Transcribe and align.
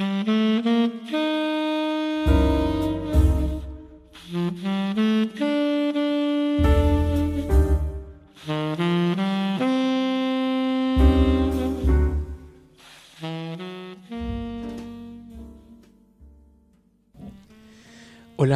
Hola 0.00 0.12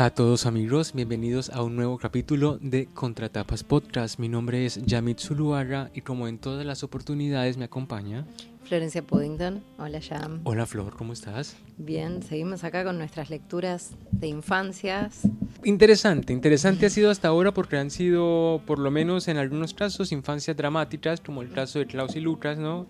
a 0.04 0.14
todos 0.14 0.46
amigos, 0.46 0.92
bienvenidos 0.94 1.50
a 1.50 1.64
un 1.64 1.74
nuevo 1.74 1.98
capítulo 1.98 2.58
de 2.60 2.86
Contratapas 2.86 3.64
Podcast. 3.64 4.20
Mi 4.20 4.28
nombre 4.28 4.64
es 4.64 4.80
Yamit 4.86 5.18
Zuluaga 5.18 5.90
y 5.92 6.02
como 6.02 6.28
en 6.28 6.38
todas 6.38 6.64
las 6.64 6.84
oportunidades 6.84 7.56
me 7.56 7.64
acompaña 7.64 8.28
Florencia 8.72 9.02
Puddington. 9.02 9.62
Hola 9.76 9.98
Yam. 9.98 10.40
Hola 10.44 10.64
Flor, 10.64 10.96
¿cómo 10.96 11.12
estás? 11.12 11.58
Bien, 11.76 12.22
seguimos 12.22 12.64
acá 12.64 12.84
con 12.84 12.96
nuestras 12.96 13.28
lecturas 13.28 13.90
de 14.12 14.28
infancias. 14.28 15.28
Interesante, 15.62 16.32
interesante 16.32 16.86
ha 16.86 16.88
sido 16.88 17.10
hasta 17.10 17.28
ahora 17.28 17.52
porque 17.52 17.76
han 17.76 17.90
sido, 17.90 18.62
por 18.66 18.78
lo 18.78 18.90
menos 18.90 19.28
en 19.28 19.36
algunos 19.36 19.74
casos, 19.74 20.10
infancias 20.10 20.56
dramáticas, 20.56 21.20
como 21.20 21.42
el 21.42 21.52
caso 21.52 21.80
de 21.80 21.86
Klaus 21.86 22.16
y 22.16 22.20
Lucas, 22.20 22.56
¿no? 22.56 22.86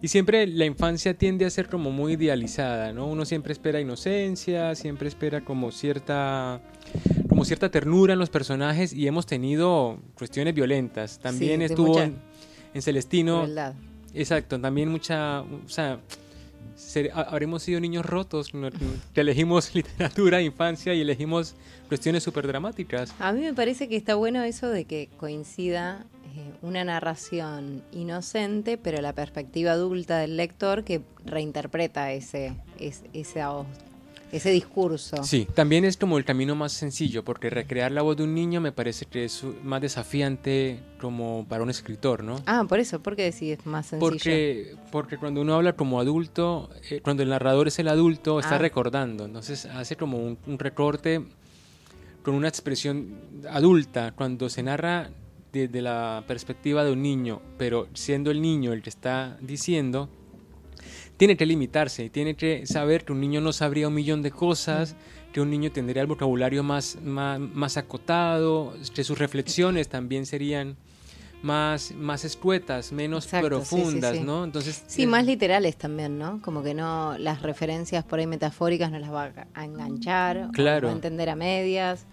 Y 0.00 0.06
siempre 0.06 0.46
la 0.46 0.66
infancia 0.66 1.18
tiende 1.18 1.46
a 1.46 1.50
ser 1.50 1.68
como 1.68 1.90
muy 1.90 2.12
idealizada, 2.12 2.92
¿no? 2.92 3.08
Uno 3.08 3.24
siempre 3.24 3.52
espera 3.52 3.80
inocencia, 3.80 4.76
siempre 4.76 5.08
espera 5.08 5.44
como 5.44 5.72
cierta, 5.72 6.62
como 7.28 7.44
cierta 7.44 7.72
ternura 7.72 8.12
en 8.12 8.20
los 8.20 8.30
personajes 8.30 8.92
y 8.92 9.08
hemos 9.08 9.26
tenido 9.26 9.98
cuestiones 10.14 10.54
violentas. 10.54 11.18
También 11.18 11.58
Sí, 11.58 11.64
estuvo 11.64 12.00
en, 12.00 12.18
en 12.72 12.82
Celestino, 12.82 13.40
Crueldad. 13.40 13.74
Exacto, 14.14 14.60
también 14.60 14.88
mucha, 14.88 15.42
o 15.42 15.68
sea, 15.68 15.98
habremos 17.14 17.62
sido 17.62 17.80
niños 17.80 18.04
rotos, 18.06 18.50
que 19.12 19.20
elegimos 19.20 19.74
literatura, 19.74 20.40
infancia 20.42 20.94
y 20.94 21.00
elegimos 21.00 21.54
cuestiones 21.88 22.22
súper 22.22 22.46
dramáticas. 22.46 23.12
A 23.18 23.32
mí 23.32 23.40
me 23.42 23.54
parece 23.54 23.88
que 23.88 23.96
está 23.96 24.14
bueno 24.14 24.42
eso 24.42 24.68
de 24.68 24.84
que 24.84 25.08
coincida 25.18 26.04
eh, 26.36 26.52
una 26.62 26.84
narración 26.84 27.82
inocente, 27.92 28.78
pero 28.78 29.00
la 29.02 29.12
perspectiva 29.12 29.72
adulta 29.72 30.18
del 30.18 30.36
lector 30.36 30.84
que 30.84 31.02
reinterpreta 31.24 32.12
ese, 32.12 32.54
es- 32.78 33.02
ese, 33.12 33.40
ese 34.32 34.50
discurso. 34.50 35.22
Sí, 35.22 35.46
también 35.54 35.84
es 35.84 35.96
como 35.96 36.18
el 36.18 36.24
camino 36.24 36.54
más 36.56 36.72
sencillo, 36.72 37.24
porque 37.24 37.50
recrear 37.50 37.92
la 37.92 38.02
voz 38.02 38.16
de 38.16 38.24
un 38.24 38.34
niño 38.34 38.60
me 38.60 38.72
parece 38.72 39.06
que 39.06 39.24
es 39.24 39.44
más 39.62 39.80
desafiante 39.80 40.80
como 41.00 41.46
para 41.48 41.62
un 41.62 41.70
escritor, 41.70 42.24
¿no? 42.24 42.42
Ah, 42.46 42.64
por 42.68 42.80
eso, 42.80 43.00
¿por 43.00 43.14
qué 43.16 43.22
decís 43.24 43.58
es 43.58 43.66
más 43.66 43.86
sencillo? 43.86 44.10
Porque, 44.10 44.74
porque 44.90 45.16
cuando 45.18 45.40
uno 45.40 45.54
habla 45.54 45.74
como 45.74 46.00
adulto, 46.00 46.68
eh, 46.90 47.00
cuando 47.02 47.22
el 47.22 47.28
narrador 47.28 47.68
es 47.68 47.78
el 47.78 47.88
adulto, 47.88 48.40
está 48.40 48.56
Ah. 48.56 48.58
recordando, 48.58 49.24
entonces 49.24 49.66
hace 49.66 49.96
como 49.96 50.18
un, 50.18 50.38
un 50.46 50.58
recorte 50.58 51.22
con 52.22 52.34
una 52.34 52.48
expresión 52.48 53.14
adulta, 53.50 54.12
cuando 54.16 54.48
se 54.48 54.62
narra 54.62 55.10
desde 55.52 55.82
la 55.82 56.24
perspectiva 56.26 56.82
de 56.82 56.90
un 56.92 57.02
niño, 57.02 57.40
pero 57.58 57.86
siendo 57.94 58.30
el 58.32 58.40
niño 58.42 58.72
el 58.72 58.82
que 58.82 58.90
está 58.90 59.36
diciendo, 59.40 60.08
tiene 61.16 61.36
que 61.36 61.46
limitarse, 61.46 62.10
tiene 62.10 62.34
que 62.34 62.66
saber 62.66 63.04
que 63.04 63.12
un 63.12 63.20
niño 63.20 63.40
no 63.40 63.52
sabría 63.52 63.88
un 63.88 63.94
millón 63.94 64.22
de 64.22 64.30
cosas, 64.30 64.96
que 65.32 65.40
un 65.40 65.50
niño 65.50 65.70
tendría 65.72 66.02
el 66.02 66.08
vocabulario 66.08 66.62
más, 66.62 66.98
más, 67.02 67.38
más 67.40 67.76
acotado, 67.76 68.74
que 68.94 69.04
sus 69.04 69.18
reflexiones 69.18 69.88
también 69.88 70.26
serían 70.26 70.76
más, 71.42 71.92
más 71.92 72.24
escuetas, 72.24 72.90
menos 72.92 73.24
Exacto, 73.26 73.60
sí, 73.60 73.66
sí, 73.66 73.74
profundas, 73.76 74.16
sí. 74.16 74.22
¿no? 74.24 74.44
Entonces, 74.44 74.82
Sí, 74.86 75.02
eh, 75.02 75.06
más 75.06 75.26
literales 75.26 75.76
también, 75.76 76.18
¿no? 76.18 76.40
Como 76.40 76.62
que 76.62 76.72
no, 76.72 77.18
las 77.18 77.42
referencias 77.42 78.02
por 78.04 78.18
ahí 78.18 78.26
metafóricas 78.26 78.90
no 78.90 78.98
las 78.98 79.12
va 79.12 79.30
a 79.54 79.64
enganchar, 79.64 80.48
Claro. 80.52 80.86
o 80.86 80.88
va 80.88 80.92
a 80.92 80.96
entender 80.96 81.28
a 81.28 81.36
medias, 81.36 82.06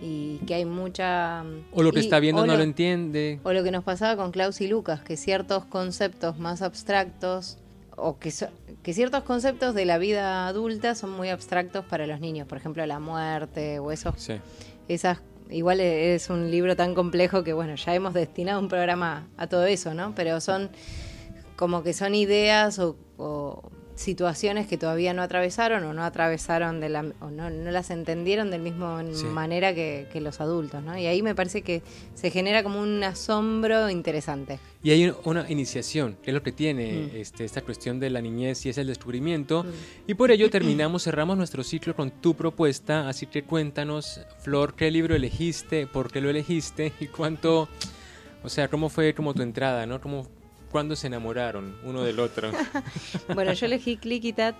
y 0.00 0.36
que 0.46 0.54
hay 0.54 0.64
mucha... 0.64 1.42
o 1.72 1.82
lo 1.82 1.90
que 1.90 1.98
y- 2.00 2.02
está 2.04 2.20
viendo 2.20 2.46
no 2.46 2.56
lo 2.56 2.62
entiende. 2.62 3.40
O 3.42 3.52
lo 3.52 3.64
que 3.64 3.72
nos 3.72 3.82
pasaba 3.82 4.14
con 4.16 4.30
Klaus 4.30 4.60
y 4.60 4.68
Lucas, 4.68 5.00
que 5.00 5.16
ciertos 5.16 5.64
conceptos 5.64 6.38
más 6.38 6.62
abstractos, 6.62 7.58
o 8.00 8.18
que, 8.18 8.30
so- 8.30 8.48
que 8.82 8.92
ciertos 8.94 9.22
conceptos 9.24 9.74
de 9.74 9.84
la 9.84 9.98
vida 9.98 10.46
adulta 10.46 10.94
son 10.94 11.10
muy 11.10 11.28
abstractos 11.28 11.84
para 11.84 12.06
los 12.06 12.20
niños, 12.20 12.46
por 12.48 12.58
ejemplo 12.58 12.84
la 12.86 12.98
muerte 13.00 13.78
o 13.78 13.90
esos, 13.92 14.14
Sí. 14.16 14.34
esas... 14.88 15.18
Igual 15.50 15.80
e- 15.80 16.14
es 16.14 16.28
un 16.28 16.50
libro 16.50 16.76
tan 16.76 16.94
complejo 16.94 17.42
que 17.42 17.54
bueno, 17.54 17.74
ya 17.74 17.94
hemos 17.94 18.12
destinado 18.12 18.60
un 18.60 18.68
programa 18.68 19.28
a 19.38 19.46
todo 19.46 19.64
eso, 19.64 19.94
¿no? 19.94 20.14
Pero 20.14 20.40
son 20.42 20.68
como 21.56 21.82
que 21.82 21.94
son 21.94 22.14
ideas 22.14 22.78
o, 22.78 22.96
o 23.16 23.62
situaciones 23.98 24.68
que 24.68 24.78
todavía 24.78 25.12
no 25.12 25.22
atravesaron 25.22 25.82
o 25.82 25.92
no 25.92 26.04
atravesaron 26.04 26.78
de 26.78 26.88
la 26.88 27.00
o 27.20 27.30
no, 27.30 27.50
no 27.50 27.70
las 27.72 27.90
entendieron 27.90 28.48
del 28.50 28.62
mismo 28.62 29.00
Sí. 29.12 29.24
manera 29.24 29.74
que, 29.74 30.06
que 30.12 30.20
los 30.20 30.40
adultos, 30.40 30.82
¿no? 30.84 30.96
Y 30.96 31.06
ahí 31.06 31.20
me 31.20 31.34
parece 31.34 31.62
que 31.62 31.82
se 32.14 32.30
genera 32.30 32.62
como 32.62 32.80
un 32.80 33.02
asombro 33.02 33.90
interesante. 33.90 34.60
Y 34.84 34.92
hay 34.92 35.12
una 35.24 35.50
iniciación, 35.50 36.16
que 36.22 36.30
es 36.30 36.34
lo 36.34 36.42
que 36.44 36.52
tiene 36.52 37.10
Mm. 37.12 37.16
este, 37.16 37.44
esta 37.44 37.62
cuestión 37.62 37.98
de 37.98 38.10
la 38.10 38.20
niñez 38.22 38.64
y 38.66 38.68
es 38.68 38.78
el 38.78 38.86
descubrimiento. 38.86 39.66
Y 40.06 40.14
por 40.14 40.30
ello 40.30 40.48
terminamos, 40.48 41.02
cerramos 41.02 41.36
nuestro 41.36 41.64
ciclo 41.64 41.96
con 41.96 42.10
tu 42.12 42.34
propuesta. 42.34 43.08
Así 43.08 43.26
que 43.26 43.42
cuéntanos, 43.42 44.20
Flor, 44.38 44.74
qué 44.74 44.92
libro 44.92 45.16
elegiste, 45.16 45.88
por 45.88 46.12
qué 46.12 46.20
lo 46.20 46.30
elegiste 46.30 46.92
y 47.00 47.08
cuánto, 47.08 47.68
o 48.44 48.48
sea, 48.48 48.68
cómo 48.68 48.88
fue 48.90 49.12
como 49.14 49.34
tu 49.34 49.42
entrada, 49.42 49.86
¿no? 49.86 50.00
Cómo, 50.00 50.28
¿Cuándo 50.70 50.96
se 50.96 51.06
enamoraron 51.06 51.76
uno 51.84 52.02
del 52.02 52.20
otro? 52.20 52.50
Bueno, 53.34 53.52
yo 53.52 53.66
elegí 53.66 53.96
Clickitat, 53.96 54.56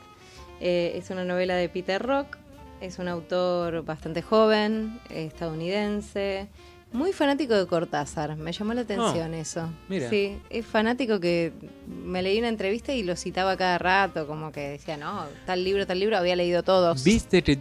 eh, 0.61 0.93
es 0.95 1.11
una 1.11 1.25
novela 1.25 1.55
de 1.57 1.69
Peter 1.69 2.03
Rock, 2.03 2.37
es 2.81 2.99
un 2.99 3.09
autor 3.09 3.85
bastante 3.85 4.23
joven, 4.23 5.01
eh, 5.11 5.27
estadounidense, 5.27 6.49
muy 6.91 7.13
fanático 7.13 7.55
de 7.55 7.67
Cortázar, 7.67 8.37
me 8.37 8.51
llamó 8.53 8.73
la 8.73 8.81
atención 8.81 9.35
eso. 9.35 9.69
mira. 9.89 10.09
Sí, 10.09 10.39
es 10.49 10.65
fanático 10.65 11.21
que 11.21 11.53
me 11.87 12.23
leí 12.23 12.39
una 12.39 12.49
entrevista 12.49 12.95
y 12.95 13.03
lo 13.03 13.15
citaba 13.15 13.57
cada 13.59 13.77
rato, 13.79 14.27
como 14.27 14.51
que 14.53 14.61
decía, 14.71 14.97
no, 14.97 15.27
tal 15.47 15.65
libro, 15.65 15.87
tal 15.87 16.01
libro, 16.01 16.17
había 16.17 16.35
leído 16.35 16.63
todos. 16.63 17.05
Viste 17.05 17.43
que 17.43 17.59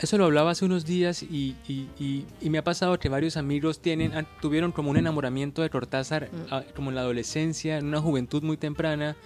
eso 0.00 0.16
lo 0.18 0.24
hablaba 0.24 0.52
hace 0.52 0.64
unos 0.64 0.84
días 0.86 1.22
y, 1.22 1.54
y- 1.68 1.88
y- 1.98 2.24
y 2.40 2.50
me 2.50 2.58
ha 2.58 2.64
pasado 2.64 2.98
que 2.98 3.08
varios 3.08 3.36
amigos 3.36 3.80
tienen, 3.80 4.26
tuvieron 4.40 4.72
como 4.72 4.90
un 4.90 4.96
enamoramiento 4.96 5.60
de 5.62 5.68
Cortázar 5.70 6.28
Mm. 6.32 6.36
ah, 6.50 6.62
como 6.74 6.90
en 6.90 6.94
la 6.96 7.02
adolescencia, 7.02 7.76
en 7.78 7.86
una 7.86 8.00
juventud 8.00 8.42
muy 8.42 8.56
temprana. 8.56 9.16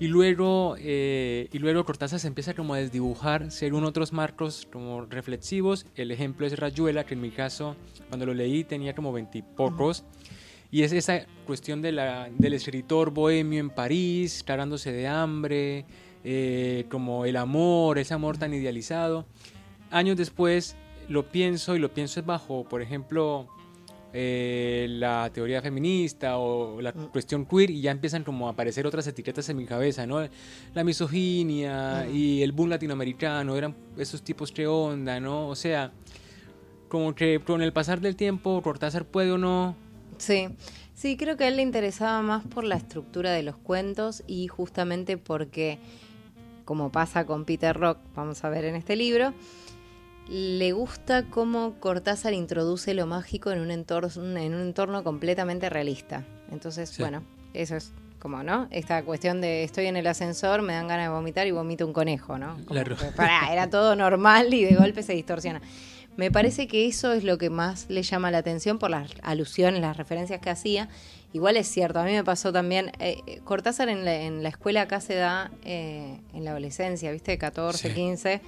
Y 0.00 0.06
luego, 0.06 0.76
eh, 0.78 1.48
y 1.52 1.58
luego 1.58 1.84
Cortázar 1.84 2.20
se 2.20 2.28
empieza 2.28 2.54
como 2.54 2.74
a 2.74 2.78
desdibujar 2.78 3.50
según 3.50 3.84
otros 3.84 4.12
marcos 4.12 4.68
como 4.72 5.04
reflexivos. 5.06 5.86
El 5.96 6.12
ejemplo 6.12 6.46
es 6.46 6.56
Rayuela, 6.56 7.04
que 7.04 7.14
en 7.14 7.20
mi 7.20 7.30
caso, 7.30 7.74
cuando 8.08 8.24
lo 8.24 8.32
leí 8.32 8.62
tenía 8.62 8.94
como 8.94 9.12
veintipocos. 9.12 10.04
Y 10.70 10.82
es 10.82 10.92
esa 10.92 11.26
cuestión 11.46 11.82
de 11.82 11.92
la, 11.92 12.28
del 12.36 12.54
escritor 12.54 13.10
bohemio 13.10 13.58
en 13.58 13.70
París, 13.70 14.44
cagándose 14.46 14.92
de 14.92 15.08
hambre, 15.08 15.84
eh, 16.22 16.84
como 16.90 17.24
el 17.24 17.36
amor, 17.36 17.98
ese 17.98 18.14
amor 18.14 18.38
tan 18.38 18.54
idealizado. 18.54 19.26
Años 19.90 20.16
después 20.16 20.76
lo 21.08 21.32
pienso 21.32 21.74
y 21.74 21.80
lo 21.80 21.92
pienso 21.92 22.20
es 22.20 22.26
bajo, 22.26 22.68
por 22.68 22.82
ejemplo, 22.82 23.48
eh, 24.20 24.86
la 24.90 25.30
teoría 25.32 25.62
feminista 25.62 26.38
o 26.38 26.80
la 26.80 26.90
Mm. 26.90 27.06
cuestión 27.12 27.46
queer 27.46 27.70
y 27.70 27.80
ya 27.80 27.92
empiezan 27.92 28.24
como 28.24 28.48
a 28.48 28.50
aparecer 28.50 28.84
otras 28.84 29.06
etiquetas 29.06 29.48
en 29.48 29.56
mi 29.56 29.64
cabeza, 29.64 30.06
¿no? 30.08 30.26
La 30.74 30.82
misoginia 30.84 32.04
Mm. 32.08 32.16
y 32.16 32.42
el 32.42 32.50
boom 32.50 32.68
latinoamericano, 32.70 33.56
eran 33.56 33.76
esos 33.96 34.22
tipos 34.22 34.50
que 34.50 34.66
onda, 34.66 35.20
¿no? 35.20 35.46
O 35.48 35.54
sea, 35.54 35.92
como 36.88 37.14
que 37.14 37.38
con 37.38 37.62
el 37.62 37.72
pasar 37.72 38.00
del 38.00 38.16
tiempo 38.16 38.60
Cortázar 38.62 39.04
puede 39.04 39.30
o 39.30 39.38
no 39.38 39.76
Sí, 40.16 40.48
sí, 40.94 41.16
creo 41.16 41.36
que 41.36 41.44
a 41.44 41.48
él 41.48 41.54
le 41.56 41.62
interesaba 41.62 42.20
más 42.22 42.44
por 42.44 42.64
la 42.64 42.74
estructura 42.74 43.30
de 43.30 43.44
los 43.44 43.56
cuentos 43.56 44.24
y 44.26 44.48
justamente 44.48 45.16
porque, 45.16 45.78
como 46.64 46.90
pasa 46.90 47.24
con 47.24 47.44
Peter 47.44 47.76
Rock, 47.76 47.98
vamos 48.16 48.42
a 48.42 48.48
ver 48.48 48.64
en 48.64 48.74
este 48.74 48.96
libro, 48.96 49.32
le 50.28 50.72
gusta 50.72 51.24
cómo 51.24 51.74
Cortázar 51.80 52.32
introduce 52.34 52.92
lo 52.94 53.06
mágico 53.06 53.50
en 53.50 53.60
un 53.60 53.70
entorno, 53.70 54.36
en 54.38 54.54
un 54.54 54.60
entorno 54.60 55.02
completamente 55.04 55.68
realista. 55.70 56.24
Entonces, 56.50 56.90
Sí. 56.90 57.02
bueno, 57.02 57.22
eso 57.54 57.76
es 57.76 57.92
como, 58.18 58.42
¿no? 58.42 58.66
Esta 58.70 59.02
cuestión 59.04 59.40
de 59.40 59.62
estoy 59.64 59.86
en 59.86 59.96
el 59.96 60.06
ascensor, 60.06 60.60
me 60.62 60.72
dan 60.74 60.88
ganas 60.88 61.06
de 61.06 61.14
vomitar 61.14 61.46
y 61.46 61.50
vomito 61.52 61.86
un 61.86 61.92
conejo, 61.92 62.36
¿no? 62.36 62.54
Como 62.54 62.66
Claro. 62.66 62.96
pará, 63.16 63.40
era 63.52 63.70
todo 63.70 63.94
normal 63.96 64.52
y 64.52 64.64
de 64.64 64.74
golpe 64.76 65.02
se 65.02 65.12
distorsiona. 65.14 65.60
Me 66.16 66.32
parece 66.32 66.66
que 66.66 66.86
eso 66.88 67.12
es 67.12 67.22
lo 67.22 67.38
que 67.38 67.48
más 67.48 67.86
le 67.88 68.02
llama 68.02 68.32
la 68.32 68.38
atención 68.38 68.80
por 68.80 68.90
las 68.90 69.12
alusiones, 69.22 69.80
las 69.80 69.96
referencias 69.96 70.40
que 70.40 70.50
hacía. 70.50 70.88
Igual 71.32 71.56
es 71.56 71.68
cierto, 71.68 72.00
a 72.00 72.04
mí 72.04 72.10
me 72.12 72.24
pasó 72.24 72.52
también, 72.52 72.90
eh, 72.98 73.40
Cortázar 73.44 73.88
en 73.88 74.04
la, 74.04 74.14
en 74.16 74.42
la 74.42 74.48
escuela 74.48 74.82
acá 74.82 75.00
se 75.00 75.14
da 75.14 75.52
eh, 75.64 76.18
en 76.34 76.44
la 76.44 76.50
adolescencia, 76.50 77.12
¿viste? 77.12 77.38
14, 77.38 77.88
Sí. 77.90 77.94
15. 77.94 78.40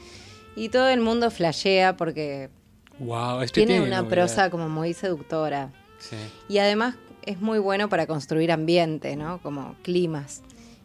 Y 0.56 0.68
todo 0.68 0.88
el 0.88 1.00
mundo 1.00 1.30
flashea 1.30 1.96
porque 1.96 2.50
Wow, 2.98 3.40
es 3.42 3.52
que 3.52 3.64
tiene 3.64 3.80
una 3.80 3.98
novedad. 4.02 4.08
prosa 4.10 4.50
como 4.50 4.68
muy 4.68 4.92
seductora. 4.94 5.72
Sí. 5.98 6.16
Y 6.48 6.58
además 6.58 6.96
es 7.22 7.40
muy 7.40 7.58
bueno 7.58 7.88
para 7.88 8.06
construir 8.06 8.52
ambiente, 8.52 9.16
¿no? 9.16 9.40
Como 9.42 9.74
climas. 9.82 10.42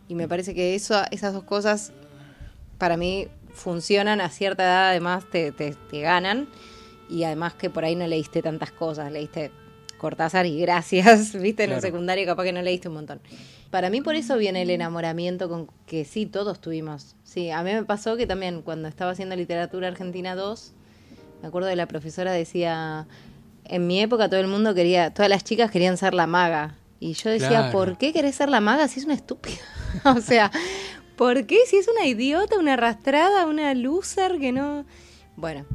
Y 0.07 0.15
me 0.15 0.27
parece 0.27 0.53
que 0.53 0.75
eso, 0.75 1.01
esas 1.11 1.33
dos 1.33 1.43
cosas 1.43 1.91
para 2.77 2.95
mí 2.97 3.27
funcionan 3.53 4.21
a 4.21 4.29
cierta 4.29 4.63
edad, 4.63 4.89
además 4.89 5.25
te, 5.31 5.51
te, 5.51 5.73
te 5.89 6.01
ganan. 6.01 6.47
Y 7.09 7.23
además 7.23 7.53
que 7.53 7.69
por 7.69 7.85
ahí 7.85 7.95
no 7.95 8.05
leíste 8.07 8.41
tantas 8.41 8.71
cosas, 8.71 9.11
leíste 9.11 9.51
Cortázar 9.97 10.45
y 10.45 10.59
gracias, 10.59 11.33
viste, 11.41 11.63
en 11.63 11.71
el 11.71 11.81
secundario 11.81 12.25
capaz 12.25 12.43
que 12.43 12.53
no 12.53 12.61
leíste 12.61 12.87
un 12.89 12.95
montón. 12.95 13.21
Para 13.71 13.89
mí 13.89 14.01
por 14.01 14.15
eso 14.15 14.37
viene 14.37 14.61
el 14.61 14.69
enamoramiento 14.69 15.49
con 15.49 15.67
que 15.85 16.05
sí, 16.05 16.25
todos 16.25 16.61
tuvimos. 16.61 17.15
Sí, 17.23 17.49
a 17.51 17.61
mí 17.63 17.73
me 17.73 17.83
pasó 17.83 18.15
que 18.15 18.27
también 18.27 18.61
cuando 18.61 18.87
estaba 18.87 19.11
haciendo 19.11 19.35
literatura 19.35 19.87
argentina 19.87 20.35
2, 20.35 20.71
me 21.41 21.47
acuerdo 21.47 21.67
de 21.67 21.75
la 21.75 21.87
profesora 21.87 22.31
decía, 22.31 23.07
en 23.65 23.87
mi 23.87 23.99
época 24.01 24.29
todo 24.29 24.39
el 24.39 24.47
mundo 24.47 24.73
quería, 24.75 25.13
todas 25.13 25.29
las 25.29 25.43
chicas 25.43 25.71
querían 25.71 25.97
ser 25.97 26.13
la 26.13 26.27
maga. 26.27 26.77
Y 26.99 27.13
yo 27.13 27.29
decía, 27.29 27.49
Claro. 27.49 27.71
¿por 27.71 27.97
qué 27.97 28.13
querés 28.13 28.35
ser 28.35 28.49
la 28.49 28.61
maga 28.61 28.87
si 28.87 28.99
es 28.99 29.05
una 29.05 29.15
estúpida? 29.15 29.57
o 30.05 30.21
sea, 30.21 30.51
¿por 31.17 31.45
qué 31.45 31.57
si 31.67 31.77
es 31.77 31.87
una 31.87 32.05
idiota, 32.07 32.57
una 32.57 32.73
arrastrada, 32.73 33.45
una 33.45 33.73
loser 33.73 34.39
que 34.39 34.51
no... 34.51 34.85
Bueno, 35.35 35.65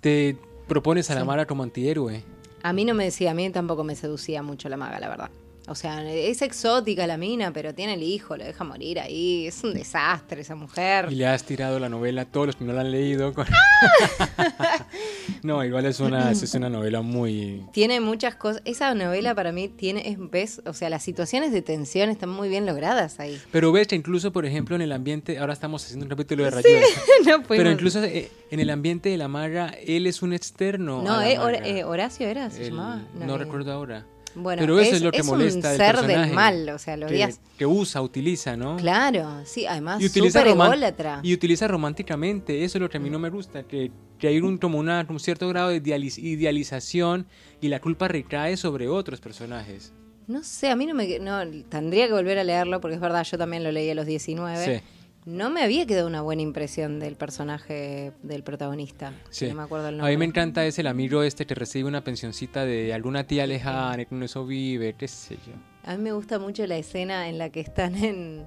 Te 0.00 0.36
propones 0.66 1.10
a 1.10 1.14
la 1.14 1.20
Sí. 1.20 1.26
Mara 1.26 1.46
como 1.46 1.62
antihéroe. 1.62 2.24
A 2.62 2.72
mí 2.72 2.84
no 2.84 2.94
me 2.94 3.04
decía, 3.04 3.30
a 3.30 3.34
mí 3.34 3.48
tampoco 3.50 3.84
me 3.84 3.94
seducía 3.94 4.42
mucho 4.42 4.68
la 4.68 4.76
maga, 4.76 5.00
la 5.00 5.08
verdad. 5.08 5.30
O 5.68 5.74
sea, 5.74 6.02
es 6.10 6.42
exótica 6.42 7.06
la 7.06 7.16
mina, 7.16 7.52
pero 7.52 7.74
tiene 7.74 7.94
el 7.94 8.02
hijo, 8.02 8.36
lo 8.36 8.44
deja 8.44 8.64
morir 8.64 9.00
ahí. 9.00 9.46
Es 9.46 9.62
un 9.64 9.74
desastre 9.74 10.40
esa 10.40 10.54
mujer. 10.54 11.08
Y 11.10 11.16
le 11.16 11.26
has 11.26 11.44
tirado 11.44 11.78
la 11.78 11.88
novela 11.88 12.22
a 12.22 12.24
todos 12.24 12.46
los 12.48 12.56
que 12.56 12.64
no 12.64 12.72
la 12.72 12.80
han 12.80 12.90
leído. 12.90 13.34
con- 13.34 13.46
¡Ah! 13.50 14.86
no, 15.42 15.64
igual 15.64 15.86
es 15.86 16.00
una, 16.00 16.30
es 16.30 16.54
una 16.54 16.68
novela 16.68 17.02
muy... 17.02 17.64
Tiene 17.72 18.00
muchas 18.00 18.34
cosas. 18.34 18.62
Esa 18.64 18.94
novela 18.94 19.34
para 19.34 19.52
mí 19.52 19.68
tiene, 19.68 20.08
es, 20.08 20.18
ves, 20.18 20.62
o 20.66 20.72
sea, 20.72 20.90
las 20.90 21.02
situaciones 21.02 21.52
de 21.52 21.62
tensión 21.62 22.10
están 22.10 22.30
muy 22.30 22.48
bien 22.48 22.66
logradas 22.66 23.20
ahí. 23.20 23.40
Pero 23.52 23.72
ves 23.72 23.86
que 23.88 23.96
incluso, 23.96 24.32
por 24.32 24.46
ejemplo, 24.46 24.76
en 24.76 24.82
el 24.82 24.92
ambiente... 24.92 25.38
Ahora 25.38 25.52
estamos 25.52 25.84
haciendo 25.84 26.04
un 26.04 26.10
capítulo 26.10 26.44
de 26.44 26.50
Rayuela. 26.50 26.86
no 27.26 27.42
Pero 27.46 27.70
incluso 27.70 28.02
eh, 28.02 28.30
en 28.50 28.60
el 28.60 28.70
ambiente 28.70 29.08
de 29.08 29.18
la 29.18 29.28
maga, 29.28 29.74
él 29.86 30.06
es 30.06 30.22
un 30.22 30.32
externo. 30.32 31.02
No, 31.02 31.20
eh, 31.22 31.38
eh, 31.64 31.84
Horacio 31.84 32.26
era, 32.28 32.50
se 32.50 32.62
El- 32.62 32.70
llamaba. 32.70 33.02
no 33.14 33.34
eh, 33.34 33.38
recuerdo 33.38 33.72
ahora. 33.72 34.06
Bueno, 34.38 34.60
Pero 34.60 34.78
eso 34.78 34.90
es, 34.90 34.96
es 34.96 35.02
lo 35.02 35.10
que 35.10 35.18
es 35.18 35.26
molesta 35.26 35.56
un 35.56 35.62
del 35.62 35.76
ser 35.86 35.94
personaje, 35.96 36.26
del 36.26 36.34
mal, 36.34 36.68
o 36.70 36.78
sea, 36.78 36.96
lo 36.96 37.06
que, 37.06 37.34
que 37.58 37.66
usa, 37.66 38.00
utiliza, 38.02 38.56
¿no? 38.56 38.76
Claro, 38.76 39.42
sí, 39.44 39.66
además 39.66 40.00
Y 40.00 40.06
utiliza, 40.06 40.40
súper 40.40 40.52
ególatra. 40.52 41.20
y 41.22 41.34
utiliza 41.34 41.66
románticamente, 41.68 42.64
eso 42.64 42.78
es 42.78 42.82
lo 42.82 42.88
que 42.88 42.96
a 42.96 43.00
mí 43.00 43.10
no 43.10 43.18
me 43.18 43.30
gusta, 43.30 43.64
que, 43.64 43.90
que 44.18 44.28
hay 44.28 44.38
un, 44.40 44.58
como 44.58 44.78
una, 44.78 45.06
un 45.08 45.18
cierto 45.20 45.48
grado 45.48 45.70
de 45.70 45.82
idealiz- 45.82 46.18
idealización 46.18 47.26
y 47.60 47.68
la 47.68 47.80
culpa 47.80 48.08
recae 48.08 48.56
sobre 48.56 48.88
otros 48.88 49.20
personajes. 49.20 49.92
No 50.26 50.42
sé, 50.44 50.68
a 50.70 50.76
mí 50.76 50.84
no 50.84 50.94
me... 50.94 51.18
No, 51.18 51.40
tendría 51.70 52.06
que 52.06 52.12
volver 52.12 52.38
a 52.38 52.44
leerlo 52.44 52.80
porque 52.80 52.96
es 52.96 53.00
verdad, 53.00 53.24
yo 53.24 53.38
también 53.38 53.64
lo 53.64 53.72
leí 53.72 53.88
a 53.90 53.94
los 53.94 54.04
19. 54.06 54.64
Sí. 54.78 54.82
No 55.24 55.50
me 55.50 55.62
había 55.62 55.86
quedado 55.86 56.06
una 56.06 56.22
buena 56.22 56.40
impresión 56.42 57.00
del 57.00 57.14
personaje 57.16 58.12
del 58.22 58.42
protagonista. 58.42 59.12
Sí. 59.30 59.46
No 59.48 59.56
me 59.56 59.62
acuerdo 59.62 59.88
el 59.88 59.94
A 59.96 59.98
nombre. 59.98 60.12
mí 60.12 60.16
me 60.18 60.24
encanta 60.24 60.64
es 60.64 60.78
el 60.78 60.86
amigo 60.86 61.22
este 61.22 61.46
que 61.46 61.54
recibe 61.54 61.86
una 61.88 62.02
pensioncita 62.02 62.64
de 62.64 62.94
alguna 62.94 63.24
tía 63.24 63.46
lejana, 63.46 63.96
que 63.96 64.06
con 64.06 64.22
eso 64.22 64.46
vive, 64.46 64.94
qué 64.96 65.06
sé 65.06 65.34
yo. 65.46 65.52
A 65.84 65.96
mí 65.96 66.02
me 66.02 66.12
gusta 66.12 66.38
mucho 66.38 66.66
la 66.66 66.76
escena 66.78 67.28
en 67.28 67.36
la 67.38 67.50
que 67.50 67.60
están 67.60 67.94
en... 67.96 68.46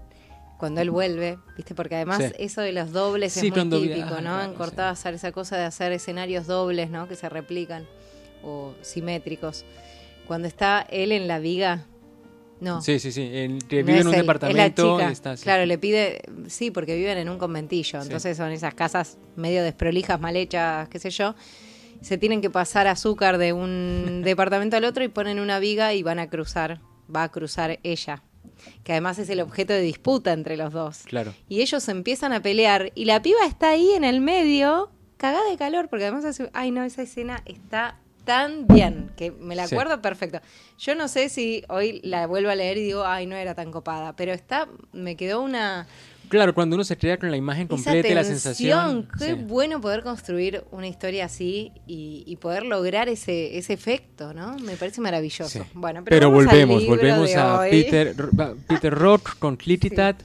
Cuando 0.58 0.80
él 0.82 0.92
vuelve, 0.92 1.40
¿viste? 1.58 1.74
Porque 1.74 1.96
además 1.96 2.20
Sí. 2.20 2.34
eso 2.38 2.62
de 2.62 2.72
los 2.72 2.92
dobles 2.92 3.34
Sí, 3.34 3.48
es 3.48 3.66
muy 3.66 3.80
típico, 3.88 4.10
ah, 4.12 4.22
¿no? 4.22 4.36
claro, 4.36 4.52
en. 4.52 4.54
Cortázar, 4.54 5.16
esa 5.16 5.32
cosa 5.32 5.58
de 5.58 5.64
hacer 5.64 5.92
escenarios 5.92 6.46
dobles, 6.46 6.92
¿no? 6.92 7.08
Que 7.08 7.16
se 7.16 7.30
replican 7.30 7.88
o 8.44 8.74
simétricos. 8.82 9.66
Cuando 10.28 10.48
está 10.48 10.86
él 10.90 11.12
en 11.12 11.28
la 11.28 11.40
viga... 11.40 11.86
No, 12.62 12.82
Sí, 12.82 13.00
sí, 13.00 13.12
sí, 13.12 13.22
que 13.68 13.84
vive 13.84 14.00
en 14.00 14.08
un 14.08 14.14
él, 14.14 14.22
es 14.22 14.28
la 14.28 14.34
departamento 14.34 14.98
chica. 15.00 15.12
está 15.12 15.32
así. 15.32 15.44
Claro, 15.44 15.66
le 15.66 15.78
pide, 15.78 16.22
sí, 16.48 16.72
porque 16.72 16.96
viven 16.96 17.18
en 17.18 17.28
un 17.28 17.38
conventillo, 17.38 18.00
Sí. 18.02 18.06
entonces 18.08 18.38
son 18.38 18.52
esas 18.52 18.74
casas 18.76 19.18
medio 19.36 19.64
desprolijas, 19.64 20.22
mal 20.22 20.36
hechas, 20.38 20.88
qué 20.88 21.00
sé 21.00 21.10
yo. 21.10 21.36
Se 22.02 22.18
tienen 22.18 22.40
que 22.42 22.50
pasar 22.50 22.88
azúcar 22.88 23.38
de 23.40 23.52
un 23.54 24.22
departamento 24.24 24.78
al 24.78 24.86
otro 24.86 25.04
y 25.04 25.08
ponen 25.08 25.40
una 25.40 25.60
viga 25.60 25.94
y 25.94 26.04
van 26.04 26.20
a 26.20 26.30
cruzar, 26.30 26.80
va 27.14 27.24
a 27.24 27.30
cruzar 27.32 27.80
ella, 27.84 28.22
que 28.84 28.92
además 28.92 29.18
es 29.20 29.30
el 29.30 29.40
objeto 29.42 29.74
de 29.74 29.82
disputa 29.82 30.32
entre 30.32 30.56
los 30.56 30.72
dos. 30.72 31.00
Claro. 31.06 31.34
Y 31.50 31.62
ellos 31.62 31.88
empiezan 31.90 32.32
a 32.32 32.42
pelear 32.44 32.92
y 32.94 33.06
la 33.06 33.22
piba 33.24 33.44
está 33.48 33.70
ahí 33.72 33.92
en 33.94 34.04
el 34.04 34.22
medio, 34.22 34.92
cagada 35.18 35.50
de 35.50 35.58
calor, 35.58 35.90
porque 35.90 36.06
además 36.06 36.26
hace, 36.26 36.50
ay 36.54 36.70
no, 36.72 36.84
esa 36.84 37.02
escena 37.02 37.42
está 37.46 37.98
tan 38.24 38.68
bien, 38.68 39.12
que 39.16 39.32
me 39.32 39.56
la 39.56 39.68
Sí. 39.68 39.76
acuerdo 39.76 40.02
perfecto. 40.02 40.40
Yo 40.78 40.96
no 40.96 41.08
sé 41.08 41.30
si 41.30 41.64
hoy 41.70 42.00
la 42.04 42.28
vuelvo 42.28 42.50
a 42.50 42.56
leer 42.56 42.78
y 42.78 42.84
digo, 42.84 43.06
ay, 43.06 43.26
no 43.28 43.36
era 43.36 43.56
tan 43.56 43.72
copada, 43.72 44.16
pero 44.16 44.32
está, 44.34 44.68
me 44.94 45.16
quedó 45.16 45.42
una 45.42 45.88
Claro, 46.30 46.54
cuando 46.54 46.76
uno 46.78 46.86
se 46.86 46.96
crea 46.98 47.18
con 47.18 47.30
la 47.30 47.36
imagen 47.36 47.68
completa 47.68 48.08
y 48.08 48.14
la 48.14 48.24
sensación. 48.24 49.10
qué 49.20 49.26
sí. 49.26 49.34
bueno 49.34 49.82
poder 49.82 50.02
construir 50.02 50.64
una 50.72 50.88
historia 50.88 51.26
así 51.26 51.74
y, 51.88 52.24
y 52.26 52.38
poder 52.38 52.64
lograr 52.64 53.10
ese, 53.10 53.58
ese 53.58 53.74
efecto, 53.74 54.34
¿no? 54.34 54.56
Me 54.60 54.78
parece 54.78 55.02
maravilloso. 55.02 55.50
Sí. 55.62 55.70
Bueno, 55.74 56.04
Pero, 56.06 56.32
volvemos, 56.32 56.88
volvemos 56.88 57.36
a 57.36 57.60
hoy. 57.60 57.70
Peter, 57.70 58.16
Peter 58.66 58.94
Rock 58.94 59.38
con 59.40 59.58
Clititat. 59.58 60.22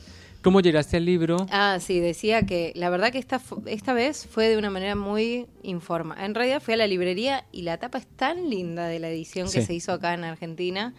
¿Cómo 0.46 0.60
llegaste 0.60 0.96
al 0.96 1.04
libro? 1.04 1.44
Ah, 1.50 1.78
sí, 1.81 1.98
decía 1.98 2.43
que 2.46 2.70
la 2.76 2.88
verdad 2.88 3.10
que 3.10 3.19
esta, 3.19 3.40
esta 3.66 3.93
vez 3.94 4.28
fue 4.28 4.46
de 4.48 4.56
una 4.56 4.70
manera 4.70 4.94
muy 4.94 5.48
informa. 5.64 6.25
En 6.25 6.37
realidad 6.37 6.62
fui 6.62 6.75
a 6.75 6.76
la 6.76 6.87
librería 6.87 7.44
y 7.50 7.62
la 7.62 7.78
tapa 7.78 7.98
es 7.98 8.06
tan 8.06 8.48
linda 8.48 8.87
de 8.87 9.00
la 9.00 9.08
edición 9.08 9.46
que 9.50 9.60
Sí. 9.62 9.66
se 9.66 9.75
hizo 9.75 9.90
acá 9.90 10.14
en 10.14 10.22
Argentina 10.22 10.94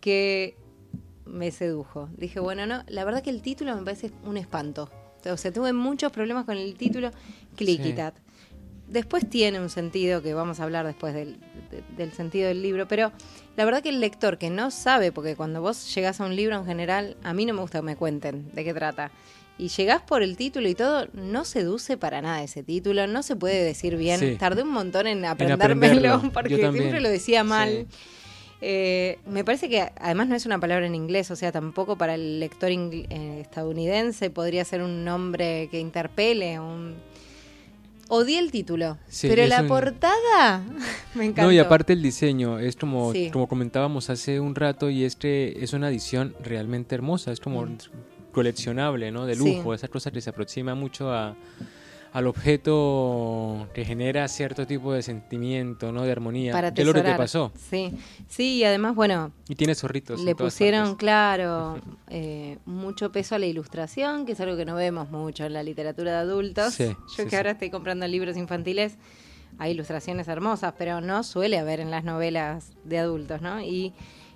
que 0.00 0.56
me 1.24 1.52
sedujo. 1.52 2.08
Dije, 2.16 2.40
bueno, 2.40 2.66
no, 2.66 2.82
la 2.88 3.04
verdad 3.04 3.22
que 3.22 3.30
el 3.30 3.42
título 3.42 3.76
me 3.76 3.82
parece 3.84 4.10
un 4.24 4.36
espanto. 4.38 4.90
O 5.24 5.36
sea, 5.36 5.52
tuve 5.52 5.72
muchos 5.72 6.10
problemas 6.10 6.44
con 6.44 6.56
el 6.56 6.74
título 6.74 7.12
Cliquitat. 7.54 8.16
Después 8.94 9.28
tiene 9.28 9.60
un 9.60 9.68
sentido 9.70 10.22
que 10.22 10.32
vamos 10.34 10.60
a 10.60 10.62
hablar 10.64 10.86
después 10.86 11.12
del, 11.14 11.36
de- 11.70 11.82
del 11.96 12.12
sentido 12.12 12.48
del 12.48 12.62
libro, 12.62 12.86
pero 12.88 13.12
la 13.56 13.64
verdad 13.64 13.82
que 13.82 13.88
el 13.90 14.00
lector 14.00 14.38
que 14.38 14.50
no 14.50 14.70
sabe, 14.70 15.10
porque 15.12 15.34
cuando 15.36 15.60
vos 15.60 15.92
llegás 15.94 16.20
a 16.20 16.24
un 16.26 16.34
libro 16.36 16.56
en 16.56 16.64
general, 16.64 17.16
a 17.24 17.34
mí 17.34 17.44
no 17.44 17.54
me 17.54 17.60
gusta 17.60 17.80
que 17.80 17.84
me 17.86 17.96
cuenten 17.96 18.50
de 18.52 18.64
qué 18.64 18.72
trata. 18.72 19.10
Y 19.58 19.68
llegás 19.68 20.02
por 20.02 20.22
el 20.22 20.36
título 20.36 20.68
y 20.68 20.74
todo, 20.74 21.06
no 21.12 21.44
seduce 21.44 21.96
para 21.96 22.22
nada 22.22 22.42
ese 22.42 22.62
título, 22.62 23.06
no 23.06 23.22
se 23.22 23.36
puede 23.36 23.62
decir 23.64 23.96
bien. 23.96 24.18
Sí. 24.20 24.36
Tardé 24.36 24.62
un 24.62 24.70
montón 24.70 25.06
en 25.08 25.24
aprendérmelo 25.24 26.22
porque 26.32 26.56
siempre 26.56 27.00
lo 27.00 27.08
decía 27.08 27.44
mal. 27.44 27.86
Sí. 27.90 27.96
Eh, 28.60 29.18
me 29.26 29.44
parece 29.44 29.68
que 29.68 29.90
además 30.00 30.28
no 30.28 30.36
es 30.36 30.46
una 30.46 30.58
palabra 30.58 30.86
en 30.86 30.94
inglés, 30.94 31.30
o 31.30 31.36
sea, 31.36 31.52
tampoco 31.52 31.98
para 31.98 32.14
el 32.14 32.40
lector 32.40 32.70
eh, 32.70 33.38
estadounidense 33.40 34.30
podría 34.30 34.64
ser 34.64 34.82
un 34.82 35.04
nombre 35.04 35.68
que 35.70 35.80
interpele. 35.80 36.58
Un... 36.60 36.94
Odié 38.08 38.38
el 38.38 38.50
título, 38.50 38.98
Sí, 39.08 39.28
pero 39.28 39.46
la 39.46 39.62
un- 39.62 39.68
portada 39.68 40.62
me 41.14 41.24
encantó. 41.24 41.42
No, 41.48 41.52
y 41.52 41.58
aparte 41.58 41.92
el 41.94 42.02
diseño, 42.02 42.58
es 42.58 42.76
como, 42.76 43.12
Sí. 43.12 43.30
como 43.32 43.48
comentábamos 43.48 44.10
hace 44.10 44.40
un 44.40 44.54
rato, 44.54 44.90
y 44.90 45.04
es 45.04 45.16
que 45.16 45.56
es 45.60 45.72
una 45.72 45.88
edición 45.88 46.34
realmente 46.42 46.94
hermosa, 46.94 47.32
es 47.32 47.40
como 47.40 47.64
Mm. 47.64 47.78
coleccionable, 48.32 49.10
¿no? 49.10 49.24
De 49.26 49.34
Sí. 49.34 49.38
lujo, 49.56 49.72
esa 49.74 49.88
cosa 49.88 50.10
que 50.10 50.20
se 50.20 50.30
aproxima 50.30 50.74
mucho 50.74 51.10
a, 51.12 51.34
al 52.14 52.28
objeto 52.28 53.68
que 53.74 53.84
genera 53.84 54.28
cierto 54.28 54.68
tipo 54.68 54.92
de 54.92 55.02
sentimiento, 55.02 55.90
¿no? 55.90 56.02
De 56.04 56.12
armonía. 56.12 56.52
para 56.52 56.68
es 56.68 56.86
lo 56.86 56.94
que 56.94 57.02
te 57.02 57.14
pasó. 57.16 57.50
Sí, 57.70 57.92
sí, 58.28 58.58
y 58.58 58.64
además, 58.64 58.94
bueno, 58.94 59.32
Y 59.48 59.56
tiene 59.56 59.74
zorritos. 59.74 60.20
en 60.20 60.26
le 60.26 60.34
todas 60.36 60.52
pusieron, 60.54 60.82
partes. 60.84 60.96
claro, 60.98 61.80
eh, 62.08 62.58
mucho 62.66 63.10
peso 63.10 63.34
a 63.34 63.40
la 63.40 63.46
ilustración, 63.46 64.26
que 64.26 64.32
es 64.32 64.40
algo 64.40 64.56
que 64.56 64.64
no 64.64 64.76
vemos 64.76 65.10
mucho 65.10 65.44
en 65.44 65.54
la 65.54 65.64
literatura 65.64 66.12
de 66.12 66.18
adultos. 66.18 66.74
Sí, 66.74 66.84
Yo 66.86 66.96
sí, 67.08 67.24
que 67.24 67.30
sí. 67.30 67.36
ahora 67.36 67.50
estoy 67.50 67.70
comprando 67.70 68.06
libros 68.06 68.36
infantiles, 68.36 68.96
hay 69.58 69.72
ilustraciones 69.72 70.28
hermosas, 70.28 70.74
pero 70.78 71.00
no 71.00 71.24
suele 71.24 71.58
haber 71.58 71.80
en 71.80 71.90
las 71.90 72.04
novelas 72.04 72.74
de 72.84 72.98
adultos, 72.98 73.42
¿no? 73.42 73.60
Y, 73.60 73.92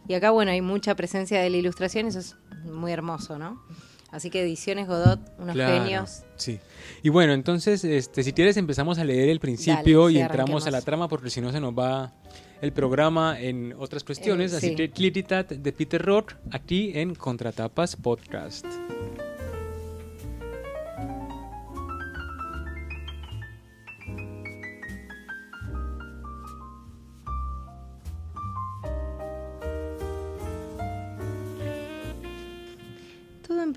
y 0.08 0.14
acá, 0.14 0.30
bueno, 0.30 0.50
hay 0.50 0.62
mucha 0.62 0.96
presencia 0.96 1.40
de 1.40 1.48
la 1.48 1.56
ilustración, 1.58 2.06
eso 2.06 2.18
es 2.18 2.36
muy 2.64 2.90
hermoso, 2.90 3.38
¿no? 3.38 3.62
Así 4.10 4.30
que 4.30 4.42
Ediciones 4.42 4.88
Godot, 4.88 5.20
unos 5.38 5.54
Claro, 5.54 5.82
genios. 5.84 6.22
Sí. 6.36 6.58
Y 7.02 7.10
bueno, 7.10 7.34
entonces, 7.34 7.84
este, 7.84 8.22
si 8.22 8.32
quieres 8.32 8.56
empezamos 8.56 8.98
a 8.98 9.04
leer 9.04 9.28
el 9.28 9.38
principio 9.38 10.04
Dale, 10.04 10.18
y 10.18 10.20
entramos 10.20 10.66
a 10.66 10.70
la 10.70 10.80
trama 10.80 11.08
porque 11.08 11.28
si 11.28 11.40
no 11.40 11.52
se 11.52 11.60
nos 11.60 11.74
va 11.74 12.12
el 12.62 12.72
programa 12.72 13.38
en 13.38 13.74
otras 13.78 14.04
cuestiones. 14.04 14.52
Eh, 14.52 14.56
Así 14.56 14.68
sí. 14.70 14.74
que 14.74 14.90
Clititat 14.90 15.50
de 15.52 15.72
Peter 15.72 16.02
Rock 16.02 16.34
aquí 16.50 16.92
en 16.94 17.14
Contratapas 17.14 17.96
Podcast. 17.96 18.66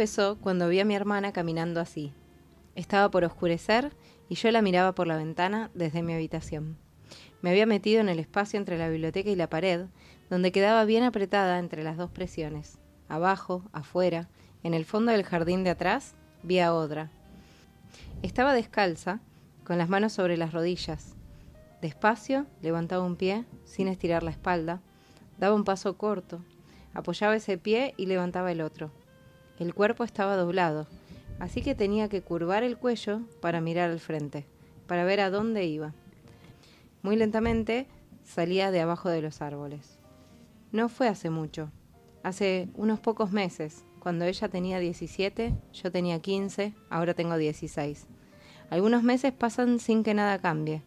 Empezó 0.01 0.39
cuando 0.39 0.67
vi 0.67 0.79
a 0.79 0.85
mi 0.85 0.95
hermana 0.95 1.31
caminando 1.31 1.79
así. 1.79 2.11
Estaba 2.73 3.11
por 3.11 3.23
oscurecer 3.23 3.95
y 4.29 4.33
yo 4.33 4.49
la 4.49 4.63
miraba 4.63 4.95
por 4.95 5.05
la 5.05 5.15
ventana 5.15 5.69
desde 5.75 6.01
mi 6.01 6.11
habitación. 6.11 6.75
Me 7.43 7.51
había 7.51 7.67
metido 7.67 8.01
en 8.01 8.09
el 8.09 8.17
espacio 8.17 8.57
entre 8.57 8.79
la 8.79 8.89
biblioteca 8.89 9.29
y 9.29 9.35
la 9.35 9.47
pared, 9.47 9.85
donde 10.27 10.51
quedaba 10.51 10.85
bien 10.85 11.03
apretada 11.03 11.59
entre 11.59 11.83
las 11.83 11.97
dos 11.97 12.09
presiones. 12.09 12.79
Abajo, 13.09 13.61
afuera, 13.73 14.27
en 14.63 14.73
el 14.73 14.85
fondo 14.85 15.11
del 15.11 15.21
jardín 15.21 15.63
de 15.63 15.69
atrás, 15.69 16.15
vi 16.41 16.57
a 16.57 16.73
Odra. 16.73 17.11
Estaba 18.23 18.55
descalza, 18.55 19.19
con 19.63 19.77
las 19.77 19.87
manos 19.87 20.13
sobre 20.13 20.35
las 20.35 20.51
rodillas. 20.51 21.15
Despacio 21.79 22.47
levantaba 22.63 23.05
un 23.05 23.17
pie, 23.17 23.45
sin 23.65 23.87
estirar 23.87 24.23
la 24.23 24.31
espalda, 24.31 24.81
daba 25.37 25.53
un 25.53 25.63
paso 25.63 25.95
corto, 25.95 26.43
apoyaba 26.95 27.35
ese 27.35 27.59
pie 27.59 27.93
y 27.97 28.07
levantaba 28.07 28.51
el 28.51 28.61
otro. 28.61 28.91
El 29.61 29.75
cuerpo 29.75 30.03
estaba 30.03 30.37
doblado, 30.37 30.87
así 31.37 31.61
que 31.61 31.75
tenía 31.75 32.09
que 32.09 32.23
curvar 32.23 32.63
el 32.63 32.77
cuello 32.77 33.21
para 33.41 33.61
mirar 33.61 33.91
al 33.91 33.99
frente, 33.99 34.47
para 34.87 35.03
ver 35.03 35.19
a 35.19 35.29
dónde 35.29 35.65
iba. 35.65 35.93
Muy 37.03 37.15
lentamente 37.15 37.85
salía 38.23 38.71
de 38.71 38.81
abajo 38.81 39.09
de 39.09 39.21
los 39.21 39.39
árboles. 39.39 39.99
No 40.71 40.89
fue 40.89 41.07
hace 41.07 41.29
mucho, 41.29 41.69
hace 42.23 42.69
unos 42.73 42.99
pocos 42.99 43.31
meses, 43.31 43.85
cuando 43.99 44.25
ella 44.25 44.49
tenía 44.49 44.79
17, 44.79 45.53
yo 45.73 45.91
tenía 45.91 46.19
15, 46.19 46.73
ahora 46.89 47.13
tengo 47.13 47.37
16. 47.37 48.07
Algunos 48.71 49.03
meses 49.03 49.31
pasan 49.31 49.77
sin 49.77 50.01
que 50.01 50.15
nada 50.15 50.39
cambie, 50.39 50.81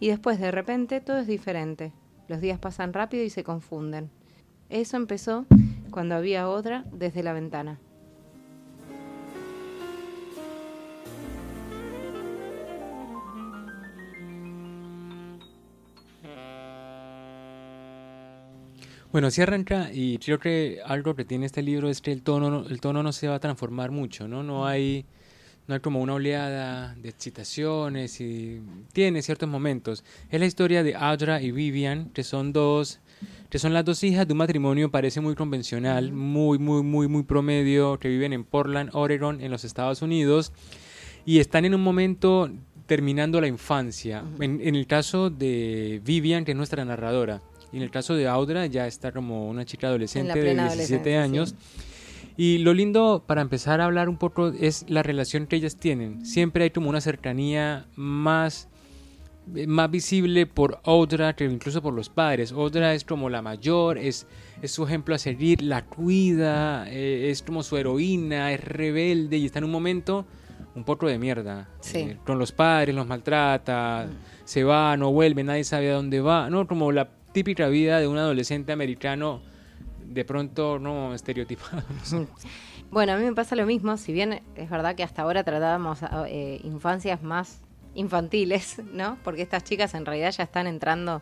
y 0.00 0.08
después 0.08 0.40
de 0.40 0.50
repente 0.50 1.00
todo 1.00 1.18
es 1.18 1.28
diferente. 1.28 1.92
Los 2.26 2.40
días 2.40 2.58
pasan 2.58 2.92
rápido 2.92 3.22
y 3.22 3.30
se 3.30 3.44
confunden. 3.44 4.10
Eso 4.68 4.96
empezó 4.96 5.46
cuando 5.92 6.16
había 6.16 6.48
otra 6.48 6.84
desde 6.90 7.22
la 7.22 7.32
ventana. 7.32 7.78
Bueno, 19.16 19.30
si 19.30 19.40
arranca 19.40 19.88
y 19.94 20.18
creo 20.18 20.38
que 20.38 20.80
algo 20.84 21.16
que 21.16 21.24
tiene 21.24 21.46
este 21.46 21.62
libro 21.62 21.88
es 21.88 22.02
que 22.02 22.12
el 22.12 22.20
tono, 22.20 22.66
el 22.68 22.82
tono 22.82 23.02
no 23.02 23.14
se 23.14 23.28
va 23.28 23.36
a 23.36 23.40
transformar 23.40 23.90
mucho, 23.90 24.28
¿no? 24.28 24.42
No 24.42 24.66
hay, 24.66 25.06
no 25.66 25.72
hay 25.72 25.80
como 25.80 26.02
una 26.02 26.12
oleada 26.12 26.94
de 26.96 27.08
excitaciones 27.08 28.20
y 28.20 28.60
tiene 28.92 29.22
ciertos 29.22 29.48
momentos. 29.48 30.04
Es 30.28 30.38
la 30.38 30.44
historia 30.44 30.82
de 30.82 30.96
Audra 30.96 31.40
y 31.40 31.50
Vivian, 31.50 32.10
que 32.10 32.24
son 32.24 32.52
dos, 32.52 33.00
que 33.48 33.58
son 33.58 33.72
las 33.72 33.86
dos 33.86 34.04
hijas 34.04 34.26
de 34.26 34.34
un 34.34 34.38
matrimonio 34.38 34.90
parece 34.90 35.22
muy 35.22 35.34
convencional, 35.34 36.12
muy, 36.12 36.58
muy, 36.58 36.82
muy, 36.82 37.08
muy 37.08 37.22
promedio, 37.22 37.98
que 37.98 38.08
viven 38.10 38.34
en 38.34 38.44
Portland, 38.44 38.90
Oregon, 38.92 39.40
en 39.40 39.50
los 39.50 39.64
Estados 39.64 40.02
Unidos, 40.02 40.52
y 41.24 41.38
están 41.38 41.64
en 41.64 41.74
un 41.74 41.82
momento 41.82 42.50
terminando 42.84 43.40
la 43.40 43.46
infancia. 43.46 44.24
en, 44.40 44.60
en 44.60 44.74
el 44.74 44.86
caso 44.86 45.30
de 45.30 46.02
Vivian, 46.04 46.44
que 46.44 46.50
es 46.50 46.56
nuestra 46.58 46.84
narradora, 46.84 47.40
y 47.76 47.78
en 47.78 47.82
el 47.82 47.90
caso 47.90 48.14
de 48.14 48.26
Audra 48.26 48.64
ya 48.64 48.86
está 48.86 49.12
como 49.12 49.50
una 49.50 49.66
chica 49.66 49.88
adolescente 49.88 50.40
de 50.40 50.54
17 50.54 51.18
años. 51.18 51.54
Y 52.34 52.56
lo 52.56 52.72
lindo 52.72 53.22
para 53.26 53.42
empezar 53.42 53.82
a 53.82 53.84
hablar 53.84 54.08
un 54.08 54.16
poco 54.16 54.48
es 54.48 54.86
la 54.88 55.02
relación 55.02 55.46
que 55.46 55.56
ellas 55.56 55.76
tienen. 55.76 56.24
Siempre 56.24 56.64
hay 56.64 56.70
como 56.70 56.88
una 56.88 57.02
cercanía 57.02 57.84
más, 57.94 58.70
más 59.66 59.90
visible 59.90 60.46
por 60.46 60.80
Audra 60.84 61.36
que 61.36 61.44
incluso 61.44 61.82
por 61.82 61.92
los 61.92 62.08
padres. 62.08 62.50
Audra 62.50 62.94
es 62.94 63.04
como 63.04 63.28
la 63.28 63.42
mayor, 63.42 63.98
es, 63.98 64.26
es 64.62 64.70
su 64.70 64.84
ejemplo 64.84 65.14
a 65.14 65.18
seguir, 65.18 65.60
la 65.60 65.84
cuida, 65.84 66.88
eh, 66.88 67.28
es 67.30 67.42
como 67.42 67.62
su 67.62 67.76
heroína, 67.76 68.54
es 68.54 68.64
rebelde 68.64 69.36
y 69.36 69.44
está 69.44 69.58
en 69.58 69.66
un 69.66 69.72
momento 69.72 70.24
un 70.74 70.84
poco 70.84 71.08
de 71.08 71.18
mierda. 71.18 71.68
Eh, 71.92 72.16
con 72.24 72.38
los 72.38 72.52
padres, 72.52 72.94
los 72.94 73.06
maltrata, 73.06 74.08
mm. 74.08 74.14
se 74.44 74.64
va, 74.64 74.96
no 74.96 75.12
vuelve, 75.12 75.44
nadie 75.44 75.64
sabe 75.64 75.90
a 75.90 75.94
dónde 75.94 76.22
va. 76.22 76.48
No, 76.48 76.66
como 76.66 76.90
la 76.90 77.10
típica 77.36 77.68
vida 77.68 78.00
de 78.00 78.08
un 78.08 78.16
adolescente 78.16 78.72
americano 78.72 79.42
de 80.06 80.24
pronto 80.24 80.78
no 80.78 81.14
estereotipado. 81.14 81.82
Bueno, 82.88 83.12
a 83.12 83.16
mí 83.16 83.24
me 83.24 83.34
pasa 83.34 83.56
lo 83.56 83.66
mismo, 83.66 83.96
si 83.96 84.12
bien 84.12 84.42
es 84.54 84.70
verdad 84.70 84.94
que 84.94 85.02
hasta 85.02 85.20
ahora 85.20 85.42
tratábamos 85.42 85.98
eh, 86.28 86.60
infancias 86.62 87.20
más 87.20 87.60
infantiles, 87.94 88.80
¿no? 88.92 89.18
Porque 89.24 89.42
estas 89.42 89.64
chicas 89.64 89.92
en 89.94 90.06
realidad 90.06 90.30
ya 90.30 90.44
están 90.44 90.68
entrando 90.68 91.20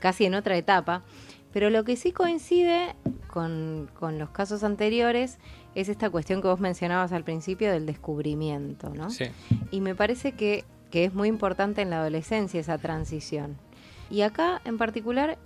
casi 0.00 0.26
en 0.26 0.34
otra 0.34 0.56
etapa, 0.56 1.04
pero 1.52 1.70
lo 1.70 1.84
que 1.84 1.96
sí 1.96 2.10
coincide 2.10 2.96
con, 3.28 3.88
con 3.94 4.18
los 4.18 4.30
casos 4.30 4.64
anteriores 4.64 5.38
es 5.74 5.88
esta 5.88 6.10
cuestión 6.10 6.42
que 6.42 6.48
vos 6.48 6.60
mencionabas 6.60 7.12
al 7.12 7.22
principio 7.22 7.70
del 7.70 7.86
descubrimiento, 7.86 8.90
¿no? 8.90 9.08
Sí. 9.08 9.26
Y 9.70 9.80
me 9.80 9.94
parece 9.94 10.32
que, 10.32 10.64
que 10.90 11.04
es 11.04 11.14
muy 11.14 11.28
importante 11.28 11.80
en 11.82 11.90
la 11.90 12.00
adolescencia 12.00 12.60
esa 12.60 12.76
transición. 12.76 13.56
Y 14.10 14.22
acá 14.22 14.60
en 14.64 14.78
particular 14.78 15.38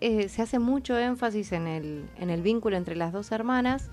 eh, 0.00 0.28
se 0.28 0.42
hace 0.42 0.58
mucho 0.58 0.98
énfasis 0.98 1.52
en 1.52 1.66
el, 1.66 2.04
en 2.18 2.30
el 2.30 2.42
vínculo 2.42 2.76
entre 2.76 2.96
las 2.96 3.12
dos 3.12 3.32
hermanas. 3.32 3.90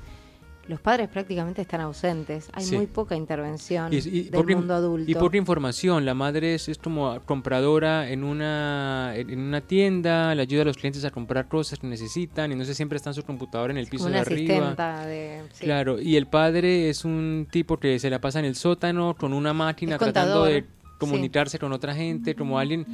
Los 0.68 0.80
padres 0.80 1.10
prácticamente 1.10 1.62
están 1.62 1.82
ausentes, 1.82 2.50
hay 2.54 2.66
muy 2.68 2.86
poca 2.86 3.16
intervención 3.16 3.90
del 3.90 4.46
mundo 4.56 4.76
adulto. 4.76 5.10
Y 5.10 5.16
poca 5.16 5.36
información, 5.36 6.06
la 6.06 6.14
madre 6.14 6.54
es, 6.54 6.70
como 6.82 7.20
compradora 7.26 8.10
en 8.10 8.24
una, 8.24 9.14
en 9.16 9.40
una 9.40 9.62
tienda, 9.62 10.36
le 10.36 10.44
ayuda 10.44 10.62
a 10.62 10.66
los 10.66 10.78
clientes 10.78 11.04
a 11.04 11.10
comprar 11.10 11.48
cosas 11.48 11.80
que 11.80 11.88
necesitan 11.88 12.52
y 12.52 12.56
no 12.56 12.64
sé, 12.64 12.76
siempre 12.76 12.98
está 12.98 13.10
en 13.10 13.16
su 13.16 13.24
computadora 13.24 13.72
en 13.72 13.78
el 13.78 13.88
piso 13.88 14.08
de 14.08 14.20
arriba. 14.20 15.06
De, 15.06 15.42
Claro, 15.60 16.00
y 16.00 16.16
el 16.16 16.28
padre 16.28 16.90
es 16.90 17.06
un 17.06 17.48
tipo 17.50 17.78
que 17.78 17.98
se 17.98 18.10
la 18.10 18.22
pasa 18.22 18.40
en 18.40 18.46
el 18.46 18.56
sótano 18.56 19.16
con 19.16 19.34
una 19.34 19.54
máquina 19.54 19.98
tratando 19.98 20.46
de 20.46 20.66
comunicarse 21.02 21.58
con 21.58 21.74
otra 21.74 21.96
gente, 21.96 22.36
como 22.36 22.60
alguien 22.60 22.86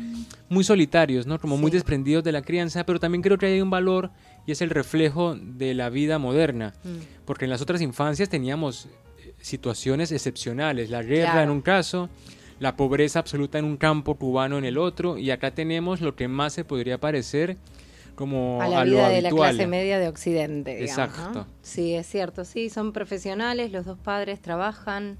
muy 0.47 0.63
solitarios, 0.63 1.27
¿no? 1.27 1.37
Como 1.39 1.57
muy 1.57 1.69
desprendidos 1.69 2.23
de 2.23 2.31
la 2.31 2.41
crianza, 2.41 2.85
pero 2.85 3.01
también 3.01 3.21
creo 3.21 3.37
que 3.37 3.47
hay 3.47 3.59
un 3.59 3.69
valor 3.69 4.11
y 4.45 4.53
es 4.53 4.61
el 4.61 4.69
reflejo 4.69 5.35
de 5.35 5.73
la 5.73 5.89
vida 5.89 6.17
moderna, 6.17 6.73
mm. 6.85 7.25
porque 7.25 7.43
en 7.43 7.51
las 7.51 7.61
otras 7.61 7.81
infancias 7.81 8.29
teníamos 8.29 8.85
eh, 8.85 9.33
situaciones 9.41 10.13
excepcionales, 10.13 10.89
la 10.89 11.03
guerra 11.03 11.43
en 11.43 11.49
un 11.49 11.61
caso, 11.61 12.09
la 12.61 12.77
pobreza 12.77 13.19
absoluta 13.19 13.59
en 13.59 13.65
un 13.65 13.75
campo 13.75 14.15
cubano 14.15 14.57
en 14.57 14.63
el 14.63 14.77
otro, 14.77 15.17
y 15.17 15.29
acá 15.31 15.51
tenemos 15.51 15.99
lo 15.99 16.15
que 16.15 16.29
más 16.29 16.53
se 16.53 16.63
podría 16.63 16.97
parecer 16.97 17.57
como 18.15 18.61
a 18.61 18.69
la 18.69 18.83
vida 18.85 19.09
de 19.09 19.21
la 19.21 19.29
clase 19.29 19.67
media 19.67 19.99
de 19.99 20.07
Occidente. 20.07 20.81
Exacto. 20.81 21.45
Sí, 21.61 21.93
es 21.93 22.07
cierto, 22.07 22.45
sí, 22.45 22.69
son 22.69 22.93
profesionales, 22.93 23.71
los 23.71 23.85
dos 23.85 23.99
padres 23.99 24.41
trabajan, 24.41 25.17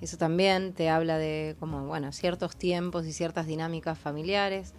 eso 0.00 0.16
también 0.16 0.72
te 0.72 0.88
habla 0.88 1.18
de 1.18 1.56
como, 1.58 1.86
bueno, 1.86 2.12
ciertos 2.12 2.56
tiempos 2.56 3.06
y 3.06 3.12
ciertas 3.12 3.46
dinámicas 3.46 3.98
familiares 3.98 4.72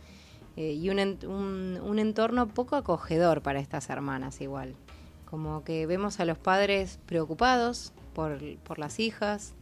eh, 0.56 0.74
y 0.74 0.90
un, 0.90 1.80
un, 1.84 2.00
entorno 2.00 2.48
poco 2.48 2.76
acogedor 2.76 3.42
para 3.42 3.60
estas 3.60 3.90
hermanas 3.90 4.42
igual. 4.42 4.76
Como 5.26 5.64
que 5.64 5.86
vemos 5.86 6.20
a 6.20 6.26
los 6.26 6.38
padres 6.38 7.00
preocupados 7.06 7.94
por, 8.14 8.40
por 8.64 8.80
las 8.80 9.00
hijas, 9.00 9.54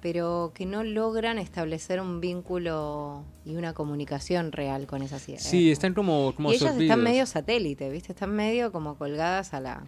pero 0.00 0.52
que 0.54 0.64
no 0.66 0.84
logran 0.84 1.38
establecer 1.38 2.00
un 2.00 2.20
vínculo 2.20 3.24
y 3.44 3.56
una 3.56 3.74
comunicación 3.74 4.52
real 4.52 4.86
con 4.86 5.02
esas 5.02 5.28
hijas. 5.28 5.42
Sí, 5.42 5.70
están 5.70 5.94
como, 5.94 6.34
como 6.34 6.52
y 6.52 6.56
ellas 6.56 6.76
están 6.76 7.02
medio 7.02 7.26
satélite, 7.26 7.90
¿viste? 7.90 8.12
Están 8.12 8.34
medio 8.34 8.72
como 8.72 8.96
colgadas 8.96 9.54
a 9.54 9.60
la, 9.60 9.86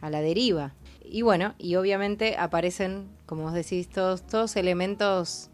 a 0.00 0.10
la 0.10 0.20
deriva. 0.20 0.74
Y 1.04 1.22
bueno, 1.22 1.54
y 1.58 1.76
obviamente 1.76 2.36
aparecen, 2.36 3.08
como 3.26 3.42
vos 3.44 3.52
decís, 3.52 3.88
todos, 3.88 4.26
todos 4.26 4.56
elementos 4.56 5.50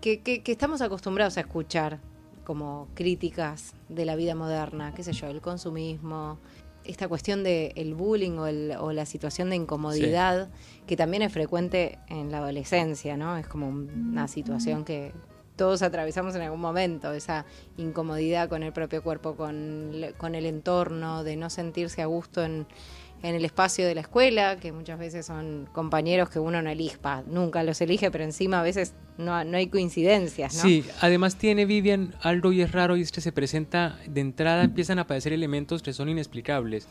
que, 0.00 0.20
que, 0.20 0.42
estamos 0.46 0.80
acostumbrados 0.80 1.36
a 1.38 1.40
escuchar 1.40 1.98
como 2.44 2.88
críticas 2.94 3.74
de 3.88 4.04
la 4.04 4.16
vida 4.16 4.34
moderna, 4.34 4.94
qué 4.94 5.02
sé 5.02 5.12
yo, 5.12 5.28
el 5.28 5.40
consumismo, 5.40 6.38
esta 6.84 7.08
cuestión 7.08 7.42
del 7.42 7.72
el 7.74 7.94
bullying 7.94 8.38
o, 8.38 8.46
el, 8.46 8.72
o, 8.78 8.92
la 8.92 9.06
situación 9.06 9.50
de 9.50 9.56
incomodidad, 9.56 10.50
que 10.86 10.96
también 10.96 11.22
es 11.22 11.32
frecuente 11.32 11.98
en 12.08 12.30
la 12.30 12.38
adolescencia, 12.38 13.16
¿no? 13.16 13.36
Es 13.36 13.46
como 13.48 13.68
una 13.68 14.28
situación 14.28 14.84
que 14.84 15.12
todos 15.56 15.82
atravesamos 15.82 16.34
en 16.34 16.42
algún 16.42 16.60
momento, 16.60 17.12
esa 17.12 17.44
incomodidad 17.76 18.48
con 18.48 18.62
el 18.62 18.72
propio 18.72 19.02
cuerpo, 19.02 19.36
con, 19.36 19.92
con 20.16 20.34
el 20.34 20.46
entorno, 20.46 21.24
de 21.24 21.36
no 21.36 21.50
sentirse 21.50 22.02
a 22.02 22.06
gusto 22.06 22.44
en, 22.44 22.66
en 23.24 23.34
el 23.34 23.44
espacio 23.44 23.86
de 23.86 23.94
la 23.94 24.02
escuela, 24.02 24.56
que 24.56 24.70
muchas 24.70 24.98
veces 24.98 25.24
son 25.24 25.66
compañeros 25.72 26.28
que 26.28 26.38
uno 26.38 26.60
no 26.60 26.68
elige, 26.68 26.98
nunca 27.26 27.62
los 27.62 27.80
elige, 27.80 28.10
pero 28.10 28.22
encima 28.22 28.60
a 28.60 28.62
veces 28.62 28.92
no, 29.16 29.42
no, 29.44 29.56
hay 29.56 29.68
coincidencias, 29.68 30.56
¿no? 30.56 30.62
Sí, 30.62 30.84
además 31.00 31.36
tiene 31.36 31.64
Vivian 31.64 32.14
algo 32.20 32.52
y 32.52 32.60
es 32.60 32.72
raro 32.72 32.96
y 32.96 33.00
es 33.00 33.12
que 33.12 33.22
se 33.22 33.32
presenta, 33.32 33.98
de 34.06 34.20
entrada 34.20 34.64
empiezan 34.64 34.98
a 34.98 35.02
aparecer 35.02 35.32
elementos 35.32 35.82
que 35.82 35.94
son 35.94 36.10
inexplicables. 36.10 36.86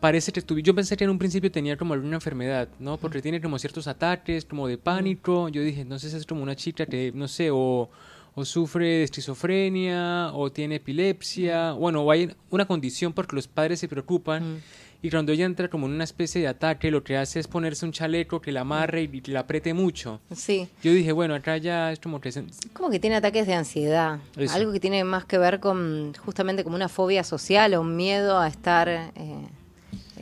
Parece 0.00 0.32
que 0.32 0.42
yo 0.62 0.74
pensé 0.74 0.96
que 0.96 1.04
en 1.04 1.10
un 1.10 1.18
principio 1.18 1.52
tenía 1.52 1.76
como 1.76 1.94
alguna 1.94 2.16
enfermedad, 2.16 2.68
¿no? 2.78 2.96
Porque 2.96 3.20
tiene 3.20 3.40
como 3.40 3.58
ciertos 3.58 3.86
ataques, 3.86 4.44
como 4.44 4.66
de 4.66 4.78
pánico. 4.78 5.48
Yo 5.50 5.62
dije, 5.62 5.84
no 5.84 5.98
sé 5.98 6.10
si 6.10 6.16
es 6.16 6.26
como 6.26 6.42
una 6.42 6.56
chica 6.56 6.86
que, 6.86 7.12
no 7.14 7.28
sé, 7.28 7.50
o 7.52 7.90
o 8.34 8.44
sufre 8.44 8.86
de 8.86 9.02
esquizofrenia 9.04 10.30
o 10.32 10.50
tiene 10.50 10.76
epilepsia, 10.76 11.72
bueno, 11.72 12.02
o 12.02 12.10
hay 12.10 12.30
una 12.50 12.66
condición 12.66 13.12
porque 13.12 13.36
los 13.36 13.48
padres 13.48 13.80
se 13.80 13.88
preocupan 13.88 14.62
y 15.02 15.10
cuando 15.10 15.32
ella 15.32 15.46
entra 15.46 15.68
como 15.68 15.86
en 15.86 15.94
una 15.94 16.04
especie 16.04 16.42
de 16.42 16.48
ataque, 16.48 16.90
lo 16.90 17.02
que 17.02 17.16
hace 17.16 17.40
es 17.40 17.48
ponerse 17.48 17.86
un 17.86 17.92
chaleco 17.92 18.40
que 18.40 18.52
la 18.52 18.60
amarre 18.60 19.02
y 19.02 19.20
la 19.30 19.40
apriete 19.40 19.72
mucho. 19.72 20.20
Sí. 20.34 20.68
Yo 20.82 20.92
dije, 20.92 21.12
bueno, 21.12 21.34
acá 21.34 21.56
ya 21.56 21.90
es 21.90 22.00
como 22.00 22.20
que... 22.20 22.30
Como 22.74 22.90
que 22.90 23.00
tiene 23.00 23.16
ataques 23.16 23.46
de 23.46 23.54
ansiedad. 23.54 24.18
Algo 24.50 24.72
que 24.72 24.80
tiene 24.80 25.02
más 25.04 25.24
que 25.24 25.38
ver 25.38 25.58
con 25.58 26.12
justamente 26.22 26.64
como 26.64 26.76
una 26.76 26.90
fobia 26.90 27.24
social 27.24 27.72
o 27.74 27.80
un 27.80 27.96
miedo 27.96 28.38
a 28.38 28.46
estar... 28.46 28.88
Eh, 28.88 29.10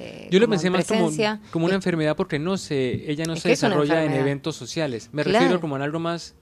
eh, 0.01 0.29
Yo 0.31 0.39
lo 0.41 0.49
pensé 0.49 0.69
en 0.69 0.75
más 0.75 0.87
como, 0.87 1.11
como 1.51 1.65
una 1.67 1.75
Es- 1.75 1.79
enfermedad 1.79 2.17
porque 2.17 2.39
no 2.39 2.57
se, 2.57 3.11
ella 3.11 3.25
no 3.25 3.37
se 3.37 3.43
que 3.43 3.49
desarrolla 3.51 4.05
en 4.05 4.13
eventos 4.13 4.57
sociales. 4.57 5.11
Me 5.13 5.23
Claro. 5.25 5.39
refiero 5.41 5.61
como 5.61 5.77
a 5.77 5.83
algo 5.83 5.99
más, 5.99 6.35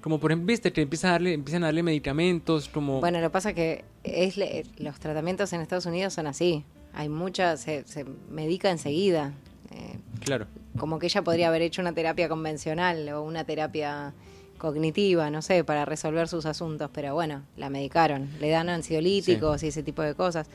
como 0.00 0.18
por 0.20 0.30
ejemplo, 0.32 0.46
viste, 0.46 0.72
que 0.72 0.82
empieza 0.82 1.08
a 1.08 1.12
darle, 1.12 1.32
empiezan 1.34 1.62
a 1.64 1.66
darle 1.66 1.82
medicamentos, 1.82 2.68
como... 2.68 3.00
Bueno, 3.00 3.20
lo 3.20 3.26
que 3.26 3.30
pasa 3.32 3.52
que 3.54 3.84
es 4.04 4.36
le- 4.36 4.64
los 4.78 4.98
tratamientos 5.00 5.52
en 5.52 5.60
Estados 5.60 5.86
Unidos 5.86 6.14
son 6.14 6.26
así. 6.26 6.64
Hay 6.94 7.08
mucha, 7.08 7.56
se, 7.56 7.84
se 7.86 8.04
medica 8.30 8.70
enseguida. 8.70 9.32
Eh, 9.70 9.96
claro. 10.20 10.46
como 10.76 10.98
que 10.98 11.06
ella 11.06 11.22
podría 11.22 11.48
haber 11.48 11.62
hecho 11.62 11.80
una 11.80 11.94
terapia 11.94 12.28
convencional 12.28 13.08
o 13.08 13.22
una 13.22 13.44
terapia 13.44 14.12
cognitiva, 14.58 15.30
no 15.30 15.40
sé, 15.42 15.64
para 15.64 15.84
resolver 15.86 16.28
sus 16.28 16.44
asuntos, 16.46 16.90
pero 16.92 17.14
bueno, 17.14 17.42
la 17.56 17.70
medicaron, 17.70 18.28
le 18.38 18.50
dan 18.50 18.68
ansiolíticos 18.68 19.62
y 19.62 19.68
ese 19.68 19.82
tipo 19.82 20.02
de 20.02 20.14
cosas. 20.14 20.46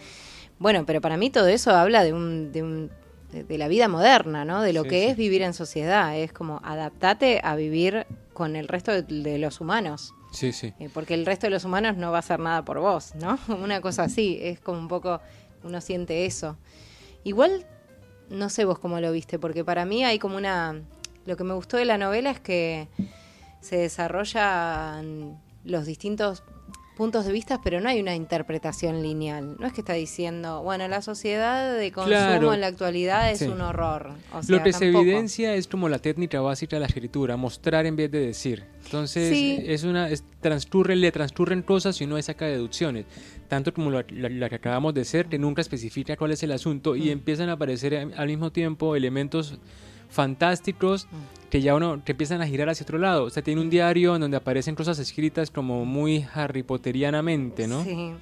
Bueno, 0.59 0.85
pero 0.85 1.01
para 1.01 1.17
mí 1.17 1.29
todo 1.29 1.47
eso 1.47 1.71
habla 1.71 2.03
de 2.03 2.13
un, 2.13 2.51
de, 2.51 2.63
un- 2.63 2.91
de- 3.31 3.57
la 3.57 3.67
vida 3.67 3.87
moderna, 3.87 4.43
¿no? 4.45 4.61
De 4.61 4.73
lo 4.73 4.83
Sí, 4.83 4.89
que 4.89 5.03
sí. 5.03 5.09
es 5.11 5.17
vivir 5.17 5.41
en 5.43 5.53
sociedad, 5.53 6.17
es 6.17 6.33
como 6.33 6.59
adaptate 6.63 7.41
a 7.43 7.55
vivir 7.55 8.05
con 8.33 8.55
el 8.55 8.67
resto 8.67 8.91
de, 8.91 9.03
de 9.03 9.37
los 9.37 9.61
humanos. 9.61 10.13
Sí, 10.31 10.51
sí. 10.51 10.73
Eh, 10.79 10.89
porque 10.93 11.13
el 11.13 11.25
resto 11.25 11.47
de 11.47 11.51
los 11.51 11.63
humanos 11.65 11.97
no 11.97 12.11
va 12.11 12.17
a 12.17 12.19
hacer 12.19 12.39
nada 12.39 12.63
por 12.65 12.79
vos, 12.79 13.13
¿no? 13.15 13.37
Una 13.63 13.81
cosa 13.81 14.03
así, 14.03 14.37
es 14.41 14.59
como 14.59 14.79
un 14.79 14.87
poco, 14.87 15.21
uno 15.63 15.79
siente 15.81 16.25
eso. 16.25 16.57
Igual, 17.23 17.65
no 18.29 18.49
sé 18.49 18.65
vos 18.65 18.79
cómo 18.79 18.99
lo 18.99 19.11
viste, 19.11 19.37
porque 19.39 19.63
para 19.63 19.85
mí 19.85 20.03
hay 20.05 20.19
como 20.19 20.37
una... 20.37 20.81
Lo 21.25 21.35
que 21.35 21.43
me 21.43 21.53
gustó 21.53 21.75
de 21.77 21.85
la 21.85 21.97
novela 21.97 22.31
es 22.31 22.39
que 22.39 22.87
se 23.59 23.75
desarrollan 23.77 25.37
los 25.65 25.85
distintos 25.85 26.43
puntos 26.97 27.25
de 27.25 27.31
vista, 27.31 27.61
pero 27.63 27.79
no 27.79 27.87
hay 27.89 28.01
una 28.01 28.15
interpretación 28.15 29.01
lineal. 29.01 29.55
No 29.59 29.67
es 29.67 29.73
que 29.73 29.81
está 29.81 29.93
diciendo, 29.93 30.63
bueno, 30.63 30.87
la 30.87 31.01
sociedad 31.01 31.77
de 31.77 31.91
consumo 31.91 32.09
Claro. 32.17 32.53
en 32.53 32.61
la 32.61 32.67
actualidad 32.67 33.31
es 33.31 33.39
Sí. 33.39 33.45
un 33.45 33.61
horror. 33.61 34.09
O 34.33 34.41
Lo 34.47 34.63
que 34.63 34.73
se 34.73 34.87
evidencia 34.89 35.53
es 35.55 35.67
como 35.67 35.87
la 35.87 35.99
técnica 35.99 36.41
básica 36.41 36.75
de 36.75 36.79
la 36.81 36.87
escritura, 36.87 37.37
mostrar 37.37 37.85
en 37.85 37.95
vez 37.95 38.11
de 38.11 38.19
decir. 38.19 38.63
Entonces, 38.85 39.29
Sí. 39.29 39.63
es 39.65 39.83
una 39.83 40.09
es, 40.09 40.23
transcurre, 40.41 40.95
le 40.95 41.11
transcurren 41.11 41.61
cosas 41.61 42.01
y 42.01 42.05
uno 42.05 42.21
saca 42.21 42.45
deducciones. 42.45 43.05
Tanto 43.47 43.73
como 43.73 43.91
la, 43.91 44.03
la- 44.09 44.29
la 44.29 44.49
que 44.49 44.55
acabamos 44.55 44.93
de 44.93 45.05
ser, 45.05 45.27
que 45.27 45.37
nunca 45.37 45.61
especifica 45.61 46.17
cuál 46.17 46.31
es 46.31 46.43
el 46.43 46.51
asunto 46.51 46.95
y 46.95 47.03
Mm. 47.03 47.09
empiezan 47.11 47.49
a 47.49 47.53
aparecer 47.53 47.95
al 48.17 48.27
mismo 48.27 48.51
tiempo 48.51 48.95
elementos 48.95 49.57
fantásticos 50.09 51.05
Mm. 51.05 51.36
Que 51.49 51.61
ya 51.61 51.75
uno 51.75 52.01
te 52.03 52.11
empiezan 52.13 52.41
a 52.41 52.47
girar 52.47 52.69
hacia 52.69 52.83
otro 52.83 52.97
lado. 52.97 53.23
O 53.23 53.29
sea, 53.29 53.43
tiene 53.43 53.61
un 53.61 53.69
diario 53.69 54.15
en 54.15 54.21
donde 54.21 54.37
aparecen 54.37 54.75
cosas 54.75 54.99
escritas 54.99 55.51
como 55.51 55.85
muy 55.85 56.25
Harry 56.33 56.63
Potterianamente, 56.63 57.67
¿no? 57.67 57.83
Sí. 57.83 58.13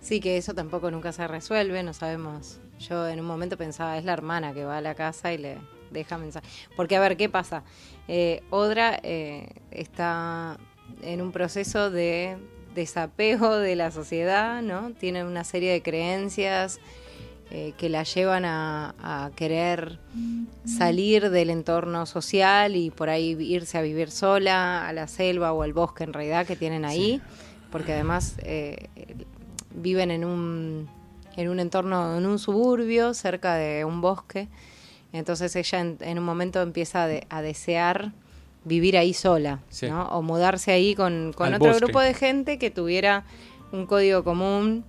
Sí, 0.00 0.18
que 0.18 0.36
eso 0.36 0.52
tampoco 0.52 0.90
nunca 0.90 1.12
se 1.12 1.28
resuelve, 1.28 1.80
no 1.84 1.94
sabemos. 1.94 2.58
Yo 2.80 3.06
en 3.06 3.20
un 3.20 3.26
momento 3.26 3.56
pensaba, 3.56 3.96
es 3.98 4.04
la 4.04 4.12
hermana 4.12 4.52
que 4.52 4.64
va 4.64 4.78
a 4.78 4.80
la 4.80 4.96
casa 4.96 5.32
y 5.32 5.38
le 5.38 5.58
deja 5.92 6.18
mensaje. 6.18 6.46
Porque, 6.74 6.96
a 6.96 7.00
ver, 7.00 7.16
¿qué 7.16 7.28
pasa? 7.28 7.62
Eh, 8.08 8.42
Odra 8.50 8.98
eh, 9.04 9.48
está 9.70 10.58
en 11.02 11.22
un 11.22 11.30
proceso 11.30 11.92
de 11.92 12.36
desapego 12.74 13.56
de 13.56 13.76
la 13.76 13.92
sociedad, 13.92 14.60
¿no? 14.60 14.90
Tiene 14.92 15.24
una 15.24 15.44
serie 15.44 15.70
de 15.70 15.82
creencias 15.82 16.80
eh, 17.54 17.74
que 17.76 17.90
la 17.90 18.02
llevan 18.04 18.46
a, 18.46 18.94
a 19.02 19.30
querer 19.36 19.98
salir 20.64 21.28
del 21.30 21.50
entorno 21.50 22.06
social 22.06 22.76
y 22.76 22.90
por 22.90 23.10
ahí 23.10 23.36
irse 23.40 23.76
a 23.76 23.82
vivir 23.82 24.10
sola 24.10 24.88
a 24.88 24.92
la 24.94 25.06
selva 25.06 25.52
o 25.52 25.62
al 25.62 25.74
bosque 25.74 26.04
en 26.04 26.14
realidad 26.14 26.46
que 26.46 26.56
tienen 26.56 26.84
ahí, 26.86 27.20
porque 27.70 27.92
además 27.92 28.36
eh, 28.42 28.88
viven 29.74 30.10
en 30.10 30.24
un, 30.24 30.88
en 31.36 31.48
un 31.48 31.60
entorno, 31.60 32.16
en 32.16 32.24
un 32.24 32.38
suburbio 32.38 33.12
cerca 33.14 33.54
de 33.56 33.84
un 33.84 34.00
bosque. 34.00 34.48
Entonces 35.12 35.54
ella 35.56 35.80
en, 35.80 35.98
en 36.00 36.18
un 36.18 36.24
momento 36.24 36.62
empieza 36.62 37.02
a, 37.04 37.06
de- 37.06 37.26
a 37.28 37.42
desear 37.42 38.12
vivir 38.64 38.96
ahí 38.96 39.12
sola, 39.12 39.60
Sí. 39.68 39.88
¿no? 39.90 40.04
O 40.08 40.22
mudarse 40.22 40.72
ahí 40.72 40.94
con, 40.94 41.32
con 41.34 41.52
otro 41.52 41.68
bosque. 41.68 41.84
grupo 41.84 42.00
de 42.00 42.14
gente 42.14 42.58
que 42.58 42.70
tuviera 42.70 43.24
un 43.72 43.84
código 43.86 44.24
común. 44.24 44.84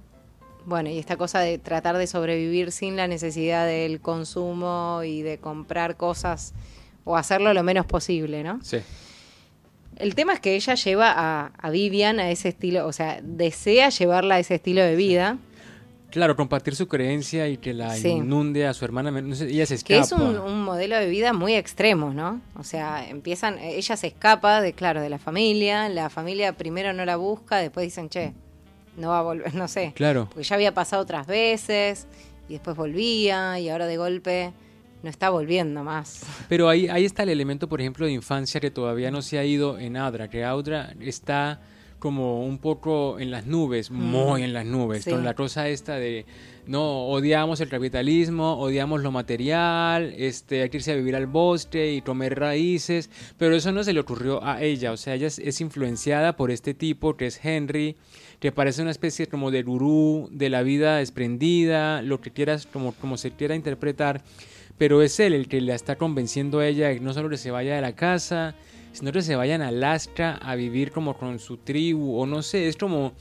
Bueno, 0.65 0.89
y 0.89 0.97
esta 0.97 1.17
cosa 1.17 1.39
de 1.39 1.57
tratar 1.57 1.97
de 1.97 2.07
sobrevivir 2.07 2.71
sin 2.71 2.95
la 2.95 3.07
necesidad 3.07 3.65
del 3.67 3.99
consumo 3.99 5.01
y 5.03 5.21
de 5.21 5.37
comprar 5.37 5.97
cosas 5.97 6.53
o 7.03 7.17
hacerlo 7.17 7.53
lo 7.53 7.63
menos 7.63 7.85
posible, 7.85 8.43
¿no? 8.43 8.59
Sí. 8.63 8.77
El 9.97 10.15
tema 10.15 10.33
es 10.33 10.39
que 10.39 10.55
ella 10.55 10.73
lleva 10.75 11.11
a, 11.15 11.51
a 11.57 11.69
Vivian 11.69 12.19
a 12.19 12.31
ese 12.31 12.49
estilo, 12.49 12.87
o 12.87 12.93
sea, 12.93 13.19
desea 13.21 13.89
llevarla 13.89 14.35
a 14.35 14.39
ese 14.39 14.55
estilo 14.55 14.81
de 14.81 14.95
vida, 14.95 15.37
Claro, 16.09 16.35
compartir 16.35 16.75
su 16.75 16.87
creencia 16.87 17.47
y 17.47 17.57
que 17.57 17.73
la 17.73 17.95
Sí. 17.95 18.09
inunde 18.09 18.67
a 18.67 18.75
su 18.75 18.85
hermana, 18.85 19.09
no 19.09 19.33
sé, 19.35 19.47
ella 19.47 19.65
se 19.65 19.83
que 19.83 19.97
escapa. 19.97 20.03
es 20.03 20.11
un, 20.29 20.37
un 20.37 20.61
modelo 20.63 20.95
de 20.95 21.07
vida 21.07 21.33
muy 21.33 21.55
extremo, 21.55 22.13
¿no? 22.13 22.39
O 22.55 22.63
sea, 22.63 23.09
empiezan, 23.09 23.57
ella 23.57 23.97
se 23.97 24.05
escapa 24.07 24.61
de, 24.61 24.73
claro, 24.73 25.01
de 25.01 25.09
la 25.09 25.17
familia, 25.17 25.89
la 25.89 26.11
familia 26.11 26.53
primero 26.55 26.93
no 26.93 27.03
la 27.03 27.15
busca, 27.15 27.57
después 27.57 27.85
dicen, 27.87 28.09
che, 28.09 28.33
no 28.97 29.09
va 29.09 29.19
a 29.19 29.21
volver, 29.23 29.53
no 29.55 29.67
sé, 29.67 29.93
Claro. 29.95 30.25
porque 30.29 30.43
ya 30.43 30.55
había 30.55 30.73
pasado 30.73 31.01
otras 31.01 31.27
veces 31.27 32.07
y 32.49 32.53
después 32.53 32.75
volvía 32.75 33.59
y 33.59 33.69
ahora 33.69 33.87
de 33.87 33.97
golpe 33.97 34.51
no 35.01 35.09
está 35.09 35.29
volviendo 35.29 35.83
más. 35.83 36.23
Pero 36.49 36.69
ahí, 36.69 36.87
ahí 36.87 37.05
está 37.05 37.23
el 37.23 37.29
elemento, 37.29 37.67
por 37.67 37.81
ejemplo, 37.81 38.05
de 38.05 38.11
infancia 38.13 38.59
que 38.61 38.71
todavía 38.71 39.11
no 39.11 39.21
se 39.21 39.37
ha 39.39 39.43
ido 39.45 39.77
en 39.79 39.97
Adra, 39.97 40.29
que 40.29 40.43
Audra 40.45 40.93
está 41.01 41.61
como 41.99 42.45
un 42.45 42.57
poco 42.57 43.17
en 43.17 43.31
las 43.31 43.45
nubes, 43.45 43.89
muy 43.89 44.43
en 44.43 44.51
las 44.51 44.65
nubes, 44.65 45.05
Sí. 45.05 45.11
con 45.11 45.23
la 45.23 45.35
cosa 45.35 45.69
esta 45.69 45.95
de, 45.95 46.25
no, 46.67 47.05
odiamos 47.07 47.61
el 47.61 47.69
capitalismo, 47.69 48.57
odiamos 48.59 49.01
lo 49.01 49.11
material, 49.11 50.13
este, 50.17 50.63
hay 50.63 50.69
que 50.69 50.77
irse 50.77 50.91
a 50.91 50.95
vivir 50.95 51.15
al 51.15 51.27
bosque 51.27 51.93
y 51.93 52.01
comer 52.01 52.37
raíces, 52.37 53.09
pero 53.37 53.55
eso 53.55 53.71
no 53.71 53.85
se 53.85 53.93
le 53.93 54.01
ocurrió 54.01 54.43
a 54.43 54.61
ella, 54.61 54.91
o 54.91 54.97
sea, 54.97 55.15
ella 55.15 55.27
es, 55.27 55.39
es 55.39 55.61
influenciada 55.61 56.35
por 56.35 56.51
este 56.51 56.73
tipo 56.73 57.15
que 57.15 57.27
es 57.27 57.39
Henry, 57.43 57.95
que 58.43 58.51
parece 58.51 58.81
una 58.81 58.91
especie 58.91 59.27
como 59.27 59.51
de 59.51 59.63
gurú 59.63 60.27
de 60.29 60.49
la 60.49 60.63
vida 60.63 60.97
desprendida, 60.97 62.01
lo 62.01 62.19
que 62.19 62.31
quieras, 62.31 62.65
como, 62.65 62.91
como 62.91 63.15
se 63.15 63.31
quiera 63.31 63.55
interpretar, 63.55 64.21
pero 64.77 65.01
es 65.01 65.17
él 65.21 65.31
el 65.31 65.47
que 65.47 65.61
la 65.61 65.75
está 65.75 65.95
convenciendo 65.95 66.59
a 66.59 66.67
ella 66.67 66.89
de 66.89 66.95
que 66.95 66.99
no 66.99 67.13
solo 67.13 67.29
que 67.29 67.37
se 67.37 67.51
vaya 67.51 67.73
de 67.73 67.79
la 67.79 67.95
casa, 67.95 68.53
sino 68.91 69.13
que 69.13 69.21
se 69.21 69.37
vayan 69.37 69.61
a 69.61 69.69
Alaska 69.69 70.33
a 70.41 70.55
vivir 70.55 70.91
como 70.91 71.17
con 71.17 71.39
su 71.39 71.55
tribu, 71.55 72.19
o 72.19 72.25
no 72.25 72.41
sé, 72.41 72.67
es 72.67 72.75
como, 72.75 73.13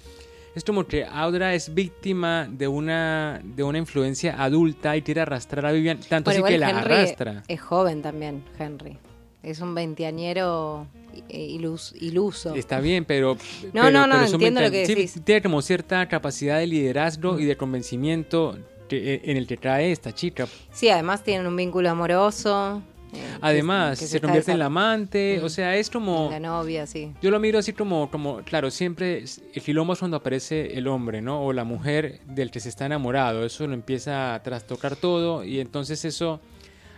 es 0.57 0.65
como 0.65 0.89
que 0.89 1.05
Audra 1.05 1.55
es 1.55 1.73
víctima 1.73 2.49
de 2.51 2.67
una, 2.67 3.41
de 3.45 3.63
una 3.63 3.79
influencia 3.79 4.43
adulta 4.43 4.97
y 4.97 5.03
quiere 5.03 5.21
arrastrar 5.21 5.67
a 5.67 5.71
Vivian, 5.71 6.01
tanto 6.01 6.33
Bueno, 6.33 6.47
así 6.47 6.55
que 6.55 6.59
la 6.59 6.71
Henry 6.71 6.95
arrastra. 6.95 7.45
Es 7.47 7.61
joven 7.61 8.03
también, 8.03 8.43
Henry. 8.59 8.99
Es 9.45 9.61
un 9.61 9.73
veinteañero 9.77 10.89
ilus- 11.29 11.95
iluso. 12.01 12.55
Está 12.55 12.81
bien, 12.81 13.05
pero... 13.05 13.35
No, 13.35 13.39
pero- 13.73 13.91
no, 13.91 14.07
no, 14.07 14.15
pero 14.21 14.27
entiendo 14.33 14.61
lo 14.61 14.71
que 14.71 14.87
sí, 14.87 14.95
decís. 14.95 15.21
tiene 15.25 15.43
como 15.43 15.63
cierta 15.63 16.07
capacidad 16.09 16.59
de 16.59 16.67
liderazgo 16.67 17.39
y 17.39 17.45
de 17.45 17.57
convencimiento 17.57 18.59
que- 18.89 19.15
eh, 19.15 19.21
en 19.25 19.37
el 19.37 19.47
que 19.47 19.57
trae 19.57 19.93
esta 19.93 20.13
chica. 20.15 20.47
Sí, 20.73 20.89
además 20.89 21.23
tienen 21.23 21.47
un 21.47 21.57
vínculo 21.57 21.89
amoroso. 21.91 22.83
eh, 23.15 23.19
Además, 23.43 23.99
se, 23.99 24.21
convierte 24.23 24.53
en 24.53 24.59
la 24.59 24.67
amante, 24.67 25.39
Mm. 25.41 25.45
o 25.45 25.49
sea, 25.51 25.77
es 25.77 25.91
como... 25.91 26.29
La 26.31 26.41
novia, 26.41 26.87
sí. 26.87 27.13
Yo 27.21 27.31
lo 27.31 27.39
miro 27.41 27.59
así 27.59 27.75
como, 27.75 28.11
como, 28.11 28.39
claro, 28.43 28.71
siempre 28.71 29.25
el 29.55 29.63
quilombo 29.63 29.93
es 29.93 29.99
cuando 29.99 30.17
aparece 30.17 30.79
el 30.79 30.87
hombre, 30.89 31.21
¿no? 31.21 31.45
O 31.45 31.53
la 31.53 31.65
mujer 31.65 32.21
del 32.27 32.51
que 32.51 32.59
se 32.61 32.71
está 32.71 32.87
enamorado. 32.87 33.45
Eso 33.45 33.67
lo 33.67 33.75
empieza 33.75 34.33
a 34.35 34.43
trastocar 34.43 34.97
todo 34.97 35.45
y 35.45 35.61
entonces 35.61 36.07
eso 36.07 36.41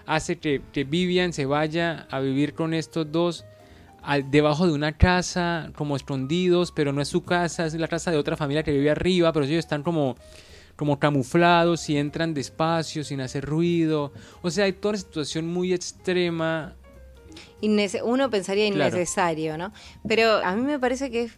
hace 0.06 0.36
que, 0.36 0.60
que 0.72 0.84
Vivian 0.84 1.32
se 1.32 1.46
vaya 1.46 2.06
a 2.10 2.20
vivir 2.20 2.54
con 2.54 2.74
estos 2.74 3.10
dos 3.10 3.44
al- 4.04 4.30
debajo 4.30 4.66
de 4.66 4.72
una 4.72 4.96
casa, 4.96 5.70
como 5.76 5.96
escondidos, 5.96 6.72
pero 6.72 6.92
no 6.92 7.00
es 7.00 7.08
su 7.08 7.22
casa, 7.24 7.66
es 7.66 7.74
la 7.74 7.88
casa 7.88 8.10
de 8.10 8.16
otra 8.18 8.36
familia 8.36 8.62
que 8.62 8.72
vive 8.72 8.90
arriba, 8.90 9.32
pero 9.32 9.44
ellos 9.44 9.58
están 9.58 9.82
como, 9.82 10.16
como 10.76 10.98
camuflados 10.98 11.88
y 11.90 11.96
entran 11.96 12.34
despacio, 12.34 13.04
sin 13.04 13.20
hacer 13.20 13.44
ruido. 13.44 14.12
O 14.42 14.50
sea, 14.50 14.64
hay 14.66 14.72
toda 14.72 14.90
una 14.90 14.98
situación 14.98 15.46
muy 15.48 15.72
extrema. 15.72 16.74
Innece- 17.60 18.02
uno 18.04 18.30
pensaría 18.30 18.70
Claro. 18.70 18.96
innecesario, 18.96 19.56
¿no? 19.58 19.72
Pero 20.06 20.36
a 20.44 20.54
mí 20.54 20.62
me 20.62 20.78
parece 20.78 21.10
que 21.10 21.22
es, 21.24 21.32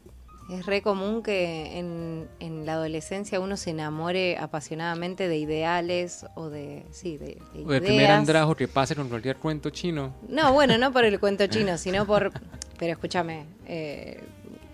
es 0.48 0.64
re 0.64 0.80
común 0.80 1.22
que 1.22 1.78
en, 1.78 2.28
en 2.38 2.66
la 2.66 2.74
adolescencia 2.74 3.40
uno 3.40 3.56
se 3.56 3.70
enamore 3.70 4.36
apasionadamente 4.38 5.28
de 5.28 5.38
ideales 5.38 6.24
o 6.36 6.50
de, 6.50 6.86
sí, 6.92 7.16
de, 7.16 7.38
de 7.52 7.64
O 7.64 7.72
el 7.72 7.82
primer 7.82 8.10
andrajo 8.10 8.54
que 8.54 8.68
pasa 8.68 8.94
con 8.94 9.08
cualquier 9.08 9.36
cuento 9.36 9.70
chino. 9.70 10.14
No, 10.28 10.52
bueno, 10.52 10.78
no 10.78 10.92
por 10.92 11.04
el 11.04 11.18
cuento 11.18 11.46
chino, 11.48 11.76
sino 11.78 12.06
por... 12.06 12.32
Pero 12.78 12.92
escúchame, 12.92 13.46
eh, 13.66 14.22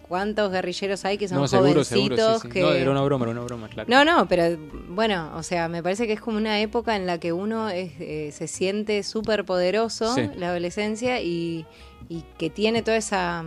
¿cuántos 0.08 0.52
guerrilleros 0.52 1.04
hay 1.06 1.16
que 1.16 1.28
son 1.28 1.38
no, 1.38 1.48
seguro, 1.48 1.84
jovencitos 1.84 2.18
seguro, 2.18 2.34
sí, 2.40 2.48
sí. 2.48 2.52
que... 2.52 2.60
No, 2.60 2.72
era 2.72 2.90
una 2.90 3.02
broma, 3.02 3.24
era 3.24 3.32
una 3.32 3.42
broma, 3.42 3.68
claro. 3.68 3.88
No, 3.88 4.04
no, 4.04 4.28
pero 4.28 4.58
bueno, 4.88 5.30
o 5.36 5.42
sea, 5.42 5.68
me 5.68 5.82
parece 5.82 6.06
que 6.06 6.12
es 6.12 6.20
como 6.20 6.36
una 6.36 6.60
época 6.60 6.96
en 6.96 7.06
la 7.06 7.18
que 7.18 7.32
uno 7.32 7.70
es, 7.70 7.92
eh, 7.98 8.30
se 8.32 8.46
siente 8.46 9.02
súper 9.04 9.46
poderoso, 9.46 10.14
Sí. 10.14 10.28
la 10.36 10.48
adolescencia, 10.48 11.22
y, 11.22 11.64
y 12.10 12.24
que 12.36 12.50
tiene 12.50 12.82
toda 12.82 12.98
esa 12.98 13.44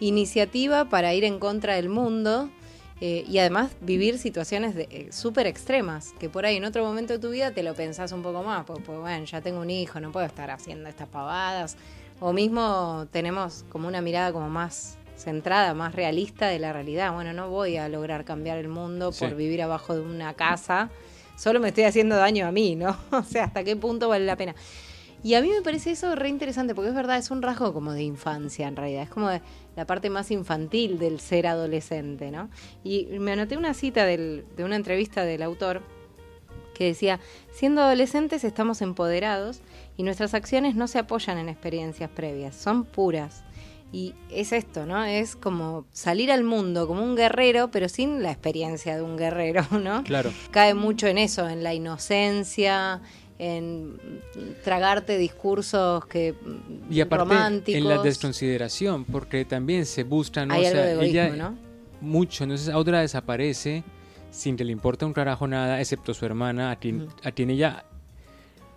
iniciativa 0.00 0.86
para 0.88 1.14
ir 1.14 1.24
en 1.24 1.38
contra 1.38 1.74
del 1.74 1.88
mundo 1.88 2.50
Eh, 3.00 3.24
y 3.28 3.38
además 3.38 3.70
vivir 3.80 4.18
situaciones 4.18 4.74
eh, 4.76 5.08
súper 5.12 5.46
extremas, 5.46 6.14
que 6.18 6.28
por 6.28 6.44
ahí 6.44 6.56
en 6.56 6.64
otro 6.64 6.84
momento 6.84 7.12
de 7.12 7.20
tu 7.20 7.30
vida 7.30 7.52
te 7.52 7.62
lo 7.62 7.74
pensás 7.74 8.10
un 8.10 8.22
poco 8.22 8.42
más, 8.42 8.64
pues, 8.64 8.80
pues, 8.84 8.98
bueno, 8.98 9.24
ya 9.24 9.40
tengo 9.40 9.60
un 9.60 9.70
hijo, 9.70 10.00
no 10.00 10.10
puedo 10.10 10.26
estar 10.26 10.50
haciendo 10.50 10.88
estas 10.88 11.06
pavadas. 11.08 11.76
O 12.18 12.32
mismo 12.32 13.06
tenemos 13.12 13.64
como 13.68 13.86
una 13.86 14.00
mirada 14.00 14.32
como 14.32 14.48
más 14.48 14.98
centrada, 15.16 15.74
más 15.74 15.94
realista 15.94 16.48
de 16.48 16.58
la 16.58 16.72
realidad. 16.72 17.12
Bueno, 17.12 17.32
no 17.32 17.48
voy 17.50 17.76
a 17.76 17.88
lograr 17.88 18.24
cambiar 18.24 18.58
el 18.58 18.68
mundo 18.68 19.12
por 19.12 19.36
vivir 19.36 19.62
abajo 19.62 19.94
de 19.94 20.00
una 20.00 20.34
casa, 20.34 20.90
solo 21.36 21.60
me 21.60 21.68
estoy 21.68 21.84
haciendo 21.84 22.16
daño 22.16 22.48
a 22.48 22.50
mí, 22.52 22.74
¿no? 22.74 22.96
o 23.12 23.22
sea, 23.22 23.44
¿hasta 23.44 23.62
qué 23.62 23.76
punto 23.76 24.08
vale 24.08 24.24
la 24.26 24.34
pena? 24.34 24.56
Y 25.22 25.34
a 25.34 25.42
mí 25.42 25.50
me 25.50 25.62
parece 25.62 25.90
eso 25.90 26.14
re 26.14 26.28
interesante, 26.28 26.74
porque 26.74 26.90
es 26.90 26.94
verdad, 26.94 27.18
es 27.18 27.30
un 27.30 27.42
rasgo 27.42 27.72
como 27.72 27.92
de 27.92 28.02
infancia 28.02 28.68
en 28.68 28.76
realidad, 28.76 29.02
es 29.02 29.10
como 29.10 29.28
la 29.76 29.86
parte 29.86 30.10
más 30.10 30.30
infantil 30.30 30.98
del 30.98 31.18
ser 31.20 31.46
adolescente, 31.46 32.30
¿no? 32.30 32.50
Y 32.84 33.06
me 33.18 33.32
anoté 33.32 33.56
una 33.56 33.74
cita 33.74 34.06
de 34.06 34.44
una 34.58 34.76
entrevista 34.76 35.24
del 35.24 35.42
autor 35.42 35.82
que 36.78 36.84
decía, 36.84 37.18
siendo 37.50 37.82
adolescentes 37.82 38.44
estamos 38.44 38.80
empoderados 38.82 39.60
y 39.96 40.04
nuestras 40.04 40.32
acciones 40.32 40.76
no 40.76 40.86
se 40.86 41.00
apoyan 41.00 41.36
en 41.36 41.48
experiencias 41.48 42.08
previas, 42.08 42.54
son 42.54 42.84
puras. 42.84 43.42
Y 43.90 44.14
es 44.30 44.52
esto, 44.52 44.86
¿no? 44.86 45.02
Es 45.04 45.34
como 45.34 45.86
salir 45.92 46.30
al 46.30 46.44
mundo 46.44 46.86
como 46.86 47.02
un 47.02 47.16
guerrero, 47.16 47.70
pero 47.70 47.88
sin 47.88 48.22
la 48.22 48.30
experiencia 48.30 48.94
de 48.94 49.02
un 49.02 49.16
guerrero, 49.16 49.66
¿no? 49.82 50.04
Claro. 50.04 50.30
Cae 50.52 50.74
mucho 50.74 51.08
en 51.08 51.18
eso, 51.18 51.48
en 51.48 51.64
la 51.64 51.74
inocencia, 51.74 53.00
en 53.38 53.98
tragarte 54.64 55.16
discursos 55.16 56.04
que 56.06 56.34
y 56.90 57.00
aparte 57.00 57.24
románticos. 57.24 57.80
en 57.80 57.88
la 57.88 58.02
desconsideración 58.02 59.04
porque 59.04 59.44
también 59.44 59.86
se 59.86 60.02
buscan 60.02 60.50
Hay 60.50 60.66
algo 60.66 60.82
de 60.82 60.92
egoísmo, 60.92 61.36
¿no? 61.36 61.58
mucho 62.00 62.44
entonces 62.44 62.68
Audra 62.68 63.00
desaparece 63.00 63.84
sin 64.30 64.56
que 64.56 64.64
le 64.64 64.72
importe 64.72 65.04
un 65.04 65.12
carajo 65.12 65.46
nada 65.46 65.80
excepto 65.80 66.14
su 66.14 66.26
hermana 66.26 66.70
a 66.70 66.76
quien, 66.76 67.08
a 67.22 67.32
quien 67.32 67.50
ella 67.50 67.84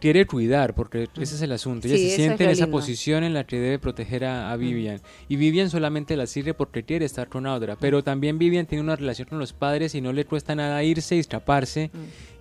quiere 0.01 0.25
cuidar, 0.25 0.73
porque 0.73 1.07
ese 1.15 1.35
es 1.35 1.41
el 1.41 1.51
asunto. 1.53 1.87
Ella 1.87 1.95
se 1.95 2.15
siente 2.15 2.43
en 2.43 2.49
esa 2.49 2.67
posición 2.67 3.23
en 3.23 3.33
la 3.33 3.45
que 3.45 3.59
debe 3.59 3.79
proteger 3.79 4.25
a, 4.25 4.53
Vivian. 4.57 4.99
Y 5.29 5.37
Vivian 5.37 5.69
solamente 5.69 6.17
la 6.17 6.25
sirve 6.25 6.53
porque 6.53 6.83
quiere 6.83 7.05
estar 7.05 7.29
con 7.29 7.45
Audra. 7.45 7.77
Pero 7.79 8.03
también 8.03 8.37
Vivian 8.37 8.65
tiene 8.65 8.83
una 8.83 8.95
relación 8.97 9.29
con 9.29 9.39
los 9.39 9.53
padres 9.53 9.95
y 9.95 10.01
no 10.01 10.11
le 10.11 10.25
cuesta 10.25 10.55
nada 10.55 10.83
irse 10.83 11.15
y 11.15 11.19
escaparse. 11.19 11.91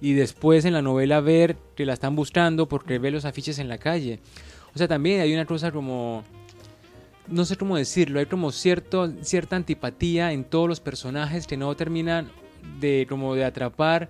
Y 0.01 0.15
después 0.15 0.65
en 0.65 0.73
la 0.73 0.83
novela 0.83 1.21
ver 1.21 1.57
que 1.77 1.85
la 1.85 1.93
están 1.93 2.17
buscando 2.17 2.67
porque 2.67 2.99
ve 2.99 3.11
los 3.11 3.27
afiches 3.27 3.59
en 3.59 3.69
la 3.69 3.79
calle. 3.79 4.19
O 4.75 4.79
sea, 4.79 4.89
también 4.89 5.21
hay 5.21 5.33
una 5.33 5.45
cosa 5.45 5.71
como 5.71 6.25
no 7.29 7.45
sé 7.45 7.57
cómo 7.57 7.77
decirlo, 7.77 8.19
hay 8.19 8.27
como 8.27 8.51
cierto, 8.51 9.09
cierta 9.23 9.55
antipatía 9.55 10.33
en 10.33 10.43
todos 10.43 10.69
los 10.69 10.81
personajes 10.81 11.47
que 11.47 11.57
no 11.57 11.77
terminan 11.77 12.33
de 12.81 13.07
como 13.09 13.37
de 13.37 13.45
atrapar 13.45 14.09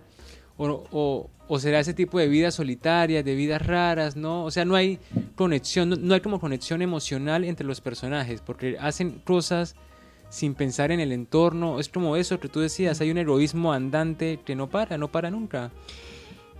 o, 0.57 0.85
o 0.91 1.31
será 1.59 1.81
ese 1.81 1.95
tipo 1.95 2.19
de 2.19 2.29
vidas 2.29 2.55
solitarias, 2.55 3.25
de 3.25 3.35
vidas 3.35 3.67
raras, 3.67 4.17
¿no? 4.17 4.45
O 4.45 4.51
sea, 4.51 4.65
no 4.65 4.77
hay 4.77 4.99
conexión, 5.35 6.07
no, 6.07 6.15
hay 6.15 6.21
como 6.21 6.39
conexión 6.41 6.83
emocional 6.83 7.45
entre 7.45 7.67
los 7.67 7.81
personajes, 7.81 8.41
porque 8.41 8.77
hacen 8.79 9.21
cosas 9.25 9.75
sin 10.29 10.55
pensar 10.55 10.93
en 10.93 11.01
el 11.01 11.11
entorno, 11.11 11.81
es 11.81 11.89
como 11.89 12.17
eso 12.17 12.39
que 12.39 12.49
tú 12.49 12.61
decías, 12.61 13.01
hay 13.01 13.11
un 13.11 13.19
egoísmo 13.19 13.73
andante 13.73 14.39
que 14.45 14.55
no 14.55 14.71
para, 14.71 14.97
no 14.97 15.11
para 15.11 15.31
nunca. 15.31 15.73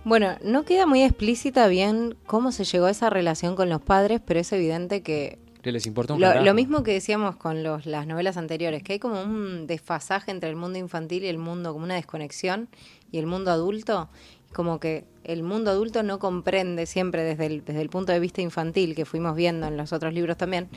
Bueno, 0.03 0.35
no 0.43 0.65
queda 0.65 0.85
muy 0.85 1.03
explícita 1.03 1.67
bien 1.67 2.17
cómo 2.25 2.51
se 2.51 2.65
llegó 2.65 2.87
a 2.87 2.91
esa 2.91 3.09
relación 3.09 3.55
con 3.55 3.69
los 3.69 3.81
padres, 3.81 4.19
pero 4.25 4.39
es 4.39 4.51
evidente 4.51 5.03
que 5.03 5.39
que 5.61 5.71
les 5.71 5.85
importa 5.85 6.13
un 6.13 6.21
lo, 6.21 6.41
lo, 6.41 6.53
mismo 6.53 6.83
que 6.83 6.91
decíamos 6.93 7.35
con 7.35 7.63
los, 7.63 7.85
las 7.85 8.07
novelas 8.07 8.35
anteriores, 8.37 8.81
que 8.83 8.93
hay 8.93 8.99
como 8.99 9.21
un 9.21 9.67
desfasaje 9.67 10.31
entre 10.31 10.49
el 10.49 10.55
mundo 10.55 10.79
infantil 10.79 11.23
y 11.23 11.27
el 11.27 11.37
mundo, 11.37 11.71
como 11.71 11.85
una 11.85 11.95
desconexión, 11.95 12.67
y 13.11 13.19
el 13.19 13.27
mundo 13.27 13.51
adulto, 13.51 14.09
como 14.53 14.79
que 14.79 15.05
el 15.23 15.43
mundo 15.43 15.71
adulto 15.71 16.03
no 16.03 16.19
comprende 16.19 16.85
siempre 16.85 17.23
desde 17.23 17.45
el, 17.45 17.63
desde 17.63 17.81
el 17.81 17.89
punto 17.89 18.11
de 18.11 18.19
vista 18.19 18.41
infantil 18.41 18.95
que 18.95 19.05
fuimos 19.05 19.35
viendo 19.35 19.67
en 19.67 19.77
los 19.77 19.93
otros 19.93 20.13
libros 20.13 20.37
también, 20.37 20.67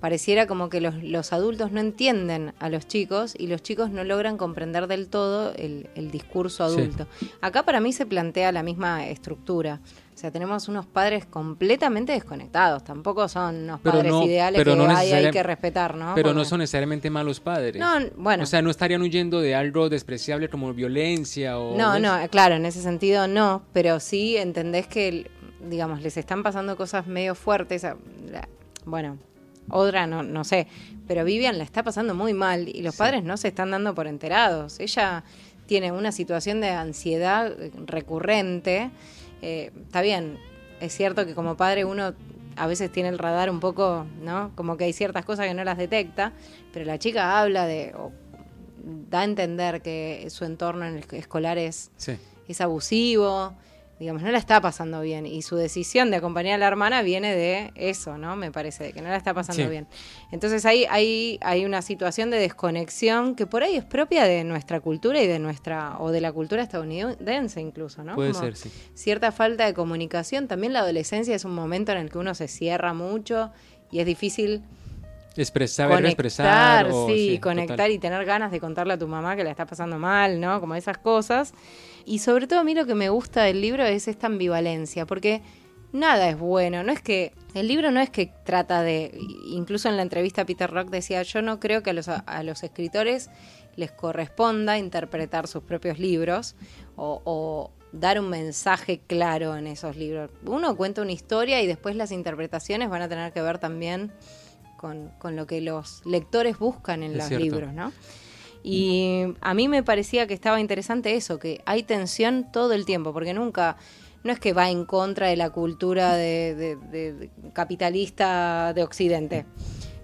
pareciera 0.00 0.46
como 0.46 0.70
que 0.70 0.80
los, 0.80 1.02
los 1.02 1.32
adultos 1.32 1.70
no 1.70 1.80
entienden 1.80 2.54
a 2.58 2.68
los 2.70 2.86
chicos 2.86 3.34
y 3.38 3.46
los 3.46 3.62
chicos 3.62 3.90
no 3.90 4.02
logran 4.04 4.38
comprender 4.38 4.86
del 4.86 5.08
todo 5.08 5.52
el, 5.54 5.90
el 5.94 6.10
discurso 6.10 6.64
adulto. 6.64 7.06
Acá 7.40 7.64
para 7.64 7.80
mí 7.80 7.92
se 7.92 8.06
plantea 8.06 8.52
la 8.52 8.62
misma 8.62 9.06
estructura. 9.06 9.80
O 10.20 10.22
sea, 10.22 10.30
tenemos 10.30 10.68
unos 10.68 10.84
padres 10.84 11.24
completamente 11.24 12.12
desconectados. 12.12 12.84
Tampoco 12.84 13.26
son 13.26 13.62
unos 13.62 13.80
padres 13.80 14.12
ideales 14.22 14.62
que 14.62 14.70
hay, 14.70 15.30
que 15.30 15.42
respetar, 15.42 15.94
¿no? 15.94 16.14
Pero 16.14 16.34
no 16.34 16.44
son 16.44 16.58
necesariamente 16.58 17.08
malos 17.08 17.40
padres. 17.40 17.80
No, 17.80 17.94
bueno. 18.18 18.42
O 18.42 18.46
sea, 18.46 18.60
no 18.60 18.68
estarían 18.68 19.00
huyendo 19.00 19.40
de 19.40 19.54
algo 19.54 19.88
despreciable 19.88 20.50
como 20.50 20.74
violencia 20.74 21.58
o... 21.58 21.74
No, 21.74 21.98
no, 21.98 22.18
claro, 22.28 22.56
en 22.56 22.66
ese 22.66 22.82
sentido 22.82 23.28
no. 23.28 23.62
Pero 23.72 23.98
sí 23.98 24.36
entendés 24.36 24.86
que, 24.88 25.30
digamos, 25.66 26.02
les 26.02 26.18
están 26.18 26.42
pasando 26.42 26.76
cosas 26.76 27.06
medio 27.06 27.34
fuertes. 27.34 27.86
Bueno, 28.84 29.16
otra 29.70 30.06
no, 30.06 30.22
no 30.22 30.44
sé. 30.44 30.66
Pero 31.08 31.24
Vivian 31.24 31.56
la 31.56 31.64
está 31.64 31.82
pasando 31.82 32.14
muy 32.14 32.34
mal 32.34 32.68
y 32.68 32.82
los 32.82 32.94
padres 32.94 33.24
no 33.24 33.38
se 33.38 33.48
están 33.48 33.70
dando 33.70 33.94
por 33.94 34.06
enterados. 34.06 34.80
Ella 34.80 35.24
tiene 35.64 35.92
una 35.92 36.12
situación 36.12 36.60
de 36.60 36.68
ansiedad 36.68 37.56
recurrente 37.86 38.90
eh, 39.42 39.70
está 39.86 40.02
bien, 40.02 40.38
es 40.80 40.92
cierto 40.94 41.26
que 41.26 41.34
como 41.34 41.56
padre 41.56 41.84
uno 41.84 42.14
a 42.56 42.66
veces 42.66 42.90
tiene 42.92 43.08
el 43.08 43.18
radar 43.18 43.50
un 43.50 43.60
poco, 43.60 44.06
¿no? 44.22 44.52
Como 44.54 44.76
que 44.76 44.84
hay 44.84 44.92
ciertas 44.92 45.24
cosas 45.24 45.46
que 45.46 45.54
no 45.54 45.64
las 45.64 45.78
detecta, 45.78 46.32
pero 46.72 46.84
la 46.84 46.98
chica 46.98 47.40
habla 47.40 47.66
de, 47.66 47.94
o 47.96 48.12
da 49.10 49.20
a 49.20 49.24
entender 49.24 49.82
que 49.82 50.26
su 50.30 50.44
entorno 50.44 50.86
en 50.86 50.96
el 50.96 51.04
escolar 51.12 51.58
es, 51.58 51.90
es 52.48 52.60
abusivo, 52.60 53.54
digamos, 54.00 54.22
no 54.22 54.32
la 54.32 54.38
está 54.38 54.62
pasando 54.62 55.02
bien. 55.02 55.26
Y 55.26 55.42
su 55.42 55.56
decisión 55.56 56.10
de 56.10 56.16
acompañar 56.16 56.54
a 56.54 56.58
la 56.58 56.66
hermana 56.66 57.02
viene 57.02 57.36
de 57.36 57.70
eso, 57.74 58.16
¿no? 58.16 58.34
Me 58.34 58.50
parece, 58.50 58.84
de 58.84 58.92
que 58.94 59.02
no 59.02 59.10
la 59.10 59.16
está 59.16 59.34
pasando 59.34 59.68
bien. 59.68 59.86
Entonces 60.32 60.64
ahí, 60.64 60.86
ahí 60.88 61.38
hay 61.42 61.66
una 61.66 61.82
situación 61.82 62.30
de 62.30 62.38
desconexión 62.38 63.34
que 63.34 63.46
por 63.46 63.62
ahí 63.62 63.76
es 63.76 63.84
propia 63.84 64.24
de 64.24 64.42
nuestra 64.42 64.80
cultura 64.80 65.22
y 65.22 65.26
de 65.26 65.38
nuestra, 65.38 65.98
o 65.98 66.10
de 66.12 66.22
la 66.22 66.32
cultura 66.32 66.62
estadounidense 66.62 67.60
incluso, 67.60 68.02
¿no? 68.02 68.14
Puede 68.14 68.32
ser, 68.32 68.56
sí. 68.56 68.70
Cierta 68.94 69.32
falta 69.32 69.66
de 69.66 69.74
comunicación. 69.74 70.48
También 70.48 70.72
la 70.72 70.80
adolescencia 70.80 71.34
es 71.34 71.44
un 71.44 71.54
momento 71.54 71.92
en 71.92 71.98
el 71.98 72.10
que 72.10 72.16
uno 72.16 72.34
se 72.34 72.48
cierra 72.48 72.94
mucho 72.94 73.52
y 73.90 74.00
es 74.00 74.06
difícil 74.06 74.62
expresar, 75.36 75.88
conectar, 75.88 76.06
expresar 76.10 76.90
sí, 77.06 77.38
conectar 77.38 77.90
y 77.90 77.98
tener 77.98 78.24
ganas 78.24 78.50
de 78.50 78.60
contarle 78.60 78.94
a 78.94 78.98
tu 78.98 79.06
mamá 79.06 79.36
que 79.36 79.44
la 79.44 79.50
está 79.50 79.66
pasando 79.66 79.98
mal, 79.98 80.40
¿no? 80.40 80.58
Como 80.58 80.74
esas 80.74 80.96
cosas. 80.96 81.52
Y 82.04 82.20
sobre 82.20 82.46
todo 82.46 82.60
a 82.60 82.64
mí 82.64 82.74
lo 82.74 82.86
que 82.86 82.94
me 82.94 83.08
gusta 83.08 83.44
del 83.44 83.60
libro 83.60 83.84
es 83.84 84.08
esta 84.08 84.26
ambivalencia, 84.26 85.06
porque 85.06 85.42
nada 85.92 86.28
es 86.28 86.38
bueno, 86.38 86.82
no 86.82 86.92
es 86.92 87.00
que 87.00 87.32
el 87.54 87.68
libro 87.68 87.90
no 87.90 88.00
es 88.00 88.10
que 88.10 88.32
trata 88.44 88.82
de, 88.82 89.12
incluso 89.46 89.88
en 89.88 89.96
la 89.96 90.02
entrevista 90.02 90.44
Peter 90.46 90.70
Rock 90.70 90.90
decía, 90.90 91.22
yo 91.22 91.42
no 91.42 91.58
creo 91.58 91.82
que 91.82 91.90
a 91.90 91.92
los, 91.92 92.08
a 92.08 92.42
los 92.42 92.62
escritores 92.62 93.28
les 93.76 93.90
corresponda 93.90 94.78
interpretar 94.78 95.48
sus 95.48 95.62
propios 95.62 95.98
libros 95.98 96.54
o, 96.96 97.22
o 97.24 97.70
dar 97.92 98.20
un 98.20 98.28
mensaje 98.28 99.00
claro 99.06 99.56
en 99.56 99.66
esos 99.66 99.96
libros. 99.96 100.30
Uno 100.44 100.76
cuenta 100.76 101.02
una 101.02 101.12
historia 101.12 101.60
y 101.60 101.66
después 101.66 101.96
las 101.96 102.12
interpretaciones 102.12 102.88
van 102.88 103.02
a 103.02 103.08
tener 103.08 103.32
que 103.32 103.42
ver 103.42 103.58
también 103.58 104.12
con, 104.76 105.10
con 105.18 105.34
lo 105.36 105.46
que 105.46 105.60
los 105.60 106.04
lectores 106.06 106.58
buscan 106.58 107.02
en 107.02 107.18
los 107.18 107.30
libros, 107.30 107.72
¿no? 107.72 107.92
Y 108.62 109.34
a 109.40 109.54
mí 109.54 109.68
me 109.68 109.82
parecía 109.82 110.26
que 110.26 110.34
estaba 110.34 110.60
interesante 110.60 111.14
eso, 111.16 111.38
que 111.38 111.62
hay 111.64 111.82
tensión 111.82 112.50
todo 112.52 112.72
el 112.74 112.84
tiempo, 112.84 113.12
porque 113.12 113.32
nunca, 113.32 113.76
no 114.22 114.32
es 114.32 114.38
que 114.38 114.52
va 114.52 114.70
en 114.70 114.84
contra 114.84 115.28
de 115.28 115.36
la 115.36 115.50
cultura 115.50 116.14
de, 116.14 117.30
capitalista 117.54 118.72
de 118.74 118.82
Occidente, 118.82 119.46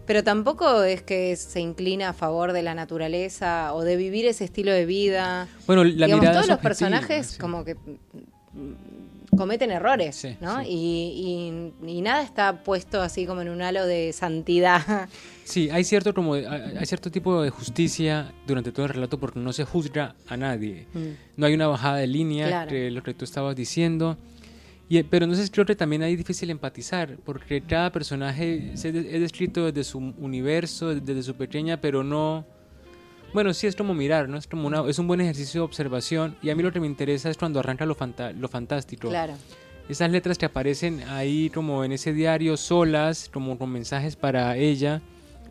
pero 0.07 0.25
tampoco 0.25 0.85
es 0.85 1.03
que 1.03 1.37
se 1.37 1.61
inclina 1.61 2.11
a 2.11 2.12
favor 2.12 2.53
de 2.53 2.62
la 2.62 2.75
naturaleza 2.75 3.75
o 3.75 3.83
de 3.83 3.97
vivir 3.97 4.25
ese 4.27 4.45
estilo 4.45 4.73
de 4.73 4.87
vida. 4.87 5.49
Bueno, 5.66 5.85
la 5.85 6.07
Digamos, 6.07 6.33
todos 6.33 6.49
los 6.49 6.59
personajes 6.61 7.37
como 7.38 7.64
que 7.64 7.77
cometen 9.37 9.70
errores, 9.70 10.27
¿no? 10.40 10.62
Y, 10.62 11.72
y, 11.87 12.01
nada 12.03 12.22
está 12.22 12.62
puesto 12.62 13.03
así 13.03 13.27
como 13.27 13.42
en 13.42 13.49
un 13.49 13.62
halo 13.62 13.87
de 13.87 14.12
santidad. 14.12 15.09
Sí, 15.46 15.70
hay 15.70 15.85
cierto, 15.85 16.12
como, 16.12 16.35
hay 16.35 16.87
cierto 16.87 17.09
tipo 17.09 17.40
de 17.40 17.51
justicia 17.51 18.33
durante 18.49 18.72
todo 18.72 18.87
el 18.87 18.92
relato 18.94 19.20
porque 19.20 19.38
no 19.38 19.53
se 19.53 19.64
juzga 19.64 20.16
a 20.27 20.37
nadie. 20.37 20.88
Mm. 20.92 21.11
No 21.37 21.46
hay 21.46 21.55
una 21.55 21.68
bajada 21.68 21.99
de 21.99 22.09
línea, 22.09 22.66
que 22.66 22.90
lo 22.90 23.05
que 23.05 23.14
tú 23.14 23.25
estabas 23.25 23.55
diciendo. 23.55 24.16
Y, 24.88 25.01
pero 25.05 25.25
entonces 25.25 25.49
creo 25.53 25.64
que 25.64 25.77
también 25.77 26.03
hay 26.03 26.16
difícil 26.16 26.51
empatizar, 26.51 27.18
porque 27.25 27.61
cada 27.61 27.92
personaje 27.92 28.72
es 28.75 28.83
descrito 28.83 29.66
desde 29.66 29.85
su 29.85 29.99
universo, 29.99 30.96
desde 30.96 31.22
su 31.22 31.37
pequeña, 31.37 31.81
pero 31.81 32.03
no 32.03 32.44
bueno, 33.33 33.53
sí, 33.55 33.67
es 33.67 33.77
como 33.77 33.95
mirar, 33.95 34.29
¿no? 34.29 34.37
Es 34.37 34.47
como 34.47 34.67
una, 34.67 34.89
es 34.89 34.99
un 34.99 35.07
buen 35.07 35.21
ejercicio 35.21 35.61
de 35.61 35.65
observación 35.65 36.37
y 36.43 36.51
a 36.51 36.57
mí 36.57 36.62
lo 36.62 36.73
que 36.73 36.81
me 36.81 36.87
interesa 36.87 37.31
es 37.31 37.37
cuando 37.37 37.61
arranca 37.61 37.87
lo, 37.87 37.97
lo 38.39 38.49
fantástico. 38.49 39.09
Claro. 39.09 39.35
Esas 39.89 40.11
letras 40.11 40.37
que 40.37 40.47
aparecen 40.47 41.03
ahí 41.09 41.51
como 41.51 41.85
en 41.85 41.93
ese 41.93 42.12
diario 42.12 42.57
solas, 42.57 43.31
como 43.33 43.57
con 43.57 43.71
mensajes 43.71 44.17
para 44.17 44.57
ella, 44.57 45.01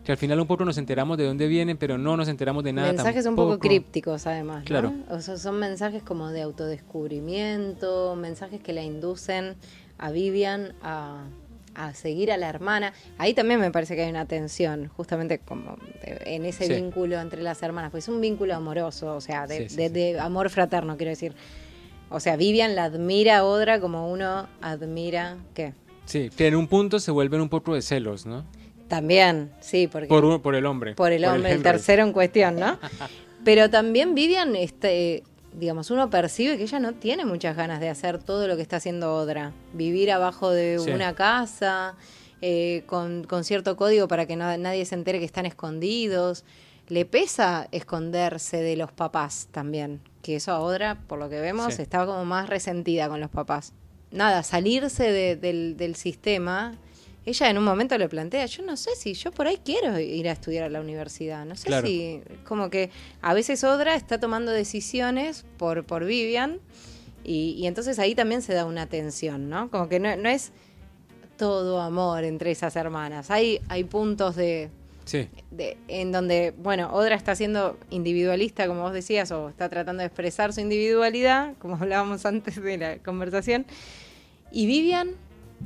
que 0.03 0.11
al 0.11 0.17
final 0.17 0.39
un 0.39 0.47
poco 0.47 0.65
nos 0.65 0.77
enteramos 0.77 1.17
de 1.17 1.25
dónde 1.25 1.47
vienen, 1.47 1.77
pero 1.77 1.97
no 1.97 2.17
nos 2.17 2.27
enteramos 2.27 2.63
de 2.63 2.73
nada. 2.73 2.91
Mensajes 2.91 3.25
un 3.25 3.35
poco 3.35 3.57
crípticos, 3.59 4.27
además. 4.27 4.59
¿no? 4.59 4.65
Claro. 4.65 4.93
O 5.09 5.21
sea, 5.21 5.37
son 5.37 5.57
mensajes 5.59 6.03
como 6.03 6.29
de 6.29 6.41
autodescubrimiento, 6.41 8.15
mensajes 8.15 8.61
que 8.61 8.73
la 8.73 8.83
inducen 8.83 9.55
a 9.97 10.11
Vivian 10.11 10.73
a, 10.81 11.23
a 11.75 11.93
seguir 11.93 12.31
a 12.31 12.37
la 12.37 12.49
hermana. 12.49 12.93
Ahí 13.17 13.33
también 13.33 13.59
me 13.59 13.71
parece 13.71 13.95
que 13.95 14.03
hay 14.03 14.09
una 14.09 14.25
tensión, 14.25 14.87
justamente 14.87 15.39
como 15.39 15.77
en 16.03 16.45
ese 16.45 16.65
Sí. 16.67 16.73
vínculo 16.73 17.19
entre 17.19 17.41
las 17.41 17.61
hermanas, 17.61 17.91
pues 17.91 18.05
es 18.05 18.09
un 18.09 18.21
vínculo 18.21 18.55
amoroso, 18.55 19.15
o 19.15 19.21
sea, 19.21 19.45
de, 19.47 19.69
Sí, 19.69 19.75
sí, 19.75 19.89
de- 19.89 20.19
amor 20.19 20.49
fraterno, 20.49 20.97
quiero 20.97 21.09
decir. 21.11 21.33
O 22.09 22.19
sea, 22.19 22.35
Vivian 22.37 22.75
la 22.75 22.85
admira 22.85 23.37
a 23.39 23.43
Odra 23.45 23.79
como 23.79 24.11
uno 24.11 24.47
admira, 24.61 25.37
¿qué? 25.53 25.73
Sí, 26.05 26.29
que 26.35 26.47
en 26.47 26.55
un 26.55 26.67
punto 26.67 26.99
se 26.99 27.11
vuelven 27.11 27.41
un 27.41 27.49
poco 27.49 27.73
de 27.75 27.81
celos, 27.81 28.25
¿no? 28.25 28.45
También, 28.87 29.51
sí, 29.59 29.87
porque 29.87 30.07
Por, 30.07 30.41
por 30.41 30.53
el 30.55 30.65
hombre. 30.67 30.93
por 30.93 31.11
el 31.11 31.25
hombre, 31.25 31.51
el, 31.51 31.63
tercero 31.63 32.03
en 32.03 32.13
cuestión, 32.13 32.55
¿no? 32.57 32.77
Pero 33.43 33.69
también 33.69 34.13
Vivian, 34.15 34.55
este, 34.55 35.23
digamos, 35.57 35.89
uno 35.91 36.09
percibe 36.09 36.57
que 36.57 36.63
ella 36.63 36.79
no 36.79 36.93
tiene 36.93 37.25
muchas 37.25 37.55
ganas 37.55 37.79
de 37.79 37.89
hacer 37.89 38.21
todo 38.21 38.47
lo 38.47 38.55
que 38.55 38.61
está 38.61 38.77
haciendo 38.77 39.15
Odra. 39.15 39.53
Vivir 39.73 40.11
abajo 40.11 40.51
de 40.51 40.79
Sí. 40.79 40.91
una 40.91 41.15
casa, 41.15 41.95
eh, 42.41 42.83
con, 42.85 43.23
con 43.23 43.43
cierto 43.43 43.75
código 43.77 44.07
para 44.07 44.25
que 44.25 44.35
no- 44.35 44.57
nadie 44.57 44.85
se 44.85 44.95
entere 44.95 45.19
que 45.19 45.25
están 45.25 45.45
escondidos. 45.45 46.43
Le 46.87 47.05
pesa 47.05 47.67
esconderse 47.71 48.57
de 48.61 48.75
los 48.75 48.91
papás 48.91 49.47
también. 49.51 50.01
Que 50.21 50.35
eso 50.35 50.51
a 50.51 50.59
Odra, 50.59 50.99
por 51.07 51.17
lo 51.19 51.29
que 51.29 51.39
vemos, 51.39 51.73
Sí. 51.75 51.81
estaba 51.81 52.05
como 52.05 52.25
más 52.25 52.49
resentida 52.49 53.07
con 53.09 53.19
los 53.21 53.29
papás. 53.29 53.73
Nada, 54.11 54.43
salirse 54.43 55.11
de- 55.11 55.35
del, 55.35 55.77
del 55.77 55.95
sistema. 55.95 56.75
Ella 57.25 57.49
en 57.49 57.57
un 57.57 57.63
momento 57.63 57.97
le 57.97 58.07
plantea, 58.07 58.45
yo 58.45 58.63
no 58.63 58.77
sé 58.77 58.95
si 58.95 59.13
yo 59.15 59.31
por 59.31 59.47
ahí 59.47 59.59
quiero 59.63 59.99
ir 59.99 60.29
a 60.29 60.31
estudiar 60.33 60.65
a 60.65 60.69
la 60.69 60.79
universidad. 60.79 61.43
No 61.45 61.55
sé 61.55 61.65
Claro. 61.67 61.87
si, 61.87 62.21
como 62.47 62.69
que 62.69 62.91
a 63.21 63.33
veces 63.33 63.63
Odra 63.63 63.95
está 63.95 64.19
tomando 64.19 64.51
decisiones 64.51 65.43
por, 65.57 65.83
por 65.85 66.05
Vivian 66.05 66.59
y, 67.23 67.55
y 67.57 67.65
entonces 67.65 67.97
ahí 67.97 68.13
también 68.13 68.43
se 68.43 68.53
da 68.53 68.65
una 68.65 68.85
tensión, 68.87 69.49
¿no? 69.49 69.71
Como 69.71 69.89
que 69.89 69.99
no, 69.99 70.15
no 70.17 70.29
es 70.29 70.51
todo 71.37 71.81
amor 71.81 72.23
entre 72.23 72.51
esas 72.51 72.75
hermanas. 72.75 73.31
Hay, 73.31 73.59
hay 73.69 73.83
puntos 73.85 74.35
de, 74.35 74.69
Sí, 75.05 75.27
de- 75.51 75.77
en 75.87 76.11
donde, 76.11 76.53
bueno, 76.57 76.91
Odra 76.93 77.15
está 77.15 77.35
siendo 77.35 77.77
individualista, 77.89 78.67
como 78.67 78.81
vos 78.83 78.93
decías, 78.93 79.31
o 79.31 79.49
está 79.49 79.67
tratando 79.69 80.01
de 80.01 80.07
expresar 80.07 80.53
su 80.53 80.61
individualidad, 80.61 81.53
como 81.59 81.75
hablábamos 81.75 82.25
antes 82.25 82.61
de 82.61 82.77
la 82.77 82.97
conversación, 82.99 83.65
y 84.51 84.65
Vivian 84.67 85.09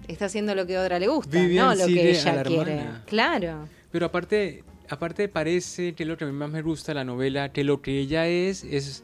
está 0.08 0.26
haciendo 0.26 0.56
lo 0.56 0.66
que 0.68 0.78
a 0.78 0.82
Odra 0.82 1.00
le 1.00 1.08
gusta, 1.08 1.40
Vivian 1.40 1.68
no 1.68 1.76
lo 1.76 1.86
sigue 1.86 2.02
que 2.02 2.08
a 2.08 2.12
ella 2.12 2.36
la 2.36 2.44
quiere. 2.44 2.72
hermana. 2.74 3.04
Claro. 3.08 3.70
pero 3.92 4.06
aparte, 4.08 4.64
aparte 4.90 5.28
parece 5.28 5.94
que 5.94 6.06
lo 6.06 6.18
que 6.18 6.24
a 6.24 6.28
mí 6.28 6.34
más 6.34 6.50
me 6.50 6.62
gusta 6.62 6.92
de 6.92 6.96
la 6.96 7.04
novela, 7.04 7.52
que 7.52 7.64
lo 7.64 7.82
que 7.82 8.00
ella 8.00 8.28
es, 8.28 8.64
es, 8.64 9.04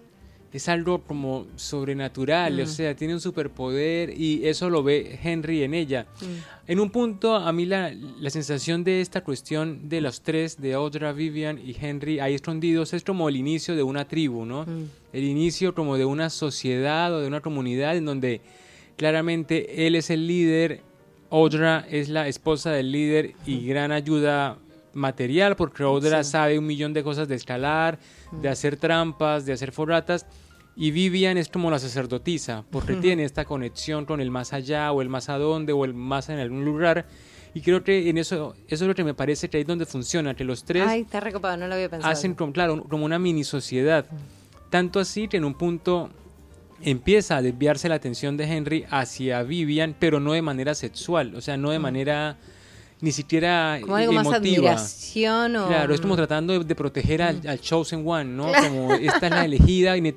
es 0.53 0.69
algo 0.69 1.01
como 1.03 1.47
sobrenatural, 1.57 2.55
Mm. 2.57 2.61
o 2.61 2.65
sea, 2.65 2.95
tiene 2.95 3.13
un 3.13 3.19
superpoder 3.19 4.09
y 4.17 4.47
eso 4.47 4.69
lo 4.69 4.83
ve 4.83 5.19
Henry 5.21 5.63
en 5.63 5.73
ella. 5.73 6.05
Mm. 6.21 6.71
En 6.71 6.79
un 6.79 6.89
punto, 6.89 7.35
a 7.35 7.51
mí 7.51 7.65
la, 7.65 7.93
la 7.93 8.29
sensación 8.29 8.83
de 8.83 9.01
esta 9.01 9.21
cuestión 9.23 9.89
de 9.89 10.01
los 10.01 10.21
tres, 10.21 10.59
de 10.61 10.73
Audra, 10.73 11.11
Vivian 11.11 11.59
y 11.59 11.75
Henry, 11.79 12.19
ahí 12.19 12.33
escondidos, 12.35 12.93
es 12.93 13.03
como 13.03 13.27
el 13.29 13.35
inicio 13.35 13.75
de 13.75 13.83
una 13.83 14.07
tribu, 14.07 14.45
¿no? 14.45 14.63
Mm. 14.65 14.85
El 15.13 15.23
inicio 15.25 15.75
como 15.75 15.97
de 15.97 16.05
una 16.05 16.29
sociedad 16.29 17.13
o 17.13 17.19
de 17.21 17.27
una 17.27 17.41
comunidad 17.41 17.95
en 17.97 18.05
donde 18.05 18.41
claramente 18.97 19.87
él 19.87 19.95
es 19.95 20.09
el 20.09 20.27
líder, 20.27 20.81
Audra 21.31 21.85
es 21.89 22.07
la 22.07 22.27
esposa 22.27 22.71
del 22.71 22.91
líder 22.91 23.33
y 23.45 23.65
gran 23.65 23.91
ayuda 23.91 24.57
material 24.93 25.55
porque 25.55 25.83
Sí. 26.23 26.23
sabe 26.23 26.57
un 26.59 26.65
millón 26.65 26.93
de 26.93 27.03
cosas 27.03 27.27
de 27.27 27.35
escalar, 27.35 27.99
de 28.31 28.47
hacer 28.47 28.77
trampas, 28.77 29.45
de 29.45 29.53
hacer 29.53 29.71
foratas. 29.71 30.25
Y 30.77 30.91
Vivian 30.91 31.37
es 31.37 31.47
como 31.49 31.71
la 31.71 31.79
sacerdotisa, 31.79 32.63
porque 32.69 32.95
tiene 32.95 33.23
esta 33.23 33.45
conexión 33.45 34.05
con 34.05 34.19
el 34.21 34.29
más 34.29 34.51
allá, 34.53 34.91
o 34.91 35.01
el 35.01 35.09
más 35.09 35.29
adonde, 35.29 35.71
o 35.73 35.83
el 35.85 35.93
más 35.93 36.29
en 36.29 36.37
algún 36.39 36.63
lugar. 36.65 37.05
Y 37.53 37.61
creo 37.61 37.83
que 37.83 38.09
en 38.09 38.17
eso, 38.17 38.55
eso 38.67 38.83
es 38.83 38.87
lo 38.87 38.93
que 38.95 39.03
me 39.05 39.13
parece 39.13 39.49
que 39.49 39.55
ahí 39.57 39.61
es 39.61 39.67
donde 39.67 39.85
funciona, 39.85 40.35
que 40.35 40.43
los 40.43 40.65
tres 40.65 40.83
Ay, 40.85 41.01
está 41.01 41.21
recopado, 41.21 41.55
no 41.55 41.67
lo 41.67 41.75
había 41.75 41.89
pensado. 41.89 42.11
hacen 42.11 42.33
como, 42.35 42.51
claro, 42.51 42.83
como 42.83 43.05
una 43.05 43.17
mini 43.19 43.45
sociedad. 43.45 44.05
Tanto 44.69 44.99
así 44.99 45.29
que 45.29 45.37
en 45.37 45.45
un 45.45 45.53
punto 45.53 46.09
empieza 46.81 47.37
a 47.37 47.41
desviarse 47.41 47.89
la 47.89 47.95
atención 47.95 48.37
de 48.37 48.45
Henry 48.45 48.85
hacia 48.89 49.43
Vivian, 49.43 49.95
pero 49.97 50.19
no 50.19 50.33
de 50.33 50.41
manera 50.41 50.75
sexual, 50.75 51.35
o 51.35 51.41
sea, 51.41 51.57
no 51.57 51.71
de 51.71 51.79
manera 51.79 52.37
ni 53.01 53.11
siquiera 53.11 53.77
Como 53.81 53.95
algo 53.97 54.13
más 54.13 54.25
emotiva. 54.27 54.71
admiración 54.71 55.55
o... 55.57 55.67
Claro, 55.67 55.93
es 55.93 56.01
como 56.01 56.15
tratando 56.15 56.53
de, 56.53 56.63
de 56.63 56.75
proteger 56.75 57.21
al, 57.21 57.41
al 57.47 57.59
Chosen 57.59 58.03
One, 58.07 58.25
¿no? 58.31 58.51
Como 58.51 58.93
esta 58.93 59.27
es 59.27 59.31
la 59.31 59.45
elegida 59.45 59.97
y, 59.97 60.13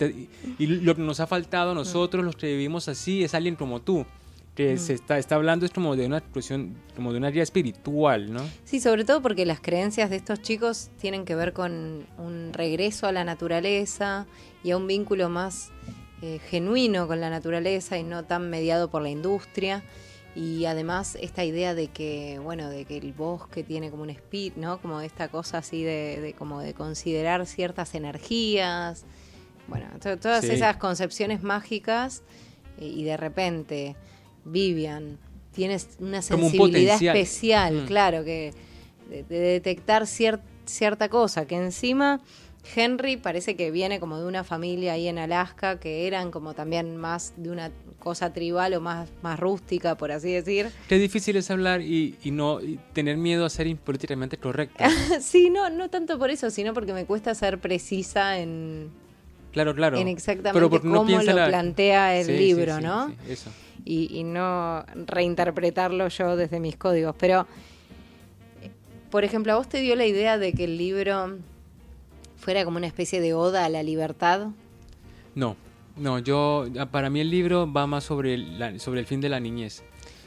y- 0.58 0.66
lo 0.66 0.94
que 0.94 1.02
nos 1.02 1.18
ha 1.20 1.26
faltado 1.26 1.72
a 1.72 1.74
nosotros, 1.74 2.24
los 2.24 2.36
que 2.36 2.46
vivimos 2.46 2.88
así, 2.88 3.24
es 3.24 3.34
alguien 3.34 3.56
como 3.56 3.80
tú. 3.80 4.06
Que 4.54 4.76
se 4.76 4.92
está, 4.94 5.18
está 5.18 5.36
hablando 5.36 5.66
es 5.66 5.70
como 5.72 5.94
de 5.94 6.06
una 6.06 6.20
cuestión, 6.20 6.74
como 6.96 7.12
de 7.12 7.18
una 7.18 7.30
guía 7.30 7.44
espiritual, 7.44 8.32
¿no? 8.32 8.40
Sí, 8.64 8.80
sobre 8.80 9.04
todo 9.04 9.22
porque 9.22 9.46
las 9.46 9.60
creencias 9.60 10.10
de 10.10 10.16
estos 10.16 10.42
chicos 10.42 10.90
tienen 11.00 11.24
que 11.24 11.36
ver 11.36 11.52
con 11.52 12.06
un 12.18 12.50
regreso 12.52 13.06
a 13.06 13.12
la 13.12 13.22
naturaleza 13.22 14.26
y 14.64 14.72
a 14.72 14.76
un 14.76 14.88
vínculo 14.88 15.28
más 15.28 15.70
eh, 16.22 16.40
genuino 16.50 17.06
con 17.06 17.20
la 17.20 17.30
naturaleza 17.30 17.98
y 17.98 18.02
no 18.02 18.24
tan 18.24 18.50
mediado 18.50 18.90
por 18.90 19.02
la 19.02 19.10
industria. 19.10 19.82
Y 20.34 20.66
además 20.66 21.16
esta 21.20 21.44
idea 21.44 21.74
de 21.74 21.88
que, 21.88 22.38
bueno, 22.42 22.68
de 22.68 22.84
que 22.84 22.98
el 22.98 23.12
bosque 23.12 23.64
tiene 23.64 23.90
como 23.90 24.02
un 24.04 24.10
speed, 24.10 24.52
¿no? 24.56 24.80
Como 24.80 25.00
esta 25.00 25.28
cosa 25.28 25.58
así 25.58 25.82
de, 25.82 26.20
de 26.20 26.32
como 26.34 26.60
de 26.60 26.74
considerar 26.74 27.44
ciertas 27.46 27.94
energías. 27.94 29.04
Bueno, 29.66 29.86
to- 30.00 30.16
todas 30.18 30.44
Sí. 30.44 30.52
esas 30.52 30.76
concepciones 30.76 31.42
mágicas 31.42 32.22
eh, 32.78 32.86
y 32.86 33.04
de 33.04 33.16
repente 33.16 33.96
Vivian 34.44 35.18
tiene 35.52 35.76
una 35.98 36.18
un 36.18 36.22
sensibilidad 36.22 37.02
especial, 37.02 37.82
Mm. 37.82 37.86
claro, 37.86 38.24
que 38.24 38.52
de, 39.10 39.24
de 39.24 39.38
detectar 39.38 40.02
cier- 40.04 40.40
cierta 40.66 41.08
cosa, 41.08 41.46
que 41.46 41.56
encima 41.56 42.20
Henry 42.74 43.16
parece 43.16 43.56
que 43.56 43.70
viene 43.70 44.00
como 44.00 44.18
de 44.18 44.26
una 44.26 44.44
familia 44.44 44.92
ahí 44.92 45.08
en 45.08 45.18
Alaska, 45.18 45.78
que 45.80 46.06
eran 46.06 46.30
como 46.30 46.54
también 46.54 46.96
más 46.96 47.32
de 47.36 47.50
una 47.50 47.70
cosa 47.98 48.32
tribal 48.32 48.74
o 48.74 48.80
más, 48.80 49.08
más 49.22 49.38
rústica, 49.38 49.96
por 49.96 50.12
así 50.12 50.32
decir. 50.32 50.70
Qué 50.88 50.98
difícil 50.98 51.36
es 51.36 51.50
hablar 51.50 51.80
y, 51.82 52.16
y 52.22 52.30
no 52.30 52.60
y 52.60 52.78
tener 52.92 53.16
miedo 53.16 53.44
a 53.44 53.50
ser 53.50 53.74
políticamente 53.76 54.36
correcto. 54.36 54.84
sí, 55.20 55.50
no, 55.50 55.70
no 55.70 55.88
tanto 55.90 56.18
por 56.18 56.30
eso, 56.30 56.50
sino 56.50 56.74
porque 56.74 56.92
me 56.92 57.04
cuesta 57.04 57.34
ser 57.34 57.58
precisa 57.58 58.38
en, 58.38 58.90
Claro, 59.52 59.74
claro. 59.74 59.98
en 59.98 60.08
exactamente 60.08 60.78
Pero 60.80 60.94
cómo 60.96 61.18
lo 61.22 61.34
la- 61.34 61.46
plantea 61.46 62.16
el 62.20 62.26
Sí, 62.26 62.32
libro, 62.36 62.76
sí, 62.76 62.82
¿no? 62.82 63.12
eso. 63.28 63.50
y, 63.84 64.18
y 64.18 64.24
no 64.24 64.84
reinterpretarlo 65.06 66.08
yo 66.08 66.36
desde 66.36 66.60
mis 66.60 66.76
códigos. 66.76 67.16
Pero, 67.18 67.46
eh, 68.62 68.70
por 69.10 69.24
ejemplo, 69.24 69.52
¿a 69.52 69.56
vos 69.56 69.68
te 69.68 69.80
dio 69.80 69.96
la 69.96 70.04
idea 70.06 70.36
de 70.38 70.52
que 70.52 70.64
el 70.64 70.76
libro 70.76 71.38
fuera 72.38 72.64
como 72.64 72.76
una 72.78 72.86
especie 72.86 73.20
de 73.20 73.34
oda 73.34 73.64
a 73.64 73.68
la 73.68 73.82
libertad? 73.82 74.48
No, 75.34 75.56
no, 75.96 76.18
yo, 76.18 76.66
para 76.90 77.10
mí 77.10 77.20
el 77.20 77.30
libro 77.30 77.70
va 77.70 77.86
más 77.86 78.04
sobre 78.04 78.34
el, 78.34 78.58
la- 78.58 78.78
sobre 78.78 79.00
el 79.00 79.06
fin 79.06 79.20
de 79.20 79.28
la 79.28 79.40
niñez, 79.40 79.82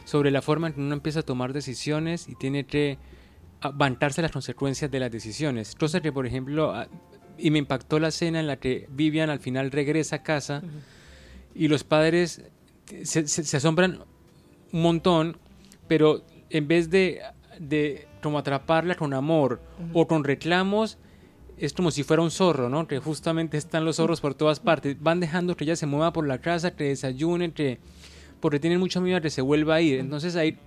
sobre 0.06 0.32
la 0.32 0.42
forma 0.42 0.68
en 0.68 0.74
que 0.74 0.82
uno 0.82 0.94
empieza 0.94 1.22
a 1.22 1.24
tomar 1.24 1.54
decisiones 1.54 2.28
y 2.28 2.36
tiene 2.36 2.66
que 2.66 2.98
aguantarse 3.62 4.22
las 4.22 4.32
consecuencias 4.32 4.90
de 4.92 5.00
las 5.00 5.12
decisiones. 5.12 5.76
Cosa 5.76 6.02
que, 6.02 6.12
por 6.12 6.26
ejemplo, 6.26 6.74
a- 6.74 6.88
y 7.38 7.50
me 7.52 7.60
impactó 7.60 8.00
la 8.00 8.10
escena 8.10 8.40
en 8.40 8.48
la 8.48 8.58
que 8.58 8.88
Vivian 8.92 9.30
al 9.30 9.40
final 9.40 9.72
regresa 9.72 10.18
a 10.18 10.24
casa 10.24 10.62
y 11.56 11.68
los 11.68 11.84
padres 11.84 12.44
se, 13.04 13.28
se- 13.28 13.44
se 13.44 13.58
asombran 13.58 14.00
un 14.74 14.82
montón, 14.82 15.38
pero 15.88 16.24
en 16.50 16.68
vez 16.68 16.90
de, 16.90 17.22
de 17.60 18.08
como 18.22 18.38
atraparla 18.38 18.96
con 18.96 19.14
amor 19.14 19.62
o 19.94 20.08
con 20.08 20.24
reclamos, 20.24 20.98
es 21.62 21.74
como 21.74 21.92
si 21.92 22.04
fuera 22.04 22.24
un 22.24 22.32
zorro, 22.32 22.70
¿no? 22.70 22.88
Que 22.88 23.00
justamente 23.00 23.58
están 23.58 23.86
los 23.86 23.98
zorros 23.98 24.20
por 24.20 24.34
todas 24.34 24.60
partes. 24.60 24.98
Van 25.00 25.20
dejando 25.20 25.56
que 25.56 25.64
ella 25.64 25.76
se 25.76 25.86
mueva 25.86 26.12
por 26.12 26.28
la 26.28 26.40
casa, 26.40 26.76
que 26.76 26.86
desayune, 26.86 27.54
que 27.54 27.80
porque 28.40 28.60
tienen 28.60 28.80
mucho 28.80 29.00
miedo 29.02 29.18
a 29.18 29.22
que 29.22 29.30
se 29.30 29.42
vuelva 29.42 29.76
a 29.76 29.82
ir. 29.82 30.00
Entonces 30.00 30.36
ahí 30.36 30.58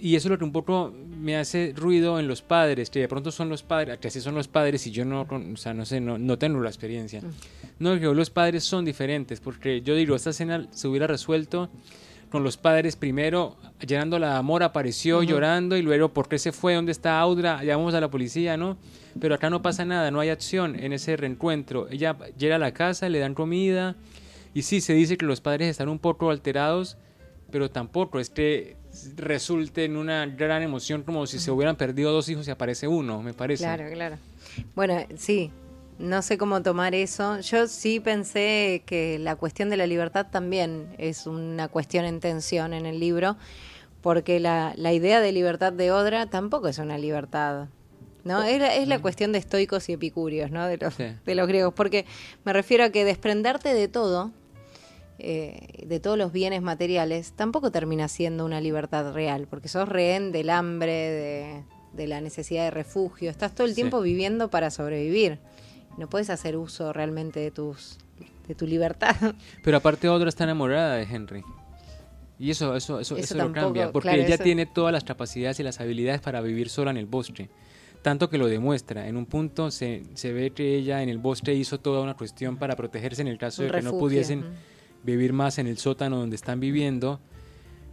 y 0.00 0.16
eso 0.16 0.28
es 0.28 0.30
lo 0.30 0.38
que 0.38 0.44
un 0.44 0.52
poco 0.52 0.94
me 1.08 1.36
hace 1.36 1.72
ruido 1.76 2.20
en 2.20 2.28
los 2.28 2.42
padres, 2.42 2.90
que 2.90 3.00
de 3.00 3.08
pronto 3.08 3.32
son 3.32 3.48
los 3.48 3.62
padres, 3.62 3.98
que 3.98 4.08
así 4.08 4.20
son 4.20 4.34
los 4.34 4.48
padres 4.48 4.86
y 4.86 4.90
yo 4.90 5.04
no, 5.04 5.22
o 5.22 5.56
sea, 5.56 5.74
no 5.74 5.84
sé, 5.84 6.00
no, 6.00 6.18
no 6.18 6.38
tengo 6.38 6.60
la 6.60 6.68
experiencia. 6.68 7.20
No, 7.78 7.98
que 7.98 8.06
los 8.06 8.30
padres 8.30 8.64
son 8.64 8.84
diferentes, 8.84 9.40
porque 9.40 9.82
yo 9.82 9.94
digo, 9.94 10.14
esta 10.14 10.30
escena 10.30 10.68
se 10.70 10.88
hubiera 10.88 11.06
resuelto 11.06 11.68
con 12.30 12.44
los 12.44 12.56
padres 12.56 12.96
primero 12.96 13.56
llenando 13.86 14.18
la 14.18 14.38
amor, 14.38 14.62
apareció 14.62 15.22
llorando 15.22 15.76
y 15.76 15.82
luego, 15.82 16.08
¿por 16.10 16.28
qué 16.28 16.38
se 16.38 16.52
fue? 16.52 16.74
¿Dónde 16.74 16.92
está 16.92 17.20
Audra? 17.20 17.62
Llamamos 17.62 17.94
a 17.94 18.00
la 18.00 18.10
policía, 18.10 18.56
¿no? 18.56 18.76
Pero 19.20 19.34
acá 19.34 19.50
no 19.50 19.62
pasa 19.62 19.84
nada, 19.84 20.10
no 20.10 20.20
hay 20.20 20.28
acción 20.28 20.78
en 20.78 20.92
ese 20.92 21.16
reencuentro. 21.16 21.88
Ella 21.88 22.16
llega 22.36 22.56
a 22.56 22.58
la 22.58 22.72
casa, 22.72 23.08
le 23.08 23.18
dan 23.18 23.34
comida 23.34 23.96
y 24.54 24.62
sí, 24.62 24.80
se 24.80 24.94
dice 24.94 25.16
que 25.16 25.26
los 25.26 25.40
padres 25.40 25.68
están 25.68 25.88
un 25.88 25.98
poco 25.98 26.30
alterados, 26.30 26.96
pero 27.50 27.70
tampoco 27.70 28.18
es 28.18 28.30
que 28.30 28.76
resulte 29.16 29.84
en 29.84 29.96
una 29.96 30.26
gran 30.26 30.62
emoción 30.62 31.02
como 31.02 31.26
si 31.26 31.38
se 31.38 31.50
hubieran 31.50 31.76
perdido 31.76 32.12
dos 32.12 32.28
hijos 32.28 32.48
y 32.48 32.50
aparece 32.50 32.88
uno, 32.88 33.22
me 33.22 33.34
parece. 33.34 33.64
Claro, 33.64 33.84
claro. 33.92 34.16
Bueno, 34.74 34.96
sí, 35.16 35.50
no 35.98 36.22
sé 36.22 36.38
cómo 36.38 36.62
tomar 36.62 36.94
eso. 36.94 37.40
Yo 37.40 37.66
sí 37.66 38.00
pensé 38.00 38.82
que 38.86 39.18
la 39.18 39.36
cuestión 39.36 39.68
de 39.70 39.76
la 39.76 39.86
libertad 39.86 40.26
también 40.30 40.94
es 40.98 41.26
una 41.26 41.68
cuestión 41.68 42.04
en 42.04 42.20
tensión 42.20 42.72
en 42.72 42.86
el 42.86 43.00
libro, 43.00 43.36
porque 44.00 44.38
la, 44.40 44.72
la 44.76 44.92
idea 44.92 45.20
de 45.20 45.32
libertad 45.32 45.72
de 45.72 45.90
Odra 45.92 46.26
tampoco 46.26 46.68
es 46.68 46.78
una 46.78 46.98
libertad. 46.98 47.68
¿no? 48.24 48.42
Es 48.42 48.60
la, 48.60 48.74
es 48.74 48.86
la 48.88 48.98
cuestión 49.00 49.32
de 49.32 49.38
estoicos 49.38 49.88
y 49.88 49.94
epicúreos, 49.94 50.50
¿no? 50.50 50.66
De 50.66 50.76
los, 50.76 50.94
Sí. 50.94 51.04
de 51.24 51.34
los 51.34 51.48
griegos, 51.48 51.72
porque 51.72 52.04
me 52.44 52.52
refiero 52.52 52.84
a 52.84 52.90
que 52.90 53.04
desprenderte 53.06 53.72
de 53.72 53.88
todo, 53.88 54.32
eh, 55.18 55.84
de 55.86 55.98
todos 55.98 56.18
los 56.18 56.30
bienes 56.30 56.60
materiales, 56.62 57.32
tampoco 57.32 57.70
termina 57.72 58.06
siendo 58.08 58.44
una 58.44 58.60
libertad 58.60 59.12
real, 59.14 59.46
porque 59.48 59.68
sos 59.68 59.88
rehén 59.88 60.30
del 60.30 60.50
hambre, 60.50 60.92
de, 60.92 61.62
de 61.94 62.06
la 62.06 62.20
necesidad 62.20 62.64
de 62.64 62.70
refugio, 62.70 63.30
estás 63.30 63.54
todo 63.54 63.66
el 63.66 63.70
Sí. 63.72 63.76
tiempo 63.76 64.00
viviendo 64.02 64.50
para 64.50 64.70
sobrevivir. 64.70 65.38
No 65.98 66.08
puedes 66.08 66.30
hacer 66.30 66.56
uso 66.56 66.92
realmente 66.92 67.40
de 67.40 67.50
tus 67.50 67.98
de 68.46 68.54
tu 68.54 68.66
libertad. 68.66 69.14
Pero 69.64 69.76
aparte 69.76 70.08
Odra 70.08 70.28
está 70.30 70.44
enamorada 70.44 70.94
de 70.94 71.02
Henry. 71.02 71.42
Y 72.38 72.50
eso, 72.50 72.76
eso, 72.76 73.00
eso, 73.00 73.16
Eso 73.16 73.34
eso 73.34 73.34
lo 73.46 73.52
cambia, 73.52 73.90
porque 73.90 74.08
claro, 74.10 74.22
ella 74.22 74.36
eso- 74.36 74.44
tiene 74.44 74.64
todas 74.64 74.92
las 74.92 75.04
capacidades 75.04 75.58
y 75.60 75.62
las 75.64 75.80
habilidades 75.80 76.20
para 76.20 76.40
vivir 76.40 76.68
sola 76.68 76.90
en 76.92 76.96
el 76.96 77.06
bosque. 77.06 77.50
Tanto 78.00 78.30
que 78.30 78.38
lo 78.38 78.46
demuestra. 78.46 79.08
En 79.08 79.16
un 79.16 79.26
punto 79.26 79.72
se, 79.72 80.04
se 80.14 80.32
ve 80.32 80.50
que 80.52 80.76
ella 80.76 81.02
en 81.02 81.08
el 81.08 81.18
bosque 81.18 81.52
hizo 81.52 81.80
toda 81.80 82.00
una 82.00 82.14
cuestión 82.14 82.56
para 82.56 82.76
protegerse 82.76 83.22
en 83.22 83.28
el 83.28 83.38
caso 83.38 83.62
Un 83.62 83.68
de 83.68 83.74
que 83.74 83.82
no 83.82 83.98
pudiesen 83.98 84.44
vivir 85.02 85.32
más 85.32 85.58
en 85.58 85.66
el 85.66 85.78
sótano 85.78 86.16
donde 86.18 86.36
están 86.36 86.60
viviendo. 86.60 87.20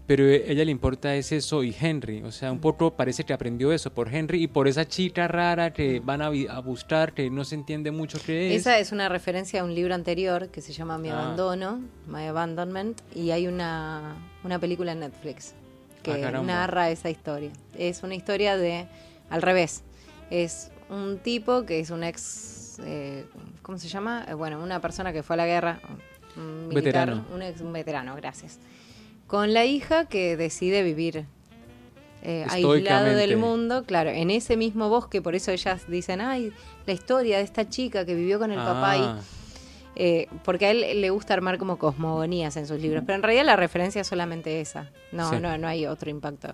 Pero 0.08 0.24
a 0.26 0.28
ella 0.36 0.64
le 0.64 0.72
importa 0.72 1.16
es 1.16 1.32
eso 1.32 1.64
y 1.64 1.76
Henry. 1.80 2.22
O 2.24 2.32
sea, 2.32 2.52
un 2.52 2.60
poco 2.60 2.94
parece 2.96 3.24
que 3.24 3.34
aprendió 3.34 3.72
eso 3.74 3.92
por 3.92 4.14
Henry 4.14 4.44
y 4.44 4.48
por 4.48 4.68
esa 4.68 4.88
chica 4.88 5.28
rara 5.28 5.74
que 5.74 6.00
van 6.00 6.22
a, 6.22 6.28
a 6.28 6.60
buscar, 6.60 7.14
que 7.14 7.30
no 7.32 7.44
se 7.44 7.56
entiende 7.56 7.90
mucho 7.90 8.20
qué 8.24 8.54
es. 8.54 8.62
Esa 8.62 8.78
es 8.78 8.92
una 8.92 9.10
referencia 9.10 9.62
a 9.62 9.64
un 9.64 9.74
libro 9.74 9.96
anterior 9.96 10.50
que 10.50 10.62
se 10.62 10.74
llama 10.74 11.00
Mi 11.00 11.10
Ah. 11.10 11.20
abandono, 11.24 11.82
My 12.08 12.26
Abandonment, 12.26 13.02
y 13.16 13.32
hay 13.32 13.48
una, 13.48 14.16
una 14.44 14.60
película 14.60 14.92
en 14.92 15.00
Netflix 15.00 15.56
que 16.04 16.24
Ah, 16.24 16.32
narra 16.44 16.92
esa 16.92 17.10
historia. 17.10 17.50
Es 17.76 18.04
una 18.04 18.14
historia 18.14 18.58
de, 18.58 18.86
al 19.32 19.42
revés, 19.42 19.82
es 20.30 20.70
un 20.88 21.18
tipo 21.18 21.66
que 21.66 21.80
es 21.80 21.90
un 21.90 22.04
ex, 22.04 22.78
eh, 22.86 23.26
¿cómo 23.64 23.80
se 23.80 23.88
llama? 23.88 24.24
Eh, 24.30 24.36
Bueno, 24.36 24.62
una 24.62 24.80
persona 24.82 25.12
que 25.12 25.24
fue 25.24 25.34
a 25.34 25.38
la 25.38 25.48
guerra, 25.48 25.80
un 26.38 26.68
militar, 26.68 27.08
Veterano. 27.10 27.26
un 27.34 27.42
ex 27.42 27.60
un 27.62 27.74
veterano, 27.74 28.16
gracias. 28.16 28.60
Con 29.28 29.54
la 29.54 29.66
hija 29.66 30.06
que 30.06 30.38
decide 30.38 30.84
vivir 30.84 31.26
eh, 32.24 32.46
aislado 32.50 33.06
del 33.16 33.38
mundo, 33.38 33.84
claro, 33.86 34.10
en 34.10 34.30
ese 34.32 34.58
mismo 34.58 34.90
bosque, 34.90 35.22
por 35.22 35.36
eso 35.36 35.52
ellas 35.52 35.84
dicen, 35.88 36.22
ay, 36.22 36.52
la 36.86 36.94
historia 36.94 37.38
de 37.38 37.44
esta 37.44 37.70
chica 37.70 38.06
que 38.06 38.16
vivió 38.16 38.40
con 38.40 38.52
el 38.52 38.58
papá 38.58 38.92
ahí. 38.92 39.02
Ah, 39.04 39.20
Eh, 39.98 40.28
porque 40.44 40.66
a 40.66 40.72
él 40.72 41.00
le 41.00 41.10
gusta 41.10 41.34
armar 41.34 41.58
como 41.58 41.78
cosmogonías 41.78 42.58
en 42.58 42.68
sus 42.68 42.82
libros, 42.82 43.04
pero 43.06 43.16
en 43.16 43.24
realidad 43.24 43.46
la 43.46 43.56
referencia 43.56 44.02
es 44.02 44.08
solamente 44.08 44.60
esa, 44.60 44.92
no, 45.14 45.30
Sí. 45.30 45.38
no, 45.40 45.58
no 45.58 45.70
hay 45.70 45.86
otro 45.86 46.10
impacto. 46.10 46.50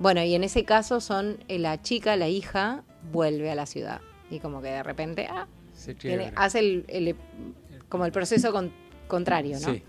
Bueno, 0.00 0.20
y 0.24 0.34
en 0.34 0.42
ese 0.42 0.64
caso 0.64 1.00
son 1.00 1.38
eh, 1.46 1.60
la 1.60 1.80
chica, 1.80 2.16
la 2.16 2.26
hija, 2.28 2.82
vuelve 3.12 3.52
a 3.52 3.54
la 3.54 3.66
ciudad 3.66 4.00
y 4.32 4.40
como 4.40 4.60
que 4.62 4.68
de 4.68 4.82
repente 4.82 5.28
ah, 5.30 5.46
tiene- 6.00 6.32
hace 6.34 6.58
el, 6.58 6.84
el- 6.88 7.14
como 7.88 8.04
el 8.04 8.10
proceso 8.10 8.50
con- 8.50 8.72
contrario, 9.06 9.60
¿no? 9.60 9.72
Sí, 9.74 9.82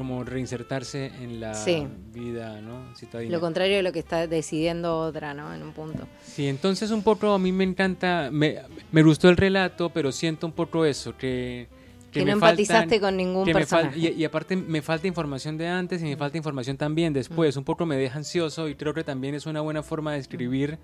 como 0.00 0.24
reinsertarse 0.24 1.06
en 1.20 1.40
la 1.40 1.54
Sí. 1.54 1.86
vida, 2.12 2.60
¿no? 2.60 2.94
Citadina. 2.96 3.30
Lo 3.32 3.40
contrario 3.40 3.76
de 3.76 3.82
lo 3.82 3.92
que 3.92 3.98
está 3.98 4.26
decidiendo 4.26 4.98
otra, 4.98 5.34
¿no? 5.34 5.52
En 5.54 5.62
un 5.62 5.72
punto. 5.72 6.06
Sí, 6.24 6.46
entonces 6.48 6.90
un 6.90 7.02
poco 7.02 7.32
a 7.32 7.38
mí 7.38 7.52
me 7.52 7.64
encanta, 7.64 8.30
me, 8.32 8.58
me 8.92 9.02
gustó 9.02 9.28
el 9.28 9.36
relato, 9.36 9.90
pero 9.90 10.10
siento 10.10 10.46
un 10.46 10.52
poco 10.52 10.84
eso, 10.84 11.16
que... 11.16 11.68
Que, 12.10 12.24
me 12.24 12.32
no 12.32 12.38
faltan- 12.38 12.50
empatizaste 12.58 13.00
con 13.00 13.16
ningún 13.16 13.44
que 13.44 13.52
personaje. 13.52 13.96
y, 13.96 14.08
y 14.08 14.24
aparte 14.24 14.56
me 14.56 14.82
falta 14.82 15.06
información 15.06 15.56
de 15.56 15.68
antes 15.68 16.00
y 16.02 16.06
me 16.06 16.16
falta 16.16 16.36
información 16.36 16.76
también 16.76 17.12
después. 17.12 17.56
Un 17.56 17.62
poco 17.62 17.86
me 17.86 17.96
deja 17.96 18.18
ansioso 18.18 18.68
y 18.68 18.74
creo 18.74 18.92
que 18.92 19.04
también 19.04 19.36
es 19.36 19.46
una 19.46 19.60
buena 19.60 19.84
forma 19.84 20.14
de 20.14 20.18
escribir, 20.18 20.78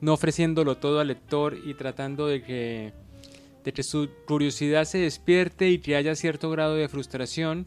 no 0.00 0.12
ofreciéndolo 0.12 0.78
todo 0.78 0.98
al 0.98 1.06
lector 1.06 1.56
y 1.64 1.74
tratando 1.74 2.26
de 2.26 2.42
que, 2.42 2.92
de 3.62 3.72
que 3.72 3.84
su 3.84 4.08
curiosidad 4.26 4.84
se 4.84 4.98
despierte 4.98 5.68
y 5.68 5.78
que 5.78 5.94
haya 5.94 6.16
cierto 6.16 6.50
grado 6.50 6.74
de 6.74 6.88
frustración, 6.88 7.66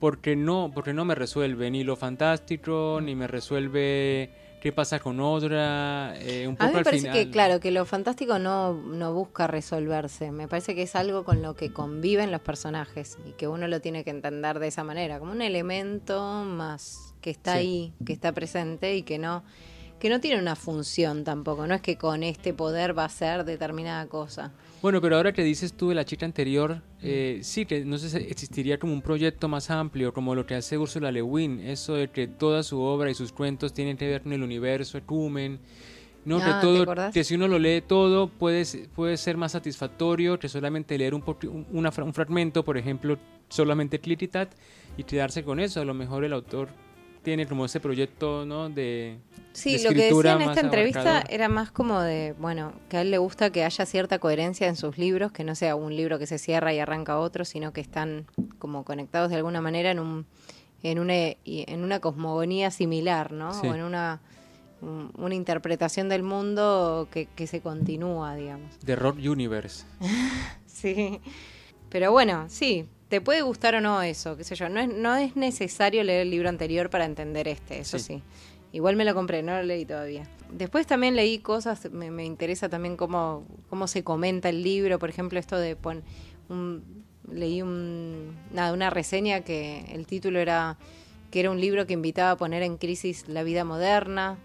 porque 0.00 0.34
no, 0.34 0.72
porque 0.74 0.92
no 0.94 1.04
me 1.04 1.14
resuelve 1.14 1.70
ni 1.70 1.84
lo 1.84 1.94
fantástico, 1.94 3.00
ni 3.02 3.14
me 3.14 3.26
resuelve 3.28 4.30
qué 4.60 4.72
pasa 4.72 4.98
con 4.98 5.20
otra. 5.20 6.14
eh, 6.20 6.46
un 6.48 6.54
A 6.54 6.56
poco 6.58 6.66
mí 6.68 6.72
me 6.72 6.78
al 6.78 6.84
parece 6.84 7.00
final. 7.08 7.16
que, 7.18 7.30
claro, 7.30 7.60
que 7.60 7.70
lo 7.70 7.84
fantástico 7.84 8.38
no, 8.38 8.72
no 8.74 9.12
busca 9.14 9.46
resolverse. 9.46 10.32
Me 10.32 10.48
parece 10.48 10.74
que 10.74 10.82
es 10.82 10.96
algo 10.96 11.24
con 11.24 11.42
lo 11.42 11.54
que 11.54 11.72
conviven 11.72 12.30
los 12.32 12.40
personajes 12.40 13.18
y 13.26 13.32
que 13.32 13.46
uno 13.48 13.68
lo 13.68 13.80
tiene 13.80 14.02
que 14.04 14.10
entender 14.10 14.58
de 14.58 14.68
esa 14.68 14.84
manera, 14.84 15.18
como 15.18 15.32
un 15.32 15.42
elemento 15.42 16.44
más 16.46 17.14
que 17.20 17.30
está 17.30 17.52
Sí. 17.52 17.58
ahí, 17.58 17.92
que 18.04 18.12
está 18.14 18.32
presente 18.32 18.96
y 18.96 19.02
que 19.02 19.18
no, 19.18 19.42
que 19.98 20.08
no 20.08 20.20
tiene 20.20 20.40
una 20.40 20.56
función 20.56 21.24
tampoco. 21.24 21.66
No 21.66 21.74
es 21.74 21.82
que 21.82 21.96
con 21.98 22.22
este 22.22 22.54
poder 22.54 22.96
va 22.98 23.04
a 23.04 23.08
ser 23.10 23.44
determinada 23.44 24.06
cosa. 24.06 24.52
Bueno, 24.82 25.00
pero 25.02 25.16
ahora 25.16 25.32
que 25.32 25.42
dices 25.44 25.74
tú 25.74 25.90
de 25.90 25.94
la 25.94 26.06
chica 26.06 26.24
anterior, 26.24 26.80
eh, 27.02 27.40
sí, 27.42 27.66
que 27.66 27.84
no 27.84 27.98
sé 27.98 28.08
si 28.08 28.16
existiría 28.16 28.78
como 28.78 28.94
un 28.94 29.02
proyecto 29.02 29.46
más 29.46 29.70
amplio, 29.70 30.14
como 30.14 30.34
lo 30.34 30.46
que 30.46 30.54
hace 30.54 30.78
Ursula 30.78 31.12
Le 31.12 31.20
Guin, 31.20 31.60
eso 31.60 31.94
de 31.94 32.08
que 32.08 32.26
toda 32.28 32.62
su 32.62 32.80
obra 32.80 33.10
y 33.10 33.14
sus 33.14 33.30
cuentos 33.32 33.74
tienen 33.74 33.98
que 33.98 34.08
ver 34.08 34.22
con 34.22 34.32
el 34.32 34.42
universo, 34.42 34.96
Ecumen, 34.96 35.58
no, 36.24 36.38
Ah, 36.38 36.44
que 36.44 36.54
¿te 36.54 36.60
todo, 36.60 37.10
que 37.12 37.24
si 37.24 37.34
uno 37.34 37.46
lo 37.46 37.58
lee 37.58 37.82
todo 37.86 38.28
puede, 38.28 38.64
puede 38.94 39.16
ser 39.18 39.36
más 39.36 39.52
satisfactorio 39.52 40.38
que 40.38 40.48
solamente 40.48 40.96
leer 40.96 41.14
un, 41.14 41.22
un- 41.44 41.66
una 41.72 41.92
un 42.02 42.14
fragmento, 42.14 42.64
por 42.64 42.78
ejemplo, 42.78 43.18
solamente 43.50 44.00
Clititat, 44.00 44.50
y 44.96 45.04
quedarse 45.04 45.42
con 45.44 45.60
eso. 45.60 45.80
A 45.80 45.84
lo 45.84 45.92
mejor 45.94 46.24
el 46.24 46.32
autor 46.32 46.68
tiene 47.22 47.46
como 47.46 47.64
ese 47.66 47.80
proyecto, 47.80 48.44
¿no? 48.46 48.68
De, 48.70 49.18
Sí, 49.52 49.76
de 49.78 49.82
lo 49.84 49.90
que 49.90 49.94
decía 50.12 50.32
en 50.34 50.42
esta 50.42 50.60
entrevista 50.60 51.24
era 51.28 51.48
más 51.48 51.72
como 51.72 52.00
de, 52.00 52.34
bueno, 52.38 52.72
que 52.88 52.98
a 52.98 53.00
él 53.02 53.10
le 53.10 53.18
gusta 53.18 53.50
que 53.50 53.64
haya 53.64 53.84
cierta 53.84 54.18
coherencia 54.20 54.68
en 54.68 54.76
sus 54.76 54.96
libros, 54.96 55.32
que 55.32 55.42
no 55.42 55.54
sea 55.56 55.74
un 55.74 55.94
libro 55.96 56.18
que 56.20 56.26
se 56.26 56.38
cierra 56.38 56.72
y 56.72 56.78
arranca 56.78 57.18
otro, 57.18 57.44
sino 57.44 57.72
que 57.72 57.80
están 57.80 58.26
como 58.60 58.84
conectados 58.84 59.28
de 59.30 59.36
alguna 59.36 59.60
manera 59.60 59.90
en 59.90 59.98
un 59.98 60.26
en 60.82 60.98
una 60.98 61.14
en 61.44 61.82
una 61.84 61.98
cosmogonía 62.00 62.70
similar, 62.70 63.32
¿no? 63.32 63.52
Sí. 63.52 63.66
O 63.66 63.74
en 63.74 63.82
una 63.82 64.20
un- 64.82 65.10
una 65.18 65.34
interpretación 65.34 66.08
del 66.08 66.22
mundo 66.22 67.08
que, 67.10 67.26
que 67.26 67.46
se 67.46 67.60
continúa, 67.60 68.34
digamos. 68.36 68.78
de 68.80 68.96
Rock 68.96 69.18
Universe. 69.18 69.84
Sí. 70.66 71.20
Pero 71.90 72.12
bueno, 72.12 72.46
sí, 72.48 72.86
te 73.10 73.20
puede 73.20 73.42
gustar 73.42 73.74
o 73.74 73.80
no 73.80 74.00
eso, 74.02 74.36
qué 74.36 74.44
sé 74.44 74.54
yo. 74.54 74.68
No 74.68 74.80
es, 74.80 74.88
no 74.88 75.16
es 75.16 75.34
necesario 75.34 76.02
leer 76.04 76.22
el 76.22 76.30
libro 76.30 76.48
anterior 76.48 76.90
para 76.90 77.04
entender 77.04 77.48
este, 77.48 77.80
eso 77.80 77.98
sí. 77.98 78.04
Sí. 78.04 78.22
Igual 78.72 78.94
me 78.94 79.04
lo 79.04 79.14
compré, 79.14 79.42
no 79.42 79.52
lo 79.56 79.64
leí 79.64 79.84
todavía. 79.84 80.28
Después 80.52 80.86
también 80.86 81.16
leí 81.16 81.40
cosas, 81.40 81.90
me, 81.90 82.12
me 82.12 82.24
interesa 82.24 82.68
también 82.68 82.96
cómo, 82.96 83.44
cómo 83.68 83.88
se 83.88 84.04
comenta 84.04 84.48
el 84.48 84.62
libro, 84.62 85.00
por 85.00 85.10
ejemplo, 85.10 85.40
esto 85.40 85.58
de 85.58 85.74
pon, 85.74 86.04
un, 86.48 87.04
leí 87.28 87.62
un, 87.62 88.36
nada, 88.52 88.72
una 88.72 88.90
reseña 88.90 89.40
que 89.40 89.86
el 89.92 90.06
título 90.06 90.38
era 90.38 90.78
que 91.32 91.40
era 91.40 91.50
un 91.50 91.60
libro 91.60 91.86
que 91.86 91.94
invitaba 91.94 92.32
a 92.32 92.36
poner 92.36 92.62
en 92.62 92.76
crisis 92.76 93.28
la 93.28 93.42
vida 93.42 93.64
moderna. 93.64 94.38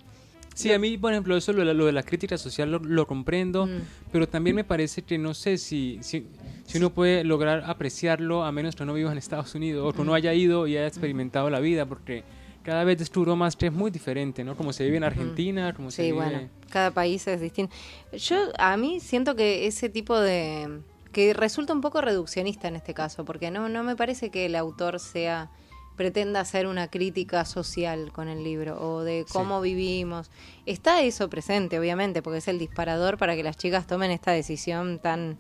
Sí, 0.56 0.72
a 0.72 0.80
mí, 0.80 0.98
por 0.98 1.12
ejemplo, 1.12 1.36
eso 1.38 1.52
lo, 1.54 1.60
de 1.60 1.66
la- 1.66 1.74
lo 1.74 1.86
de 1.86 1.92
la 1.92 2.02
crítica 2.04 2.38
social 2.38 2.72
lo, 2.72 2.80
lo 2.80 3.06
comprendo, 3.06 3.68
Mm. 3.68 3.82
pero 4.12 4.28
también 4.28 4.56
me 4.56 4.64
parece 4.64 5.04
que 5.04 5.18
no 5.18 5.34
sé 5.34 5.58
si, 5.58 6.00
si, 6.02 6.26
si 6.66 6.78
uno 6.78 6.90
puede 6.92 7.24
lograr 7.24 7.64
apreciarlo 7.68 8.44
a 8.44 8.52
menos 8.52 8.76
que 8.76 8.86
no 8.86 8.94
viva 8.94 9.12
en 9.12 9.18
Estados 9.18 9.54
Unidos 9.54 9.88
o 9.88 9.94
que 9.94 10.02
uno 10.02 10.14
Mm. 10.14 10.16
haya 10.16 10.34
ido 10.34 10.66
y 10.66 10.78
haya 10.78 10.88
experimentado 10.88 11.50
la 11.50 11.60
vida, 11.60 11.86
porque 11.86 12.24
cada 12.64 12.84
vez 12.86 12.98
descubro 12.98 13.36
más 13.36 13.56
que 13.56 13.68
es 13.68 13.74
muy 13.74 13.92
diferente, 13.92 14.44
¿no? 14.44 14.56
Como 14.56 14.72
se 14.74 14.86
vive 14.86 14.98
en 14.98 15.04
Argentina, 15.04 15.74
como 15.76 15.92
se 15.92 15.98
Sí, 16.04 16.12
vive... 16.12 16.24
bueno, 16.26 16.50
cada 16.72 16.90
país 16.92 17.28
es 17.28 17.40
distinto. 17.42 17.76
Yo 18.14 18.38
a 18.58 18.76
mí 18.78 19.00
siento 19.02 19.36
que 19.36 19.68
ese 19.68 19.90
tipo 19.90 20.18
de 20.20 20.80
que 21.12 21.34
resulta 21.34 21.74
un 21.74 21.82
poco 21.82 22.02
reduccionista 22.02 22.68
en 22.68 22.76
este 22.76 22.94
caso, 22.94 23.24
porque 23.26 23.52
no 23.52 23.70
no 23.70 23.84
me 23.84 23.96
parece 23.96 24.32
que 24.32 24.48
el 24.48 24.56
autor 24.56 25.00
sea 25.00 25.50
pretenda 25.96 26.40
hacer 26.42 26.68
una 26.68 26.90
crítica 26.90 27.46
social 27.46 28.12
con 28.12 28.28
el 28.28 28.44
libro 28.44 28.80
o 28.82 29.04
de 29.04 29.24
Sí. 29.28 29.34
cómo 29.34 29.62
vivimos. 29.62 30.30
Está 30.66 31.02
eso 31.02 31.30
presente, 31.30 31.80
obviamente, 31.80 32.22
porque 32.22 32.40
es 32.40 32.48
el 32.48 32.60
disparador 32.60 33.18
para 33.18 33.36
que 33.36 33.44
las 33.44 33.58
chicas 33.58 33.88
tomen 33.88 34.12
esta 34.12 34.32
decisión 34.32 35.00
tan 35.00 35.38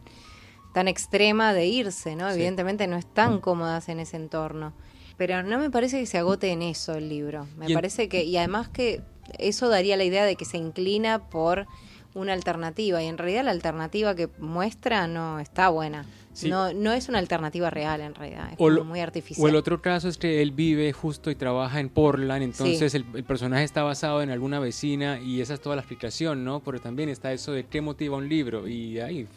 tan 0.74 0.89
extrema 0.89 1.53
de 1.53 1.68
irse, 1.68 2.18
¿no? 2.18 2.28
Sí. 2.30 2.36
Evidentemente 2.36 2.86
no 2.88 2.97
están 2.97 3.39
cómodas 3.39 3.88
en 3.88 4.01
ese 4.01 4.18
entorno. 4.18 4.74
Pero 5.16 5.41
no 5.41 5.58
me 5.58 5.70
parece 5.70 6.01
que 6.01 6.06
se 6.06 6.18
agote 6.18 6.49
en 6.51 6.62
eso 6.62 6.95
el 6.95 7.08
libro. 7.08 7.47
Me 7.56 7.74
parece 7.74 8.10
que, 8.10 8.26
y 8.26 8.36
además 8.36 8.68
que 8.68 9.01
eso 9.39 9.70
daría 9.70 9.95
la 9.95 10.03
idea 10.03 10.26
de 10.26 10.36
que 10.36 10.43
se 10.43 10.58
inclina 10.58 11.30
por 11.30 11.66
una 12.14 12.34
alternativa. 12.34 13.01
Y 13.01 13.08
en 13.08 13.18
realidad 13.18 13.45
la 13.45 13.51
alternativa 13.51 14.16
que 14.16 14.28
muestra 14.38 15.08
no 15.08 15.39
está 15.39 15.70
buena. 15.70 16.06
No, 16.44 16.74
no 16.74 16.94
es 16.94 17.08
una 17.10 17.20
alternativa 17.20 17.70
real 17.70 18.02
en 18.02 18.14
realidad, 18.14 18.50
es 18.52 18.86
muy 18.86 19.00
artificial. 19.00 19.46
O 19.46 19.50
el 19.50 19.56
otro 19.56 19.82
caso 19.82 20.10
es 20.10 20.18
que 20.18 20.42
él 20.42 20.52
vive 20.52 20.92
justo 20.92 21.32
y 21.32 21.36
trabaja 21.36 21.80
en 21.80 21.90
Portland, 21.90 22.44
entonces 22.44 22.94
el, 22.94 23.06
personaje 23.24 23.64
está 23.64 23.84
basado 23.84 24.22
en 24.22 24.30
alguna 24.30 24.60
vecina 24.60 25.20
y 25.20 25.42
esa 25.42 25.54
es 25.54 25.62
toda 25.62 25.76
la 25.76 25.82
explicación, 25.82 26.44
¿no? 26.44 26.60
Pero 26.60 26.80
también 26.80 27.10
está 27.10 27.32
eso 27.32 27.52
de 27.52 27.66
qué 27.66 27.82
motiva 27.82 28.18
un 28.18 28.28
libro 28.28 28.68
y 28.68 29.00
ahí 29.00 29.28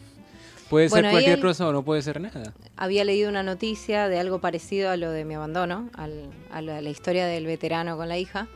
puede 0.68 0.88
ser 0.88 1.10
cualquier 1.10 1.40
cosa 1.40 1.68
o 1.68 1.72
no 1.72 1.82
puede 1.82 2.02
ser 2.02 2.20
nada. 2.20 2.52
Había 2.76 3.04
leído 3.04 3.28
una 3.28 3.42
noticia 3.42 4.08
de 4.08 4.18
algo 4.18 4.40
parecido 4.40 4.90
a 4.90 4.96
lo 4.96 5.10
de 5.10 5.24
mi 5.24 5.34
abandono, 5.34 5.90
a 5.94 6.60
la 6.60 6.90
historia 6.90 7.26
del 7.26 7.46
veterano 7.46 7.96
con 7.96 8.08
la 8.08 8.18
hija 8.18 8.48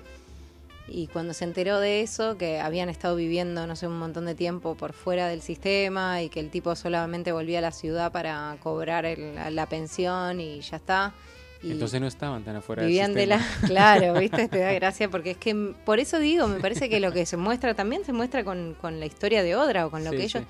y 0.89 1.07
cuando 1.07 1.33
se 1.33 1.45
enteró 1.45 1.80
de 1.80 2.01
eso, 2.01 2.37
que 2.37 2.61
habían 2.61 2.89
estado 2.89 3.16
viviendo, 3.16 3.66
no 3.66 3.76
sé, 3.76 3.87
un 3.87 3.99
montón 3.99 4.26
de 4.26 4.35
tiempo 4.35 4.74
por 4.74 4.93
fuera 4.93 5.28
del 5.28 5.41
sistema 5.41 6.22
y 6.22 6.28
que 6.28 6.41
el 6.41 6.51
tipo 6.51 6.74
solamente 6.74 7.33
volvía 7.33 7.59
a 7.59 7.62
la 7.62 7.72
ciudad 7.72 8.12
para 8.12 8.57
cobrar 8.61 9.07
la 9.51 9.66
pensión 9.66 10.41
y 10.41 10.61
ya 10.61 10.76
está. 10.76 11.14
Y 11.62 11.70
Entonces 11.70 12.01
no 12.01 12.09
estaban 12.09 12.43
tan 12.43 12.57
afuera 12.57 12.83
del 12.83 12.91
sistema. 12.91 13.14
De 13.14 13.26
la, 13.26 13.47
claro, 13.66 14.14
viste, 14.20 14.49
te 14.49 14.59
da 14.59 14.72
gracia 14.72 15.09
porque 15.09 15.33
es 15.33 15.37
que 15.37 15.55
por 15.85 16.01
eso 16.01 16.18
digo, 16.18 16.49
me 16.49 16.59
parece 16.59 16.89
que 16.89 16.99
lo 16.99 17.12
que 17.12 17.24
se 17.24 17.37
muestra 17.37 17.74
también 17.74 18.05
se 18.05 18.12
muestra 18.12 18.45
con, 18.45 18.76
la 18.83 19.07
historia 19.07 19.43
de 19.43 19.55
Odra 19.55 19.87
o 19.87 19.91
con 19.91 20.05
lo 20.05 20.11
que 20.11 20.24
ellos, 20.24 20.43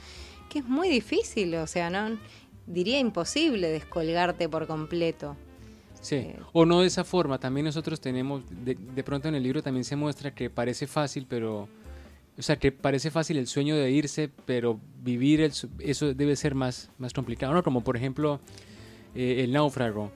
que 0.48 0.60
es 0.60 0.64
muy 0.64 0.88
difícil, 0.88 1.54
o 1.56 1.66
sea, 1.66 1.90
no 1.90 2.18
diría 2.66 2.98
imposible 2.98 3.68
descolgarte 3.68 4.48
por 4.48 4.66
completo. 4.66 5.36
Sí, 6.02 6.16
eh, 6.16 6.36
o 6.52 6.66
no 6.66 6.80
de 6.80 6.88
esa 6.88 7.04
forma. 7.04 7.38
También 7.38 7.64
nosotros 7.64 8.00
tenemos, 8.00 8.42
de, 8.64 8.74
de, 8.74 9.04
pronto 9.04 9.28
en 9.28 9.36
el 9.36 9.42
libro 9.42 9.62
también 9.62 9.84
se 9.84 9.96
muestra 9.96 10.34
que 10.34 10.50
parece 10.50 10.86
fácil, 10.86 11.26
pero, 11.28 11.68
o 12.36 12.42
sea, 12.42 12.56
que 12.56 12.72
parece 12.72 13.10
fácil 13.10 13.38
el 13.38 13.46
sueño 13.46 13.76
de 13.76 13.90
irse, 13.90 14.28
pero 14.44 14.78
vivir 15.02 15.40
el, 15.40 15.52
eso 15.78 16.12
debe 16.12 16.36
ser 16.36 16.54
más, 16.54 16.90
más 16.98 17.12
complicado, 17.12 17.54
¿no? 17.54 17.62
Como 17.62 17.82
por 17.82 17.96
ejemplo 17.96 18.40
eh, 19.14 19.44
el 19.44 19.52
náufrago. 19.52 20.10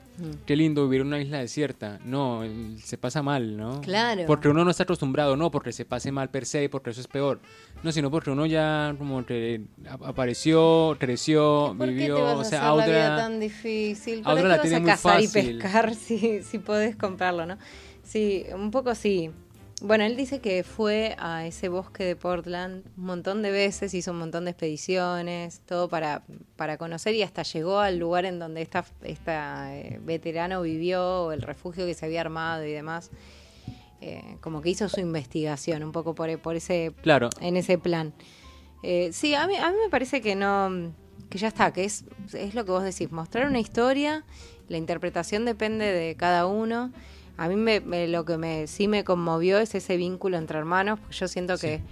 Qué 0.44 0.56
lindo 0.56 0.84
vivir 0.84 1.02
en 1.02 1.08
una 1.08 1.20
isla 1.20 1.38
desierta. 1.38 1.98
No, 2.04 2.42
se 2.82 2.96
pasa 2.98 3.22
mal, 3.22 3.56
¿no? 3.56 3.80
Claro. 3.80 4.24
Porque 4.26 4.48
uno 4.48 4.64
no 4.64 4.70
está 4.70 4.84
acostumbrado, 4.84 5.36
no 5.36 5.50
porque 5.50 5.72
se 5.72 5.84
pase 5.84 6.12
mal 6.12 6.30
per 6.30 6.46
se, 6.46 6.68
porque 6.68 6.90
eso 6.90 7.00
es 7.00 7.08
peor. 7.08 7.40
No, 7.82 7.92
sino 7.92 8.10
porque 8.10 8.30
uno 8.30 8.46
ya 8.46 8.94
como 8.98 9.24
que 9.26 9.62
apareció, 10.04 10.96
creció, 10.98 11.74
vivió. 11.74 12.38
o 12.38 12.44
sea, 12.44 12.68
Audra, 12.68 12.86
la 12.86 12.92
vida 12.92 13.16
tan 13.16 13.40
difícil. 13.40 14.22
¿Para 14.22 14.40
Audra 14.40 14.62
qué 14.62 14.70
la 14.70 14.78
vas 14.78 14.82
a 14.82 14.92
cazar 14.92 15.22
y 15.22 15.28
pescar 15.28 15.94
si, 15.94 16.42
si 16.42 16.58
podés 16.58 16.96
comprarlo, 16.96 17.46
no? 17.46 17.58
Sí, 18.02 18.44
un 18.54 18.70
poco 18.70 18.94
sí. 18.94 19.30
Bueno, 19.82 20.04
él 20.04 20.16
dice 20.16 20.40
que 20.40 20.64
fue 20.64 21.14
a 21.18 21.46
ese 21.46 21.68
bosque 21.68 22.02
de 22.02 22.16
Portland 22.16 22.84
un 22.96 23.04
montón 23.04 23.42
de 23.42 23.50
veces, 23.50 23.92
hizo 23.92 24.12
un 24.12 24.18
montón 24.18 24.46
de 24.46 24.52
expediciones, 24.52 25.60
todo 25.66 25.88
para, 25.90 26.22
para 26.56 26.78
conocer 26.78 27.14
y 27.14 27.22
hasta 27.22 27.42
llegó 27.42 27.78
al 27.78 27.98
lugar 27.98 28.24
en 28.24 28.38
donde 28.38 28.62
esta, 28.62 28.86
esta 29.02 29.76
eh, 29.76 30.00
veterano 30.02 30.62
vivió, 30.62 31.30
el 31.30 31.42
refugio 31.42 31.84
que 31.84 31.92
se 31.92 32.06
había 32.06 32.22
armado 32.22 32.64
y 32.64 32.72
demás. 32.72 33.10
Eh, 34.00 34.36
como 34.40 34.62
que 34.62 34.70
hizo 34.70 34.88
su 34.88 35.00
investigación 35.00 35.82
un 35.82 35.92
poco 35.92 36.14
por, 36.14 36.38
por 36.38 36.56
ese 36.56 36.94
claro. 37.02 37.28
en 37.40 37.56
ese 37.56 37.76
plan. 37.76 38.14
Eh, 38.82 39.10
sí, 39.12 39.34
a 39.34 39.46
mí, 39.46 39.56
a 39.56 39.70
mí 39.70 39.76
me 39.82 39.90
parece 39.90 40.22
que 40.22 40.36
no, 40.36 40.92
que 41.28 41.36
ya 41.36 41.48
está, 41.48 41.72
que 41.72 41.84
es, 41.84 42.04
es 42.32 42.54
lo 42.54 42.64
que 42.64 42.70
vos 42.70 42.82
decís, 42.82 43.12
mostrar 43.12 43.46
una 43.46 43.58
historia, 43.58 44.24
la 44.68 44.78
interpretación 44.78 45.44
depende 45.44 45.84
de 45.86 46.14
cada 46.16 46.46
uno. 46.46 46.92
A 47.38 47.48
mí 47.48 47.56
me, 47.56 48.08
lo 48.08 48.24
que 48.24 48.38
me 48.38 48.66
sí 48.66 48.88
me 48.88 49.04
conmovió 49.04 49.58
es 49.58 49.74
ese 49.74 49.96
vínculo 49.96 50.38
entre 50.38 50.58
hermanos, 50.58 50.98
porque 50.98 51.14
yo 51.16 51.28
siento 51.28 51.58
que, 51.58 51.82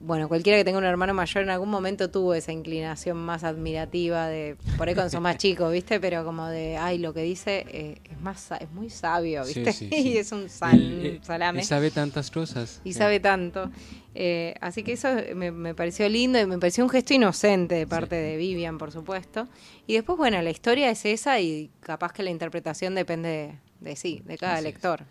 bueno, 0.00 0.28
cualquiera 0.28 0.56
que 0.58 0.64
tenga 0.64 0.78
un 0.78 0.84
hermano 0.84 1.12
mayor 1.12 1.42
en 1.42 1.50
algún 1.50 1.68
momento 1.68 2.10
tuvo 2.10 2.32
esa 2.32 2.50
inclinación 2.50 3.18
más 3.18 3.44
admirativa 3.44 4.28
de, 4.28 4.56
por 4.78 4.88
ahí 4.88 4.94
cuando 4.94 5.10
son 5.10 5.22
más 5.22 5.36
chicos, 5.38 5.70
¿viste? 5.70 6.00
Pero 6.00 6.24
como 6.24 6.46
de, 6.46 6.78
ay, 6.78 6.96
lo 6.96 7.12
que 7.12 7.20
dice 7.20 7.66
eh, 7.68 8.00
es 8.10 8.18
más 8.22 8.50
es 8.58 8.70
muy 8.70 8.88
sabio, 8.88 9.44
¿viste? 9.44 9.74
y 9.94 10.16
es 10.16 10.32
un 10.32 10.48
sal, 10.48 11.20
salame. 11.22 11.60
Y 11.60 11.64
sabe 11.64 11.90
tantas 11.90 12.30
cosas. 12.30 12.80
Y 12.82 12.94
sabe 12.94 13.20
tanto. 13.20 13.70
Eh, 14.14 14.54
así 14.62 14.82
que 14.82 14.92
eso 14.92 15.08
me, 15.36 15.52
me, 15.52 15.74
pareció 15.74 16.08
lindo 16.08 16.40
y 16.40 16.46
me 16.46 16.58
pareció 16.58 16.82
un 16.82 16.90
gesto 16.90 17.12
inocente 17.12 17.74
de 17.74 17.86
parte 17.86 18.16
de 18.16 18.38
Vivian, 18.38 18.78
por 18.78 18.90
supuesto. 18.90 19.48
Y 19.86 19.94
después, 19.94 20.16
bueno, 20.16 20.40
la 20.40 20.50
historia 20.50 20.90
es 20.90 21.04
esa 21.04 21.40
y 21.40 21.70
capaz 21.80 22.12
que 22.12 22.22
la 22.22 22.30
interpretación 22.30 22.94
depende 22.94 23.58
de 23.80 23.96
sí, 23.96 24.22
de 24.24 24.38
cada 24.38 24.60
lector. 24.60 25.04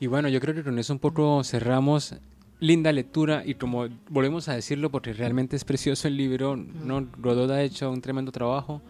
Y 0.00 0.06
bueno, 0.06 0.28
yo 0.28 0.40
creo 0.40 0.54
que 0.54 0.62
con 0.62 0.78
eso 0.78 0.92
un 0.92 0.98
poco 0.98 1.42
cerramos. 1.44 2.14
Linda 2.60 2.92
lectura 2.92 3.42
y 3.44 3.54
como 3.54 3.88
volvemos 4.08 4.48
a 4.48 4.54
decirlo 4.54 4.88
porque 4.88 5.12
realmente 5.12 5.56
es 5.56 5.64
precioso 5.64 6.06
el 6.06 6.16
libro, 6.16 6.54
¿no? 6.56 7.08
Rodot 7.20 7.50
ha 7.50 7.60
hecho 7.60 7.90
un 7.90 8.00
tremendo 8.00 8.30
trabajo. 8.30 8.80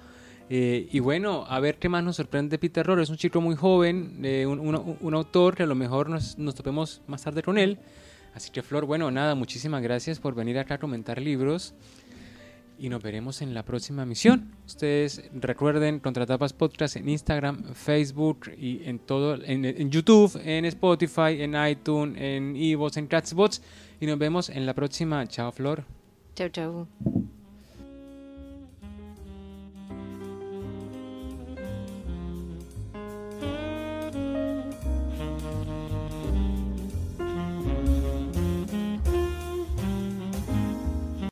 Eh, 0.51 0.89
y 0.93 1.01
bueno, 1.01 1.47
a 1.49 1.59
ver 1.59 1.79
qué 1.79 1.89
más 1.89 2.05
nos 2.05 2.17
sorprende 2.17 2.59
Peter 2.59 2.85
Rohr. 2.85 3.01
Es 3.01 3.09
un 3.09 3.17
chico 3.17 3.41
muy 3.41 3.57
joven, 3.57 4.21
eh, 4.25 4.45
un, 4.45 4.59
un, 5.01 5.15
autor 5.15 5.57
que 5.57 5.63
a 5.63 5.67
lo 5.67 5.75
mejor 5.75 6.11
nos, 6.11 6.37
nos 6.37 6.55
topemos 6.55 7.01
más 7.07 7.23
tarde 7.23 7.43
con 7.43 7.57
él. 7.57 7.79
Así 8.35 8.51
que 8.51 8.63
Flor, 8.63 8.85
bueno, 8.85 9.11
nada, 9.11 9.35
muchísimas 9.35 9.83
gracias 9.83 10.19
por 10.19 10.35
venir 10.35 10.59
acá 10.59 10.75
a 10.75 10.79
comentar 10.79 11.21
libros 11.21 11.75
y 12.83 12.89
nos 12.89 13.01
veremos 13.01 13.43
en 13.43 13.55
la 13.55 13.65
próxima 13.65 14.05
misión. 14.05 14.51
Ustedes 14.67 15.23
recuerden 15.33 16.01
Contratapas 16.01 16.53
Podcast 16.53 16.97
en 16.97 17.09
Instagram, 17.09 17.75
Facebook 17.75 18.51
y 18.59 18.83
en 18.85 18.99
todo, 18.99 19.39
en, 19.41 19.89
YouTube, 19.89 20.37
en 20.45 20.65
Spotify, 20.65 21.43
en 21.43 21.55
iTunes, 21.55 22.21
en 22.21 22.57
Evox, 22.57 22.97
en 22.97 23.07
Catsbots 23.07 23.63
y 24.01 24.07
nos 24.07 24.19
vemos 24.19 24.49
en 24.51 24.67
la 24.67 24.75
próxima. 24.75 25.25
Chao 25.29 25.53
Flor. 25.53 25.85
Chao, 26.35 26.49
chao. 26.49 26.89